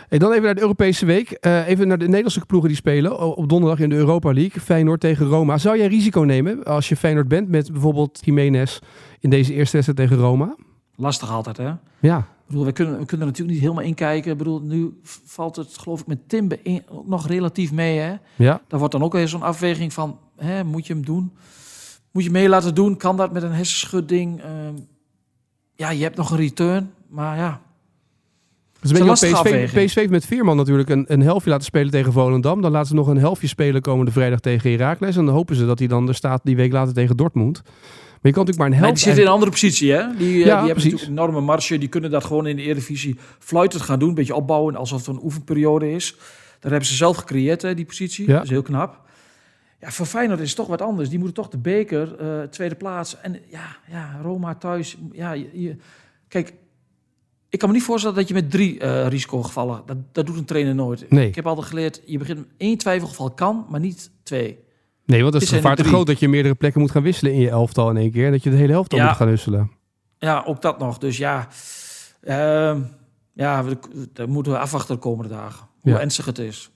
Hey, 0.09 0.19
dan 0.19 0.31
even 0.31 0.43
naar 0.43 0.55
de 0.55 0.61
Europese 0.61 1.07
week. 1.07 1.31
Eh, 1.31 1.69
even 1.69 1.89
naar 1.89 1.99
de 1.99 2.05
Nederlandse 2.07 2.47
ploegen 2.47 2.69
die 2.69 2.79
spelen. 2.79 3.37
Op 3.37 3.49
donderdag 3.49 3.79
in 3.81 3.89
de 3.89 3.97
Europa 3.97 4.33
League. 4.33 4.61
Feyenoord 4.63 5.01
tegen 5.01 5.27
Roma. 5.27 5.59
Zou 5.59 5.79
jij 5.79 5.87
risico 5.87 6.21
nemen 6.21 6.65
als 6.65 6.89
je 6.89 6.97
Feyenoord 6.97 7.29
bent 7.29 7.49
met 7.49 7.73
bijvoorbeeld 7.73 8.19
Jiménez 8.25 8.79
in 9.21 9.31
deze 9.31 9.53
eerste 9.55 9.77
wedstrijd 9.79 10.09
tegen 10.11 10.25
Roma? 10.25 10.57
Lastig 10.97 11.31
altijd, 11.31 11.57
hè? 11.57 11.73
Ja. 12.01 12.19
Ik 12.19 12.55
bedoel, 12.55 12.65
we 12.65 12.73
kunnen, 12.73 12.99
we 12.99 13.05
kunnen 13.05 13.27
er 13.27 13.33
natuurlijk 13.33 13.53
niet 13.59 13.67
helemaal 13.69 13.85
inkijken. 13.89 14.33
Ik 14.33 14.39
bedoel, 14.39 14.61
nu 14.61 14.99
valt 15.25 15.57
het 15.57 15.79
geloof 15.79 16.01
ik 16.01 16.07
met 16.07 16.19
in- 16.63 16.83
ook 16.89 17.07
nog 17.07 17.27
relatief 17.27 17.73
mee. 17.73 17.99
Hè? 17.99 18.15
Ja. 18.37 18.61
Daar 18.69 18.79
wordt 18.79 18.95
dan 18.95 19.03
ook 19.03 19.13
weer 19.13 19.29
zo'n 19.29 19.43
afweging 19.43 19.93
van, 19.93 20.19
hè, 20.37 20.65
moet 20.65 20.87
je 20.87 20.93
hem 20.93 21.05
doen? 21.05 21.33
Moet 22.13 22.25
je 22.25 22.31
mee 22.31 22.49
laten 22.49 22.75
doen? 22.75 22.97
Kan 22.97 23.17
dat 23.17 23.33
met 23.33 23.43
een 23.43 23.53
hersenschudding? 23.53 24.41
Ehm, 24.43 24.75
ja, 25.75 25.91
je 25.91 26.03
hebt 26.03 26.17
nog 26.17 26.31
een 26.31 26.37
return, 26.37 26.91
maar 27.09 27.37
ja. 27.37 27.61
Dus 28.81 28.91
een 29.01 29.13
PSV. 29.13 29.65
PSV 29.85 29.95
heeft 29.95 30.11
met 30.11 30.27
Veerman 30.27 30.57
natuurlijk 30.57 30.89
een, 30.89 31.05
een 31.09 31.21
helftje 31.21 31.51
laten 31.51 31.65
spelen 31.65 31.91
tegen 31.91 32.13
Volendam. 32.13 32.61
Dan 32.63 32.71
laten 32.71 32.89
ze 32.89 32.95
nog 32.95 33.07
een 33.07 33.19
helftje 33.19 33.47
spelen 33.47 33.81
komende 33.83 34.13
vrijdag 34.13 34.41
tegen 34.41 34.71
Heracles. 34.71 35.17
En 35.17 35.25
dan 35.25 35.35
hopen 35.35 35.57
ze 35.57 35.67
dat 35.67 35.79
hij 35.79 35.89
dan 35.89 36.09
er 36.09 36.15
staat 36.15 36.41
die 36.45 36.57
week 36.57 36.73
later 36.73 36.95
tegen 36.95 37.17
Dortmund. 37.17 37.63
Maar 37.65 37.73
je 38.23 38.33
kan 38.33 38.45
natuurlijk 38.45 38.57
maar 38.59 38.67
een 38.67 38.73
Nee, 38.73 38.81
helft... 38.81 38.95
die 38.95 39.05
zitten 39.05 39.23
in 39.23 39.29
een 39.29 39.35
andere 39.35 39.51
positie, 39.51 39.93
hè? 39.93 40.17
Die, 40.17 40.29
eh, 40.39 40.43
die 40.45 40.51
hebben 40.53 40.69
natuurlijk 40.69 41.03
een 41.03 41.09
enorme 41.11 41.41
marge. 41.41 41.79
Die 41.79 41.89
kunnen 41.89 42.11
dat 42.11 42.25
gewoon 42.25 42.47
in 42.47 42.57
de 42.57 42.63
Eredivisie 42.63 43.19
fluitend 43.39 43.83
gaan 43.83 43.99
doen. 43.99 44.09
Een 44.09 44.15
beetje 44.15 44.35
opbouwen, 44.35 44.77
alsof 44.77 45.07
het 45.07 45.17
een 45.17 45.23
oefenperiode 45.25 45.91
is. 45.91 46.15
Daar 46.61 46.71
hebben 46.71 46.89
ze 46.89 46.95
zelf 46.97 47.17
gecreëerd, 47.17 47.63
hè, 47.63 47.75
die 47.75 47.85
positie. 47.85 48.27
Ja. 48.27 48.33
Dat 48.35 48.43
is 48.45 48.51
heel 48.51 48.63
knap. 48.63 49.01
Ja, 49.81 49.91
voor 49.91 50.07
Feyenoord 50.07 50.41
is 50.41 50.49
het 50.49 50.57
toch 50.57 50.67
wat 50.67 50.83
anders. 50.83 51.09
Die 51.09 51.19
moeten 51.19 51.37
toch 51.37 51.49
de 51.49 51.59
beker, 51.59 52.17
eh, 52.19 52.43
tweede 52.43 52.75
plaats. 52.75 53.21
En 53.21 53.41
ja, 53.51 53.77
ja, 53.91 54.19
Roma 54.23 54.55
thuis. 54.55 54.97
Ja, 55.13 55.33
je, 55.33 55.49
je- 55.53 55.77
kijk, 56.29 56.53
ik 57.49 57.59
kan 57.59 57.69
me 57.69 57.75
niet 57.75 57.85
voorstellen 57.85 58.17
dat 58.17 58.29
je 58.29 58.35
met 58.35 58.51
drie 58.51 58.79
eh 58.79 59.07
risicogevallen... 59.09 59.83
Dat, 59.87 59.97
dat 60.13 60.27
doet 60.27 60.37
een 60.37 60.45
trainer 60.45 60.75
nooit. 60.75 61.11
Nee. 61.11 61.29
Ik 61.29 61.35
heb 61.35 61.47
altijd 61.47 61.67
geleerd, 61.67 62.03
je 62.07 62.19
begint 62.19 62.47
één 62.57 62.79
twijfelgeval 62.79 63.31
kan, 63.31 63.67
maar 63.69 63.81
niet 63.81 64.11
twee. 64.23 64.59
Nee, 65.07 65.23
want 65.23 65.35
het 65.35 65.43
is 65.43 65.49
Het 65.51 65.61
gevaar 65.61 65.77
te 65.77 65.85
groot 65.85 66.07
dat 66.07 66.19
je 66.19 66.29
meerdere 66.29 66.55
plekken 66.55 66.81
moet 66.81 66.91
gaan 66.91 67.03
wisselen 67.03 67.33
in 67.33 67.41
je 67.41 67.49
elftal 67.51 67.91
in 67.91 67.97
één 67.97 68.13
keer. 68.13 68.27
En 68.27 68.33
dat 68.33 68.43
je 68.43 68.51
de 68.51 68.57
hele 68.57 68.73
elftal 68.73 68.99
Ja. 68.99 69.07
moet 69.07 69.17
gaan 69.17 69.29
wisselen. 69.29 69.71
Ja, 70.19 70.43
ook 70.47 70.63
dat 70.63 70.79
nog. 70.79 70.99
Dus 70.99 71.17
ja, 71.17 71.49
ehm, 72.21 72.81
ja 73.33 73.65
we, 73.65 73.77
daar 74.13 74.29
moeten 74.29 74.53
we 74.53 74.59
afwachten 74.59 74.95
de 74.95 75.01
komende 75.01 75.35
dagen. 75.35 75.67
Hoe 75.81 75.93
Ja. 75.93 76.01
ernstig 76.01 76.25
het 76.25 76.39
is. 76.39 76.71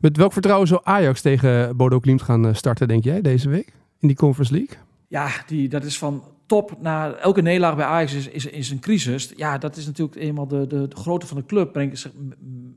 Met 0.00 0.16
welk 0.16 0.32
vertrouwen 0.32 0.68
zou 0.68 0.80
Ajax 0.84 1.20
tegen 1.20 1.76
Bodo 1.76 1.98
Klimt 1.98 2.22
gaan 2.22 2.46
eh, 2.46 2.54
starten, 2.54 2.88
denk 2.88 3.04
jij, 3.04 3.20
deze 3.20 3.48
week? 3.48 3.72
In 3.98 4.08
die 4.08 4.16
Conference 4.16 4.52
League? 4.52 4.76
Ja, 5.08 5.28
die, 5.46 5.68
dat 5.68 5.84
is 5.84 5.98
van 5.98 6.22
top 6.50 6.76
naar 6.80 7.14
elke 7.14 7.42
nederlaag 7.42 7.76
bij 7.76 7.84
Ajax 7.84 8.12
is, 8.12 8.46
is, 8.46 8.70
een 8.70 8.80
crisis. 8.80 9.32
Ja, 9.36 9.58
dat 9.58 9.76
is 9.76 9.86
natuurlijk 9.86 10.20
eenmaal 10.20 10.46
de, 10.46 10.66
de, 10.66 10.88
de 10.88 10.96
grootte 10.96 11.26
van 11.26 11.36
de 11.36 11.46
club 11.46 11.72
brengt 11.72 11.98
zich, 11.98 12.12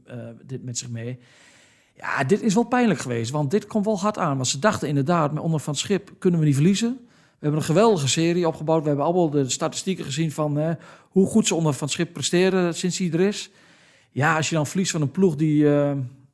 eh, 0.05 0.17
dit 0.45 0.63
met 0.63 0.77
zich 0.77 0.89
mee. 0.89 1.19
Ja, 1.95 2.23
dit 2.23 2.41
is 2.41 2.53
wel 2.53 2.63
pijnlijk 2.63 2.99
geweest, 2.99 3.31
want 3.31 3.51
dit 3.51 3.67
komt 3.67 3.85
wel 3.85 3.99
hard 3.99 4.17
aan. 4.17 4.35
Want 4.35 4.47
ze 4.47 4.59
dachten 4.59 4.87
inderdaad, 4.87 5.33
met 5.33 5.43
onder 5.43 5.59
van 5.59 5.75
schip 5.75 6.11
kunnen 6.19 6.39
we 6.39 6.45
niet 6.45 6.55
verliezen. 6.55 6.97
We 7.09 7.39
hebben 7.39 7.59
een 7.59 7.65
geweldige 7.65 8.07
serie 8.07 8.47
opgebouwd. 8.47 8.81
We 8.81 8.87
hebben 8.87 9.05
allemaal 9.05 9.29
de 9.29 9.49
statistieken 9.49 10.05
gezien 10.05 10.31
van 10.31 10.59
eh, 10.59 10.71
hoe 11.09 11.27
goed 11.27 11.47
ze 11.47 11.55
onder 11.55 11.73
van 11.73 11.89
schip 11.89 12.13
presteren 12.13 12.75
sinds 12.75 12.97
hij 12.97 13.11
er 13.11 13.19
is. 13.19 13.49
Ja, 14.11 14.35
als 14.35 14.49
je 14.49 14.55
dan 14.55 14.67
verliest 14.67 14.91
van 14.91 15.01
een 15.01 15.11
ploeg 15.11 15.35
die, 15.35 15.75
eh, 15.75 15.91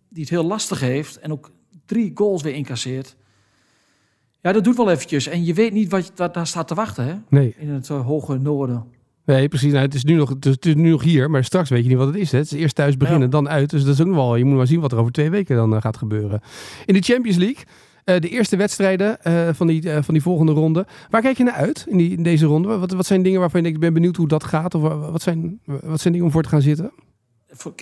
die 0.09 0.21
het 0.21 0.29
heel 0.31 0.43
lastig 0.43 0.79
heeft 0.79 1.19
en 1.19 1.31
ook 1.31 1.51
drie 1.85 2.11
goals 2.13 2.41
weer 2.41 2.53
incasseert. 2.53 3.15
Ja, 4.41 4.51
dat 4.51 4.63
doet 4.63 4.77
wel 4.77 4.89
eventjes. 4.91 5.27
En 5.27 5.45
je 5.45 5.53
weet 5.53 5.73
niet 5.73 5.91
wat, 5.91 6.11
daar 6.33 6.47
staat 6.47 6.67
te 6.67 6.75
wachten, 6.75 7.05
hè? 7.05 7.13
Nee. 7.29 7.55
In 7.57 7.69
het 7.69 7.89
eh, 7.89 8.05
hoge 8.05 8.37
noorden. 8.37 8.83
Nee, 9.25 9.47
precies. 9.47 9.71
Nou, 9.71 9.85
het, 9.85 9.93
is 9.93 10.03
nu 10.03 10.13
nog, 10.15 10.29
het, 10.29 10.45
is, 10.45 10.51
het 10.51 10.65
is 10.65 10.75
nu 10.75 10.89
nog 10.89 11.03
hier, 11.03 11.29
maar 11.29 11.43
straks 11.43 11.69
weet 11.69 11.83
je 11.83 11.89
niet 11.89 11.97
wat 11.97 12.07
het 12.07 12.15
is. 12.15 12.31
Hè. 12.31 12.37
Het 12.37 12.51
is 12.51 12.59
eerst 12.59 12.75
thuis 12.75 12.97
beginnen, 12.97 13.23
Ja. 13.23 13.27
dan 13.29 13.49
uit. 13.49 13.69
Dus 13.69 13.83
dat 13.83 13.93
is 13.93 14.01
ook 14.01 14.07
nog 14.07 14.15
wel, 14.15 14.35
je 14.35 14.45
moet 14.45 14.57
maar 14.57 14.67
zien 14.67 14.79
wat 14.79 14.91
er 14.91 14.97
over 14.97 15.11
twee 15.11 15.29
weken 15.29 15.55
dan 15.55 15.75
eh, 15.75 15.81
gaat 15.81 15.97
gebeuren. 15.97 16.41
In 16.85 16.93
de 16.93 17.01
Champions 17.01 17.37
League, 17.37 17.63
eh, 18.03 18.19
de 18.19 18.29
eerste 18.29 18.55
wedstrijden 18.57 19.17
van, 19.55 19.67
die, 19.67 19.81
van 20.01 20.13
die 20.13 20.21
volgende 20.23 20.51
ronde. 20.51 20.85
Waar 21.09 21.21
kijk 21.21 21.37
je 21.37 21.43
naar 21.43 21.53
uit 21.53 21.85
in, 21.89 21.97
die, 21.97 22.17
in 22.17 22.23
deze 22.23 22.45
ronde? 22.45 22.77
Wat, 22.77 22.91
wat 22.91 23.05
zijn 23.05 23.23
dingen 23.23 23.39
waarvan 23.39 23.59
je 23.59 23.65
denkt, 23.65 23.83
ik 23.83 23.85
ben 23.85 23.93
benieuwd 24.01 24.15
hoe 24.15 24.27
dat 24.27 24.43
gaat? 24.43 24.75
Of 24.75 24.81
wa- 24.81 25.11
wat 25.11 25.21
zijn, 25.21 25.59
wat 25.65 25.99
zijn 26.01 26.13
dingen 26.13 26.27
om 26.27 26.33
voor 26.33 26.43
te 26.43 26.49
gaan 26.49 26.61
zitten? 26.61 26.91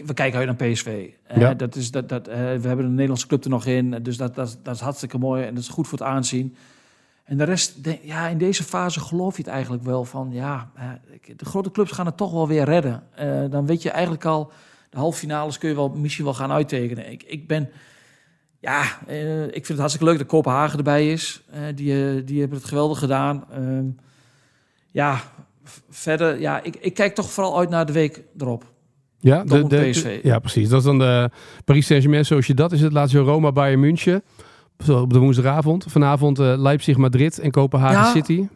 We 0.06 0.14
kijken 0.14 0.40
uit 0.40 0.48
naar 0.48 0.70
PSV. 0.70 1.10
Eh, 1.24 1.52
dat 1.58 1.76
is, 1.76 1.92
dat, 1.92 2.10
dat, 2.10 2.28
eh, 2.28 2.36
we 2.38 2.68
hebben 2.68 2.86
een 2.86 2.92
Nederlandse 2.92 3.28
club 3.28 3.44
er 3.44 3.50
nog 3.50 3.66
in. 3.66 4.04
Dus 4.04 4.18
dat, 4.18 4.36
dat, 4.36 4.58
dat 4.64 4.76
is 4.76 4.82
hartstikke 4.82 5.18
mooi 5.18 5.44
en 5.44 5.54
dat 5.54 5.64
is 5.64 5.70
goed 5.70 5.88
voor 5.88 5.98
het 5.98 6.08
aanzien. 6.08 6.56
En 7.24 7.38
de 7.38 7.44
rest, 7.44 7.76
ja, 8.02 8.28
in 8.28 8.38
deze 8.38 8.64
fase 8.64 9.00
geloof 9.00 9.38
je 9.38 9.44
het 9.44 9.52
eigenlijk 9.52 9.84
wel 9.84 10.06
van... 10.06 10.30
ja, 10.32 10.72
eh, 10.76 10.90
de 11.36 11.46
grote 11.46 11.72
clubs 11.72 11.92
gaan 11.92 12.06
het 12.06 12.18
toch 12.18 12.32
wel 12.32 12.48
weer 12.48 12.64
redden. 12.64 13.04
Eh, 13.16 13.44
dan 13.50 13.66
weet 13.66 13.82
je 13.82 13.90
eigenlijk 13.90 14.26
al... 14.26 14.52
de 14.90 14.98
halve 14.98 15.20
finales 15.20 15.58
kun 15.58 15.70
je 15.70 15.76
wel, 15.76 15.90
misschien 15.90 16.26
wel 16.26 16.34
gaan 16.34 16.52
uittekenen. 16.52 17.12
Ik, 17.12 17.24
ik 17.24 17.48
ben... 17.48 17.70
Ja, 18.60 18.84
eh, 19.08 19.44
ik 19.44 19.52
vind 19.52 19.68
het 19.68 19.78
hartstikke 19.78 20.10
leuk 20.10 20.18
dat 20.18 20.28
Kopenhagen 20.28 20.78
erbij 20.78 21.12
is. 21.12 21.44
Eh, 21.52 21.62
die, 21.76 21.94
eh, 21.94 22.26
die 22.26 22.40
hebben 22.40 22.58
het 22.58 22.68
geweldig 22.68 23.00
gedaan. 23.00 23.46
Ehm, 23.52 23.86
ja, 24.92 25.22
verder... 25.90 26.40
Ja, 26.40 26.64
ik, 26.64 26.76
ik 26.76 26.94
kijk 26.94 27.16
toch 27.16 27.32
vooral 27.32 27.60
uit 27.60 27.70
naar 27.70 27.86
de 27.86 27.94
week 27.94 28.24
erop. 28.38 28.76
Ja, 29.20 29.44
PSV. 29.68 30.20
ja, 30.24 30.40
precies. 30.40 30.70
Dat 30.70 30.80
is 30.80 30.86
dan 30.86 31.00
de 31.00 31.30
Paris 31.66 31.86
Saint-Germain, 31.86 32.26
zoals 32.26 32.48
je 32.48 32.54
dat 32.54 32.72
is. 32.72 32.82
Het 32.82 32.92
laatste 32.94 33.20
Roma, 33.20 33.52
Bayern 33.52 33.80
München. 33.80 34.24
Op 34.90 35.14
de 35.14 35.20
woensdagavond. 35.20 35.86
Vanavond 35.88 36.40
eh, 36.40 36.54
Leipzig, 36.58 36.98
Madrid 36.98 37.40
en 37.40 37.52
Kopenhagen 37.52 38.00
Ja. 38.00 38.12
City. 38.12 38.48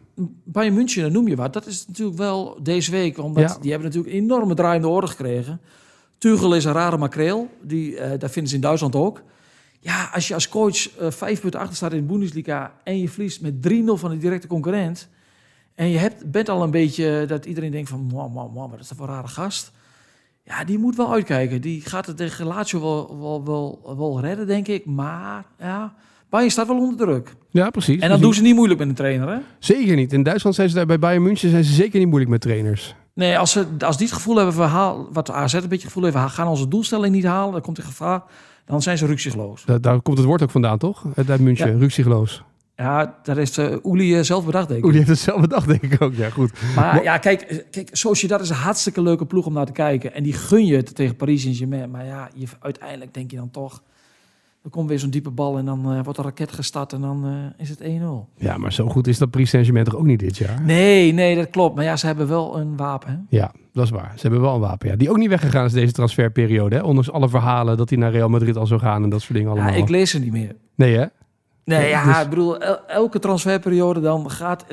Bayern 0.44 0.74
München, 0.74 1.02
dan 1.02 1.12
noem 1.12 1.28
je 1.28 1.36
wat. 1.36 1.52
Dat 1.52 1.66
is 1.66 1.86
natuurlijk 1.86 2.18
wel 2.18 2.58
deze 2.62 2.90
week. 2.90 3.18
Omdat 3.18 3.50
Ja. 3.50 3.58
die 3.60 3.70
hebben 3.70 3.88
natuurlijk 3.88 4.14
een 4.16 4.22
enorme 4.22 4.54
draaiende 4.54 4.88
orde 4.88 5.06
gekregen. 5.06 5.60
Tuchel 6.18 6.54
is 6.54 6.64
een 6.64 6.72
rare 6.72 6.96
makreel. 6.98 7.48
Die, 7.62 7.96
eh 7.98 8.18
dat 8.18 8.30
vinden 8.30 8.50
ze 8.50 8.56
in 8.56 8.62
Duitsland 8.62 8.94
ook. 8.96 9.22
Ja, 9.80 10.10
als 10.14 10.28
je 10.28 10.34
als 10.34 10.48
coach 10.48 10.96
eh, 10.98 11.10
vijf 11.10 11.40
punten 11.40 11.60
achter 11.60 11.76
staat 11.76 11.92
in 11.92 11.98
de 12.00 12.12
Bundesliga... 12.12 12.72
en 12.84 12.98
je 12.98 13.08
verliest 13.08 13.40
met 13.40 13.54
3-0 13.68 13.84
van 13.94 14.10
de 14.10 14.18
directe 14.18 14.46
concurrent... 14.46 15.08
En 15.74 15.88
je 15.88 15.98
hebt, 15.98 16.30
bent 16.30 16.48
al 16.48 16.62
een 16.62 16.70
beetje 16.70 17.24
dat 17.28 17.44
iedereen 17.46 17.70
denkt 17.70 17.88
van, 17.88 18.00
man, 18.12 18.32
man, 18.32 18.50
man, 18.54 18.70
wat 18.70 18.80
is 18.80 18.88
dat 18.88 18.98
voor 18.98 19.08
een 19.08 19.14
rare 19.14 19.28
gast. 19.28 19.72
Ja, 20.44 20.64
die 20.64 20.78
moet 20.78 20.96
wel 20.96 21.12
uitkijken. 21.12 21.60
Die 21.60 21.80
gaat 21.80 22.06
het 22.06 22.16
tegen 22.16 22.46
Lazio 22.46 22.80
wel, 22.80 23.18
wel, 23.20 23.44
wel, 23.44 23.96
wel 23.98 24.20
redden, 24.20 24.46
denk 24.46 24.68
ik. 24.68 24.84
Maar 24.86 25.44
ja, 25.58 25.94
Bayern 26.30 26.50
staat 26.50 26.66
wel 26.66 26.78
onder 26.78 26.96
druk. 27.06 27.34
Ja, 27.50 27.70
precies. 27.70 28.00
En 28.00 28.08
dan 28.08 28.20
doen 28.20 28.34
ze 28.34 28.42
niet 28.42 28.54
moeilijk 28.54 28.78
met 28.80 28.88
een 28.88 28.94
trainer, 28.94 29.28
hè? 29.28 29.38
Zeker 29.58 29.96
niet. 29.96 30.12
In 30.12 30.22
Duitsland 30.22 30.56
zijn 30.56 30.68
ze 30.68 30.74
daar 30.74 30.86
bij 30.86 30.98
Bayern 30.98 31.22
München 31.22 31.50
zijn 31.50 31.64
ze 31.64 31.72
zeker 31.72 31.98
niet 31.98 32.08
moeilijk 32.08 32.30
met 32.30 32.40
trainers. 32.40 32.94
Nee, 33.14 33.38
als, 33.38 33.50
ze, 33.52 33.66
als 33.78 33.96
die 33.96 34.06
het 34.06 34.14
gevoel 34.16 34.36
hebben, 34.36 34.56
we 34.56 34.62
haal, 34.62 35.08
wat 35.12 35.26
de 35.26 35.32
AZ 35.32 35.52
een 35.54 35.60
beetje 35.60 35.74
het 35.76 35.82
gevoel 35.92 36.02
heeft, 36.04 36.16
gaan 36.34 36.46
onze 36.48 36.68
doelstelling 36.68 37.14
niet 37.14 37.24
halen, 37.24 37.52
dan 37.52 37.60
komt 37.60 37.78
er 37.78 37.84
gevaar, 37.84 38.22
dan 38.64 38.82
zijn 38.82 38.98
ze 38.98 39.06
rukzichtloos. 39.06 39.64
Da- 39.64 39.78
daar 39.78 40.00
komt 40.00 40.18
het 40.18 40.26
woord 40.26 40.42
ook 40.42 40.50
vandaan, 40.50 40.78
toch? 40.78 41.04
Uit 41.16 41.30
uit 41.30 41.40
München, 41.40 41.72
Ja. 41.72 41.78
ruksigloos. 41.78 42.42
Ja, 42.76 43.18
daar 43.22 43.36
heeft 43.36 43.58
uh, 43.58 44.20
zelf 44.20 44.44
bedacht, 44.44 44.68
denk 44.68 44.78
ik. 44.78 44.84
Oeh, 44.84 44.94
die 44.94 45.04
heeft 45.04 45.08
het 45.08 45.28
zelf 45.28 45.40
bedacht, 45.40 45.68
denk 45.68 45.82
ik 45.82 46.02
ook. 46.02 46.14
Ja, 46.14 46.30
goed. 46.30 46.52
Maar 46.74 47.02
ja, 47.02 47.18
kijk, 47.18 47.40
eh, 47.40 47.58
kijk, 47.70 47.88
Sociedad 47.92 48.40
is 48.40 48.48
een 48.48 48.56
hartstikke 48.56 49.02
leuke 49.02 49.26
ploeg 49.26 49.46
om 49.46 49.52
naar 49.52 49.66
te 49.66 49.72
kijken. 49.72 50.14
En 50.14 50.22
die 50.22 50.32
gun 50.32 50.66
je 50.66 50.76
het 50.76 50.94
tegen 50.94 51.16
Paris 51.16 51.42
Saint-Germain. 51.42 51.90
Maar 51.90 52.04
ja, 52.04 52.30
je, 52.34 52.46
uiteindelijk 52.60 53.14
denk 53.14 53.30
je 53.30 53.36
dan 53.36 53.50
toch... 53.50 53.82
Er 54.64 54.70
komt 54.70 54.88
weer 54.88 54.98
zo'n 54.98 55.10
diepe 55.10 55.30
bal 55.30 55.58
en 55.58 55.64
dan 55.64 55.92
eh, 55.92 56.04
wordt 56.04 56.18
een 56.18 56.24
raket 56.24 56.52
gestart 56.52 56.92
en 56.92 57.00
dan 57.00 57.24
eh, 57.26 57.62
is 57.62 57.68
het 57.68 57.80
1-0. 57.82 57.84
Ja, 58.36 58.56
maar 58.58 58.72
zo 58.72 58.88
goed 58.88 59.06
is 59.06 59.18
dat 59.18 59.30
Paris 59.30 59.50
Saint-Germain 59.50 59.84
toch 59.84 59.96
ook 59.96 60.04
niet 60.04 60.20
dit 60.20 60.36
jaar? 60.36 60.62
Nee, 60.62 61.12
nee, 61.12 61.36
dat 61.36 61.50
klopt. 61.50 61.74
Maar 61.74 61.84
ja, 61.84 61.96
ze 61.96 62.06
hebben 62.06 62.28
wel 62.28 62.58
een 62.58 62.76
wapen. 62.76 63.08
Hè? 63.10 63.36
Ja, 63.36 63.52
dat 63.72 63.84
is 63.84 63.90
waar. 63.90 64.12
Ze 64.14 64.20
hebben 64.22 64.40
wel 64.40 64.54
een 64.54 64.60
wapen, 64.60 64.88
ja. 64.88 64.96
Die 64.96 65.10
ook 65.10 65.16
niet 65.16 65.28
weggegaan 65.28 65.64
is 65.64 65.72
deze 65.72 65.92
transferperiode, 65.92 66.76
hè? 66.76 66.82
Ondanks 66.82 67.10
alle 67.10 67.28
verhalen 67.28 67.76
dat 67.76 67.88
hij 67.88 67.98
naar 67.98 68.10
Real 68.10 68.28
Madrid 68.28 68.56
al 68.56 68.66
zou 68.66 68.80
gaan 68.80 69.02
en 69.02 69.10
dat 69.10 69.20
soort 69.20 69.34
dingen 69.34 69.54
Ja, 69.54 69.60
allemaal. 69.62 69.80
ik 69.82 69.88
lees 69.88 70.10
ze 70.10 70.18
niet 70.18 70.32
meer. 70.32 70.56
Nee, 70.74 70.96
hè? 70.96 71.06
Nee, 71.64 71.88
ja, 71.88 72.04
Dus- 72.04 72.20
ik 72.22 72.28
bedoel, 72.28 72.58
el- 72.60 72.86
elke 72.86 73.18
transferperiode 73.18 74.00
dan 74.00 74.30
gaat, 74.30 74.64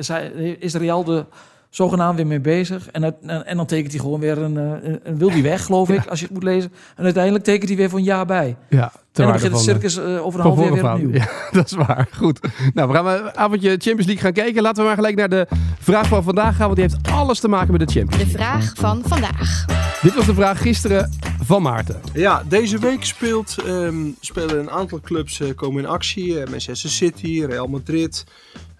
is 0.58 0.74
Real 0.74 1.08
er 1.08 1.26
zogenaamd 1.70 2.16
weer 2.16 2.26
mee 2.26 2.40
bezig. 2.40 2.90
En, 2.90 3.04
en, 3.04 3.46
en 3.46 3.56
dan 3.56 3.66
tekent 3.66 3.92
hij 3.92 4.00
gewoon 4.00 4.20
weer 4.20 4.38
een, 4.38 4.58
eh, 4.58 4.90
een, 4.90 5.00
een 5.02 5.18
wil 5.18 5.30
die 5.30 5.42
weg, 5.42 5.64
geloof 5.64 5.90
ik, 5.90 6.06
als 6.06 6.18
je 6.18 6.24
het 6.24 6.34
moet 6.34 6.42
lezen. 6.42 6.72
En 6.96 7.04
uiteindelijk 7.04 7.44
tekent 7.44 7.68
hij 7.68 7.76
weer 7.76 7.88
voor 7.88 7.98
een 7.98 8.04
jaar 8.04 8.26
bij. 8.26 8.56
Ja, 8.68 8.82
En 8.82 8.90
dan 9.12 9.32
begint 9.32 9.52
het 9.52 9.60
circus 9.60 9.96
eh, 9.96 10.26
over 10.26 10.40
een 10.40 10.46
half 10.46 10.60
jaar 10.60 10.72
weer 10.72 10.92
opnieuw. 10.92 11.12
Ja, 11.12 11.28
dat 11.52 11.66
is 11.66 11.72
waar. 11.72 12.08
Goed. 12.16 12.40
Nou, 12.74 12.88
we 12.88 12.94
gaan 12.94 13.06
een 13.06 13.36
avondje 13.36 13.68
Champions 13.68 14.06
League 14.06 14.22
gaan 14.22 14.32
kijken. 14.32 14.62
Laten 14.62 14.82
we 14.82 14.88
maar 14.88 14.96
gelijk 14.96 15.16
naar 15.16 15.28
de 15.28 15.46
vraag 15.78 16.06
van 16.06 16.22
vandaag 16.22 16.56
gaan, 16.56 16.66
want 16.66 16.76
die 16.78 16.88
heeft 16.88 17.12
alles 17.12 17.40
te 17.40 17.48
maken 17.48 17.72
met 17.72 17.88
de 17.88 17.94
Champions 17.98 18.24
De 18.24 18.30
vraag 18.30 18.72
van 18.76 19.02
vandaag. 19.06 19.64
Dit 20.02 20.14
was 20.14 20.26
de 20.26 20.34
vraag 20.34 20.62
gisteren 20.62 21.10
van 21.42 21.62
Maarten. 21.62 22.00
Ja, 22.12 22.42
deze 22.48 22.78
week 22.78 23.04
speelt, 23.04 23.56
ehm, 23.66 24.08
spelen 24.20 24.58
een 24.58 24.70
aantal 24.70 25.00
clubs 25.00 25.40
eh, 25.40 25.48
komen 25.54 25.82
in 25.82 25.88
actie. 25.88 26.34
Manchester 26.50 26.90
City, 26.90 27.44
Real 27.48 27.66
Madrid, 27.66 28.24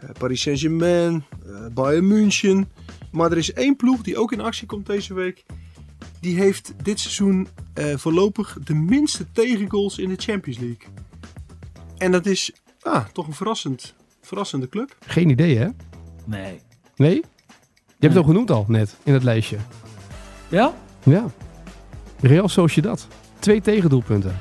eh, 0.00 0.08
Paris 0.18 0.40
Saint-Germain, 0.40 1.24
eh, 1.46 1.52
Bayern 1.74 2.06
München. 2.06 2.68
Maar 3.10 3.30
er 3.30 3.38
is 3.38 3.52
één 3.52 3.76
ploeg 3.76 4.02
die 4.02 4.18
ook 4.18 4.32
in 4.32 4.40
actie 4.40 4.66
komt 4.66 4.86
deze 4.86 5.14
week. 5.14 5.44
Die 6.20 6.36
heeft 6.36 6.72
dit 6.82 7.00
seizoen 7.00 7.48
eh, 7.74 7.96
voorlopig 7.96 8.58
de 8.64 8.74
minste 8.74 9.26
tegengoals 9.32 9.98
in 9.98 10.08
de 10.08 10.16
Champions 10.16 10.58
League. 10.58 10.88
En 11.98 12.12
dat 12.12 12.26
is 12.26 12.52
ah, 12.82 13.06
toch 13.12 13.26
een 13.26 13.34
verrassend, 13.34 13.94
verrassende 14.20 14.68
club. 14.68 14.96
Geen 15.06 15.30
idee, 15.30 15.56
hè? 15.56 15.68
Nee. 16.24 16.60
Nee? 16.96 17.14
Je 17.14 18.06
hebt 18.06 18.14
het 18.14 18.24
al 18.24 18.30
genoemd 18.30 18.50
al, 18.50 18.64
net, 18.68 18.96
in 19.02 19.12
het 19.12 19.22
lijstje. 19.22 19.56
Ja? 20.48 20.74
Ja. 21.02 21.26
Real 22.20 22.48
Sociedad. 22.48 23.08
Twee 23.38 23.60
tegendoelpunten. 23.60 24.36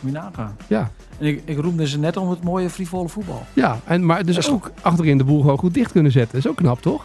Moet 0.00 0.12
je 0.12 0.18
nagaan. 0.18 0.56
Ja. 0.68 0.90
En 1.18 1.26
ik, 1.26 1.42
ik 1.44 1.58
roemde 1.58 1.88
ze 1.88 1.98
net 1.98 2.16
om 2.16 2.30
het 2.30 2.42
mooie 2.42 2.70
frivole 2.70 3.08
voetbal. 3.08 3.46
Ja, 3.52 3.80
en, 3.84 4.06
maar 4.06 4.24
dus 4.24 4.50
ook 4.50 4.70
achterin 4.80 5.18
de 5.18 5.24
boel 5.24 5.40
gewoon 5.40 5.58
goed 5.58 5.74
dicht 5.74 5.92
kunnen 5.92 6.12
zetten. 6.12 6.32
Dat 6.32 6.44
is 6.44 6.50
ook 6.50 6.56
knap, 6.56 6.82
toch? 6.82 7.04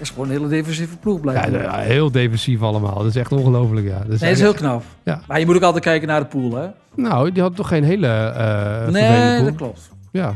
Dat 0.00 0.08
is 0.08 0.14
gewoon 0.14 0.30
een 0.30 0.36
hele 0.36 0.48
defensieve 0.48 0.96
ploeg 0.96 1.20
blijven. 1.20 1.62
ja, 1.62 1.78
heel 1.78 2.10
defensief 2.10 2.62
allemaal. 2.62 2.94
Dat 2.94 3.06
is 3.06 3.16
echt 3.16 3.32
ongelooflijk, 3.32 3.86
ja. 3.86 3.98
Dat 3.98 4.08
nee, 4.08 4.18
dat 4.18 4.28
is 4.28 4.40
heel 4.40 4.54
knap. 4.54 4.82
Ja. 5.02 5.20
Maar 5.26 5.38
je 5.38 5.46
moet 5.46 5.56
ook 5.56 5.62
altijd 5.62 5.84
kijken 5.84 6.08
naar 6.08 6.20
de 6.20 6.26
pool, 6.26 6.54
hè? 6.54 6.66
Nou, 6.94 7.32
die 7.32 7.42
had 7.42 7.56
toch 7.56 7.68
geen 7.68 7.84
hele 7.84 8.06
eh 8.06 8.88
nee, 8.88 9.36
pool? 9.36 9.44
dat 9.44 9.54
klopt. 9.54 9.90
Ja. 10.12 10.34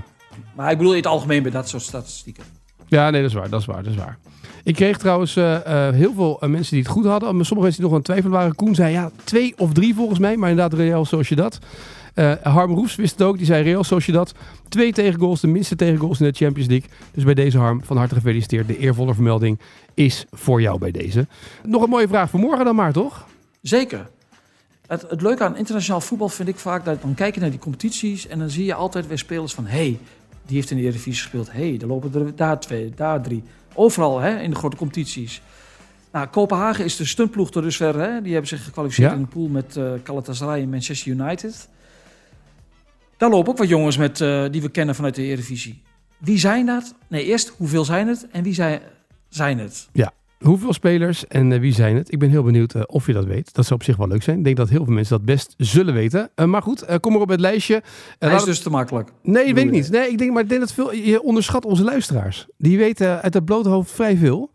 Maar 0.54 0.70
ik 0.70 0.76
bedoel 0.76 0.92
in 0.92 0.98
het 0.98 1.06
algemeen 1.06 1.42
bij 1.42 1.50
dat 1.50 1.68
soort 1.68 1.82
statistieken. 1.82 2.44
ja, 2.86 3.10
nee, 3.10 3.20
dat 3.20 3.30
is 3.30 3.36
waar. 3.36 3.50
Dat 3.50 3.60
is 3.60 3.66
waar, 3.66 3.82
dat 3.82 3.92
is 3.92 3.98
waar. 3.98 4.18
Ik 4.64 4.74
kreeg 4.74 4.98
trouwens 4.98 5.36
eh, 5.36 5.86
eh, 5.88 5.94
heel 5.94 6.12
veel 6.14 6.38
mensen 6.40 6.74
die 6.74 6.82
het 6.82 6.92
goed 6.92 7.04
hadden. 7.04 7.36
Maar 7.36 7.44
sommige 7.44 7.68
mensen 7.68 7.82
die 7.82 7.82
nog 7.82 7.90
aan 7.90 7.96
het 7.96 8.04
twijfelen 8.04 8.32
waren. 8.38 8.54
Koen 8.54 8.74
zei 8.74 8.92
ja, 8.92 9.10
twee 9.24 9.54
of 9.56 9.72
drie 9.72 9.94
volgens 9.94 10.18
mij. 10.18 10.36
Maar 10.36 10.50
inderdaad, 10.50 10.78
Real 10.78 11.04
Sociedad. 11.04 11.58
Eh 12.14 12.32
Harm 12.42 12.74
Roefs 12.74 12.94
wist 12.96 13.12
het 13.18 13.22
ook. 13.22 13.36
Die 13.36 13.46
zei 13.46 13.62
Real 13.62 13.84
Sociedad. 13.84 14.34
Twee 14.68 14.92
tegengoals, 14.92 15.40
de 15.40 15.46
minste 15.46 15.76
tegengoals 15.76 16.20
in 16.20 16.26
de 16.26 16.36
Champions 16.36 16.68
League. 16.68 16.88
Dus 17.14 17.24
bij 17.24 17.34
deze 17.34 17.58
Harm, 17.58 17.84
van 17.84 17.96
harte 17.96 18.14
gefeliciteerd. 18.14 18.66
De 18.66 18.78
eervolle 18.78 19.14
vermelding 19.14 19.58
is 19.94 20.24
voor 20.30 20.60
jou 20.60 20.78
bij 20.78 20.90
deze. 20.90 21.26
Nog 21.64 21.82
een 21.82 21.88
mooie 21.88 22.08
vraag 22.08 22.30
voor 22.30 22.40
morgen 22.40 22.64
dan 22.64 22.74
maar, 22.74 22.92
toch? 22.92 23.26
Zeker. 23.62 24.08
Het, 24.86 25.04
het 25.08 25.22
leuke 25.22 25.44
aan 25.44 25.56
internationaal 25.56 26.00
voetbal 26.00 26.28
vind 26.28 26.48
ik 26.48 26.56
vaak 26.58 26.84
dat 26.84 27.02
dan 27.02 27.14
kijk 27.14 27.34
je 27.34 27.40
naar 27.40 27.50
die 27.50 27.58
competities 27.58 28.26
en 28.26 28.38
dan 28.38 28.50
zie 28.50 28.64
je 28.64 28.74
altijd 28.74 29.06
weer 29.06 29.18
spelers 29.18 29.54
van 29.54 29.66
hey, 29.66 29.98
die 30.46 30.56
heeft 30.56 30.70
in 30.70 30.76
de 30.76 30.82
Eredivisie 30.82 31.22
gespeeld. 31.22 31.52
hey, 31.52 31.78
er 31.80 31.86
lopen 31.86 32.14
er 32.14 32.36
daar 32.36 32.60
twee, 32.60 32.92
daar 32.96 33.22
drie. 33.22 33.42
Overal 33.74 34.18
hè, 34.20 34.38
in 34.40 34.50
de 34.50 34.56
grote 34.56 34.76
competities. 34.76 35.42
Nou, 36.12 36.26
Kopenhagen 36.26 36.84
is 36.84 36.96
de 36.96 37.04
stuntploeg 37.04 37.50
tot 37.50 37.62
dusver. 37.62 38.00
Hè? 38.00 38.22
Die 38.22 38.32
hebben 38.32 38.48
zich 38.48 38.64
gekwalificeerd 38.64 39.10
Ja. 39.10 39.16
in 39.16 39.22
de 39.22 39.28
pool 39.28 39.48
met 39.48 39.76
eh 39.76 39.92
Galatasaray 40.04 40.62
en 40.62 40.68
Manchester 40.70 41.12
United. 41.12 41.68
Daar 43.16 43.30
lopen 43.30 43.52
ook 43.52 43.58
wat 43.58 43.68
jongens 43.68 43.96
met, 43.96 44.20
eh, 44.20 44.44
die 44.50 44.62
we 44.62 44.68
kennen 44.68 44.94
vanuit 44.94 45.14
de 45.14 45.22
Eredivisie. 45.22 45.82
Wie 46.18 46.38
zijn 46.38 46.66
dat? 46.66 46.94
Nee, 47.08 47.24
eerst 47.24 47.48
hoeveel 47.56 47.84
zijn 47.84 48.08
het 48.08 48.26
en 48.30 48.42
wie 48.42 48.54
zijn, 48.54 48.80
zijn 49.28 49.58
het? 49.58 49.88
Hoeveel 50.38 50.72
spelers 50.72 51.26
en 51.26 51.52
eh, 51.52 51.60
wie 51.60 51.72
zijn 51.74 51.96
het? 51.96 52.12
Ik 52.12 52.18
ben 52.18 52.30
heel 52.30 52.42
benieuwd 52.42 52.74
eh, 52.74 52.82
of 52.86 53.06
je 53.06 53.12
dat 53.12 53.24
weet. 53.24 53.54
Dat 53.54 53.64
zou 53.64 53.78
op 53.80 53.84
zich 53.86 53.96
wel 53.96 54.08
leuk 54.08 54.22
zijn. 54.22 54.38
Ik 54.38 54.44
denk 54.44 54.56
dat 54.56 54.68
heel 54.68 54.84
veel 54.84 54.94
mensen 54.94 55.16
dat 55.16 55.24
best 55.26 55.54
zullen 55.58 55.94
weten. 55.94 56.30
Maar 56.46 56.62
goed, 56.62 57.00
kom 57.00 57.12
maar 57.12 57.20
op 57.20 57.28
het 57.28 57.40
lijstje. 57.40 57.82
Hij 58.18 58.28
is 58.30 58.36
het- 58.36 58.44
dus 58.44 58.60
te 58.60 58.70
makkelijk. 58.70 59.10
Nee, 59.22 59.54
weet 59.54 59.64
ik 59.64 59.70
niet. 59.70 59.90
Nee, 59.90 60.08
ik 60.10 60.18
denk, 60.18 60.32
maar 60.32 60.42
ik 60.42 60.48
denk 60.48 60.60
dat 60.60 60.72
veel, 60.72 60.92
je 60.94 61.22
onderschat 61.22 61.64
onze 61.64 61.84
luisteraars. 61.84 62.46
Die 62.58 62.78
weten 62.78 63.22
uit 63.22 63.34
het 63.34 63.44
blote 63.44 63.68
hoofd 63.68 63.90
vrij 63.90 64.16
veel. 64.16 64.50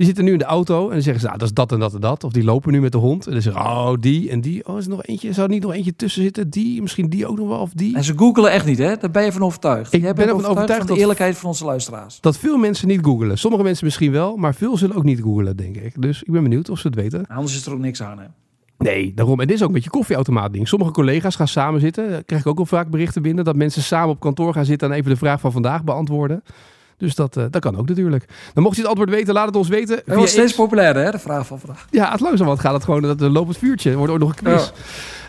Die 0.00 0.08
zitten 0.08 0.24
nu 0.24 0.32
in 0.32 0.38
de 0.38 0.44
auto 0.44 0.86
en 0.86 0.92
dan 0.92 1.02
zeggen 1.02 1.20
ze, 1.20 1.26
nou, 1.26 1.38
dat 1.38 1.48
is 1.48 1.54
dat 1.54 1.72
en 1.72 1.78
dat 1.78 1.94
en 1.94 2.00
dat. 2.00 2.24
Of 2.24 2.32
die 2.32 2.44
lopen 2.44 2.72
nu 2.72 2.80
met 2.80 2.92
de 2.92 2.98
hond 2.98 3.26
en 3.26 3.32
dan 3.32 3.42
zeggen 3.42 3.62
ze, 3.62 3.68
oh, 3.68 3.92
die 4.00 4.30
en 4.30 4.40
die. 4.40 4.66
Oh, 4.66 4.78
is 4.78 4.84
er 4.84 4.90
nog 4.90 5.04
eentje? 5.04 5.32
Zou 5.32 5.46
er 5.46 5.52
niet 5.52 5.62
nog 5.62 5.72
eentje 5.72 5.96
tussen 5.96 6.22
zitten? 6.22 6.50
Die, 6.50 6.82
misschien 6.82 7.08
die 7.08 7.26
ook 7.26 7.36
nog 7.38 7.48
wel, 7.48 7.58
of 7.58 7.70
die. 7.72 7.96
En 7.96 8.04
ze 8.04 8.12
googelen 8.18 8.50
echt 8.52 8.66
niet, 8.66 8.78
hè? 8.78 8.96
Daar 8.96 9.10
ben 9.10 9.24
je 9.24 9.32
van 9.32 9.42
overtuigd. 9.42 9.92
Ik 9.92 10.00
Jij 10.02 10.12
ben 10.12 10.24
ervan 10.28 10.40
overtuigd 10.44 10.68
van 10.76 10.86
dat- 10.86 10.94
de 10.96 11.00
eerlijkheid 11.00 11.36
van 11.36 11.48
onze 11.48 11.64
luisteraars. 11.64 12.20
Dat 12.20 12.38
veel 12.38 12.56
mensen 12.56 12.88
niet 12.88 13.00
googelen. 13.04 13.38
Sommige 13.38 13.62
mensen 13.62 13.84
misschien 13.84 14.12
wel, 14.12 14.36
maar 14.36 14.54
veel 14.54 14.76
zullen 14.76 14.96
ook 14.96 15.04
niet 15.04 15.20
googelen, 15.20 15.56
denk 15.56 15.76
ik. 15.76 16.02
Dus 16.02 16.22
ik 16.22 16.32
ben 16.32 16.42
benieuwd 16.42 16.68
of 16.70 16.78
ze 16.78 16.86
het 16.86 16.96
weten. 16.96 17.26
Anders 17.26 17.56
is 17.56 17.66
er 17.66 17.72
ook 17.72 17.78
niks 17.78 18.02
aan, 18.02 18.18
hè? 18.18 18.24
Nee, 18.78 19.12
daarom. 19.14 19.40
En 19.40 19.46
dit 19.46 19.56
is 19.56 19.62
ook 19.62 19.68
een 19.68 19.74
beetje 19.74 19.90
koffieautomaat 19.90 20.52
ding. 20.52 20.68
Sommige 20.68 20.90
collega's 20.92 21.36
gaan 21.36 21.48
samen 21.48 21.80
zitten. 21.80 22.10
Daar 22.10 22.24
krijg 22.24 22.42
ik 22.42 22.48
ook 22.48 22.56
wel 22.56 22.66
vaak 22.66 22.88
berichten 22.90 23.22
binnen. 23.22 23.44
Dat 23.44 23.56
mensen 23.56 23.82
samen 23.82 24.08
op 24.08 24.20
kantoor 24.20 24.52
gaan 24.52 24.64
zitten 24.64 24.90
en 24.90 24.96
even 24.96 25.10
de 25.10 25.16
vraag 25.16 25.40
van 25.40 25.52
vandaag 25.52 25.84
beantwoorden. 25.84 26.42
Dus 27.00 27.14
dat, 27.14 27.36
eh, 27.36 27.44
dat 27.50 27.60
kan 27.60 27.76
ook 27.76 27.88
natuurlijk. 27.88 28.24
Dan 28.54 28.62
mocht 28.62 28.74
je 28.76 28.80
het 28.80 28.90
antwoord 28.90 29.10
weten, 29.10 29.34
laat 29.34 29.46
het 29.46 29.56
ons 29.56 29.68
weten. 29.68 30.02
Dat 30.06 30.16
wordt 30.16 30.30
steeds 30.30 30.54
populairder, 30.54 31.04
hè? 31.04 31.10
De 31.10 31.18
vraag 31.18 31.46
van 31.46 31.58
vandaag. 31.60 31.86
Ja, 31.90 32.10
het 32.10 32.20
langzaam 32.20 32.46
wat 32.46 32.60
gaat 32.60 32.72
het 32.72 32.84
gewoon. 32.84 33.02
Dat 33.02 33.20
er 33.20 33.30
loopt 33.30 33.48
het 33.48 33.58
vuurtje. 33.58 33.90
Er 33.90 33.96
wordt 33.96 34.12
ook 34.12 34.18
nog 34.18 34.28
een 34.28 34.34
quiz. 34.44 34.70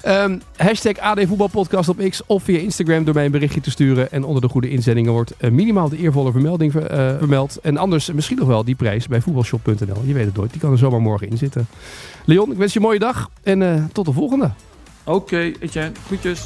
Ehm, 0.01 0.37
hashtag 0.55 0.97
AD 0.97 1.19
Voetbalpodcast 1.27 1.89
op 1.89 1.99
X 2.09 2.21
of 2.25 2.43
via 2.43 2.59
Instagram 2.59 3.03
door 3.03 3.13
mij 3.13 3.25
een 3.25 3.31
berichtje 3.31 3.61
te 3.61 3.71
sturen. 3.71 4.11
En 4.11 4.23
onder 4.23 4.41
de 4.41 4.47
goede 4.49 4.69
inzendingen 4.69 5.11
wordt 5.11 5.33
eh, 5.37 5.51
minimaal 5.51 5.89
de 5.89 5.97
eervolle 5.97 6.31
vermelding 6.31 6.71
ver- 6.71 6.85
eh, 6.85 7.17
vermeld. 7.17 7.59
En 7.61 7.77
anders 7.77 8.11
misschien 8.11 8.37
nog 8.37 8.47
wel 8.47 8.63
die 8.63 8.75
prijs 8.75 9.07
bij 9.07 9.21
voetbalshop.nl. 9.21 10.01
Je 10.05 10.13
weet 10.13 10.25
het 10.25 10.35
nooit. 10.35 10.51
Die 10.51 10.61
kan 10.61 10.71
er 10.71 10.77
zomaar 10.77 11.01
morgen 11.01 11.29
in 11.29 11.37
zitten. 11.37 11.67
Leon, 12.25 12.51
ik 12.51 12.57
wens 12.57 12.73
je 12.73 12.79
een 12.79 12.85
mooie 12.85 12.99
dag. 12.99 13.29
En 13.43 13.61
eh, 13.61 13.83
tot 13.91 14.05
de 14.05 14.11
volgende. 14.11 14.51
Oké, 15.03 15.37
Etienne. 15.59 15.91
Groetjes. 16.05 16.45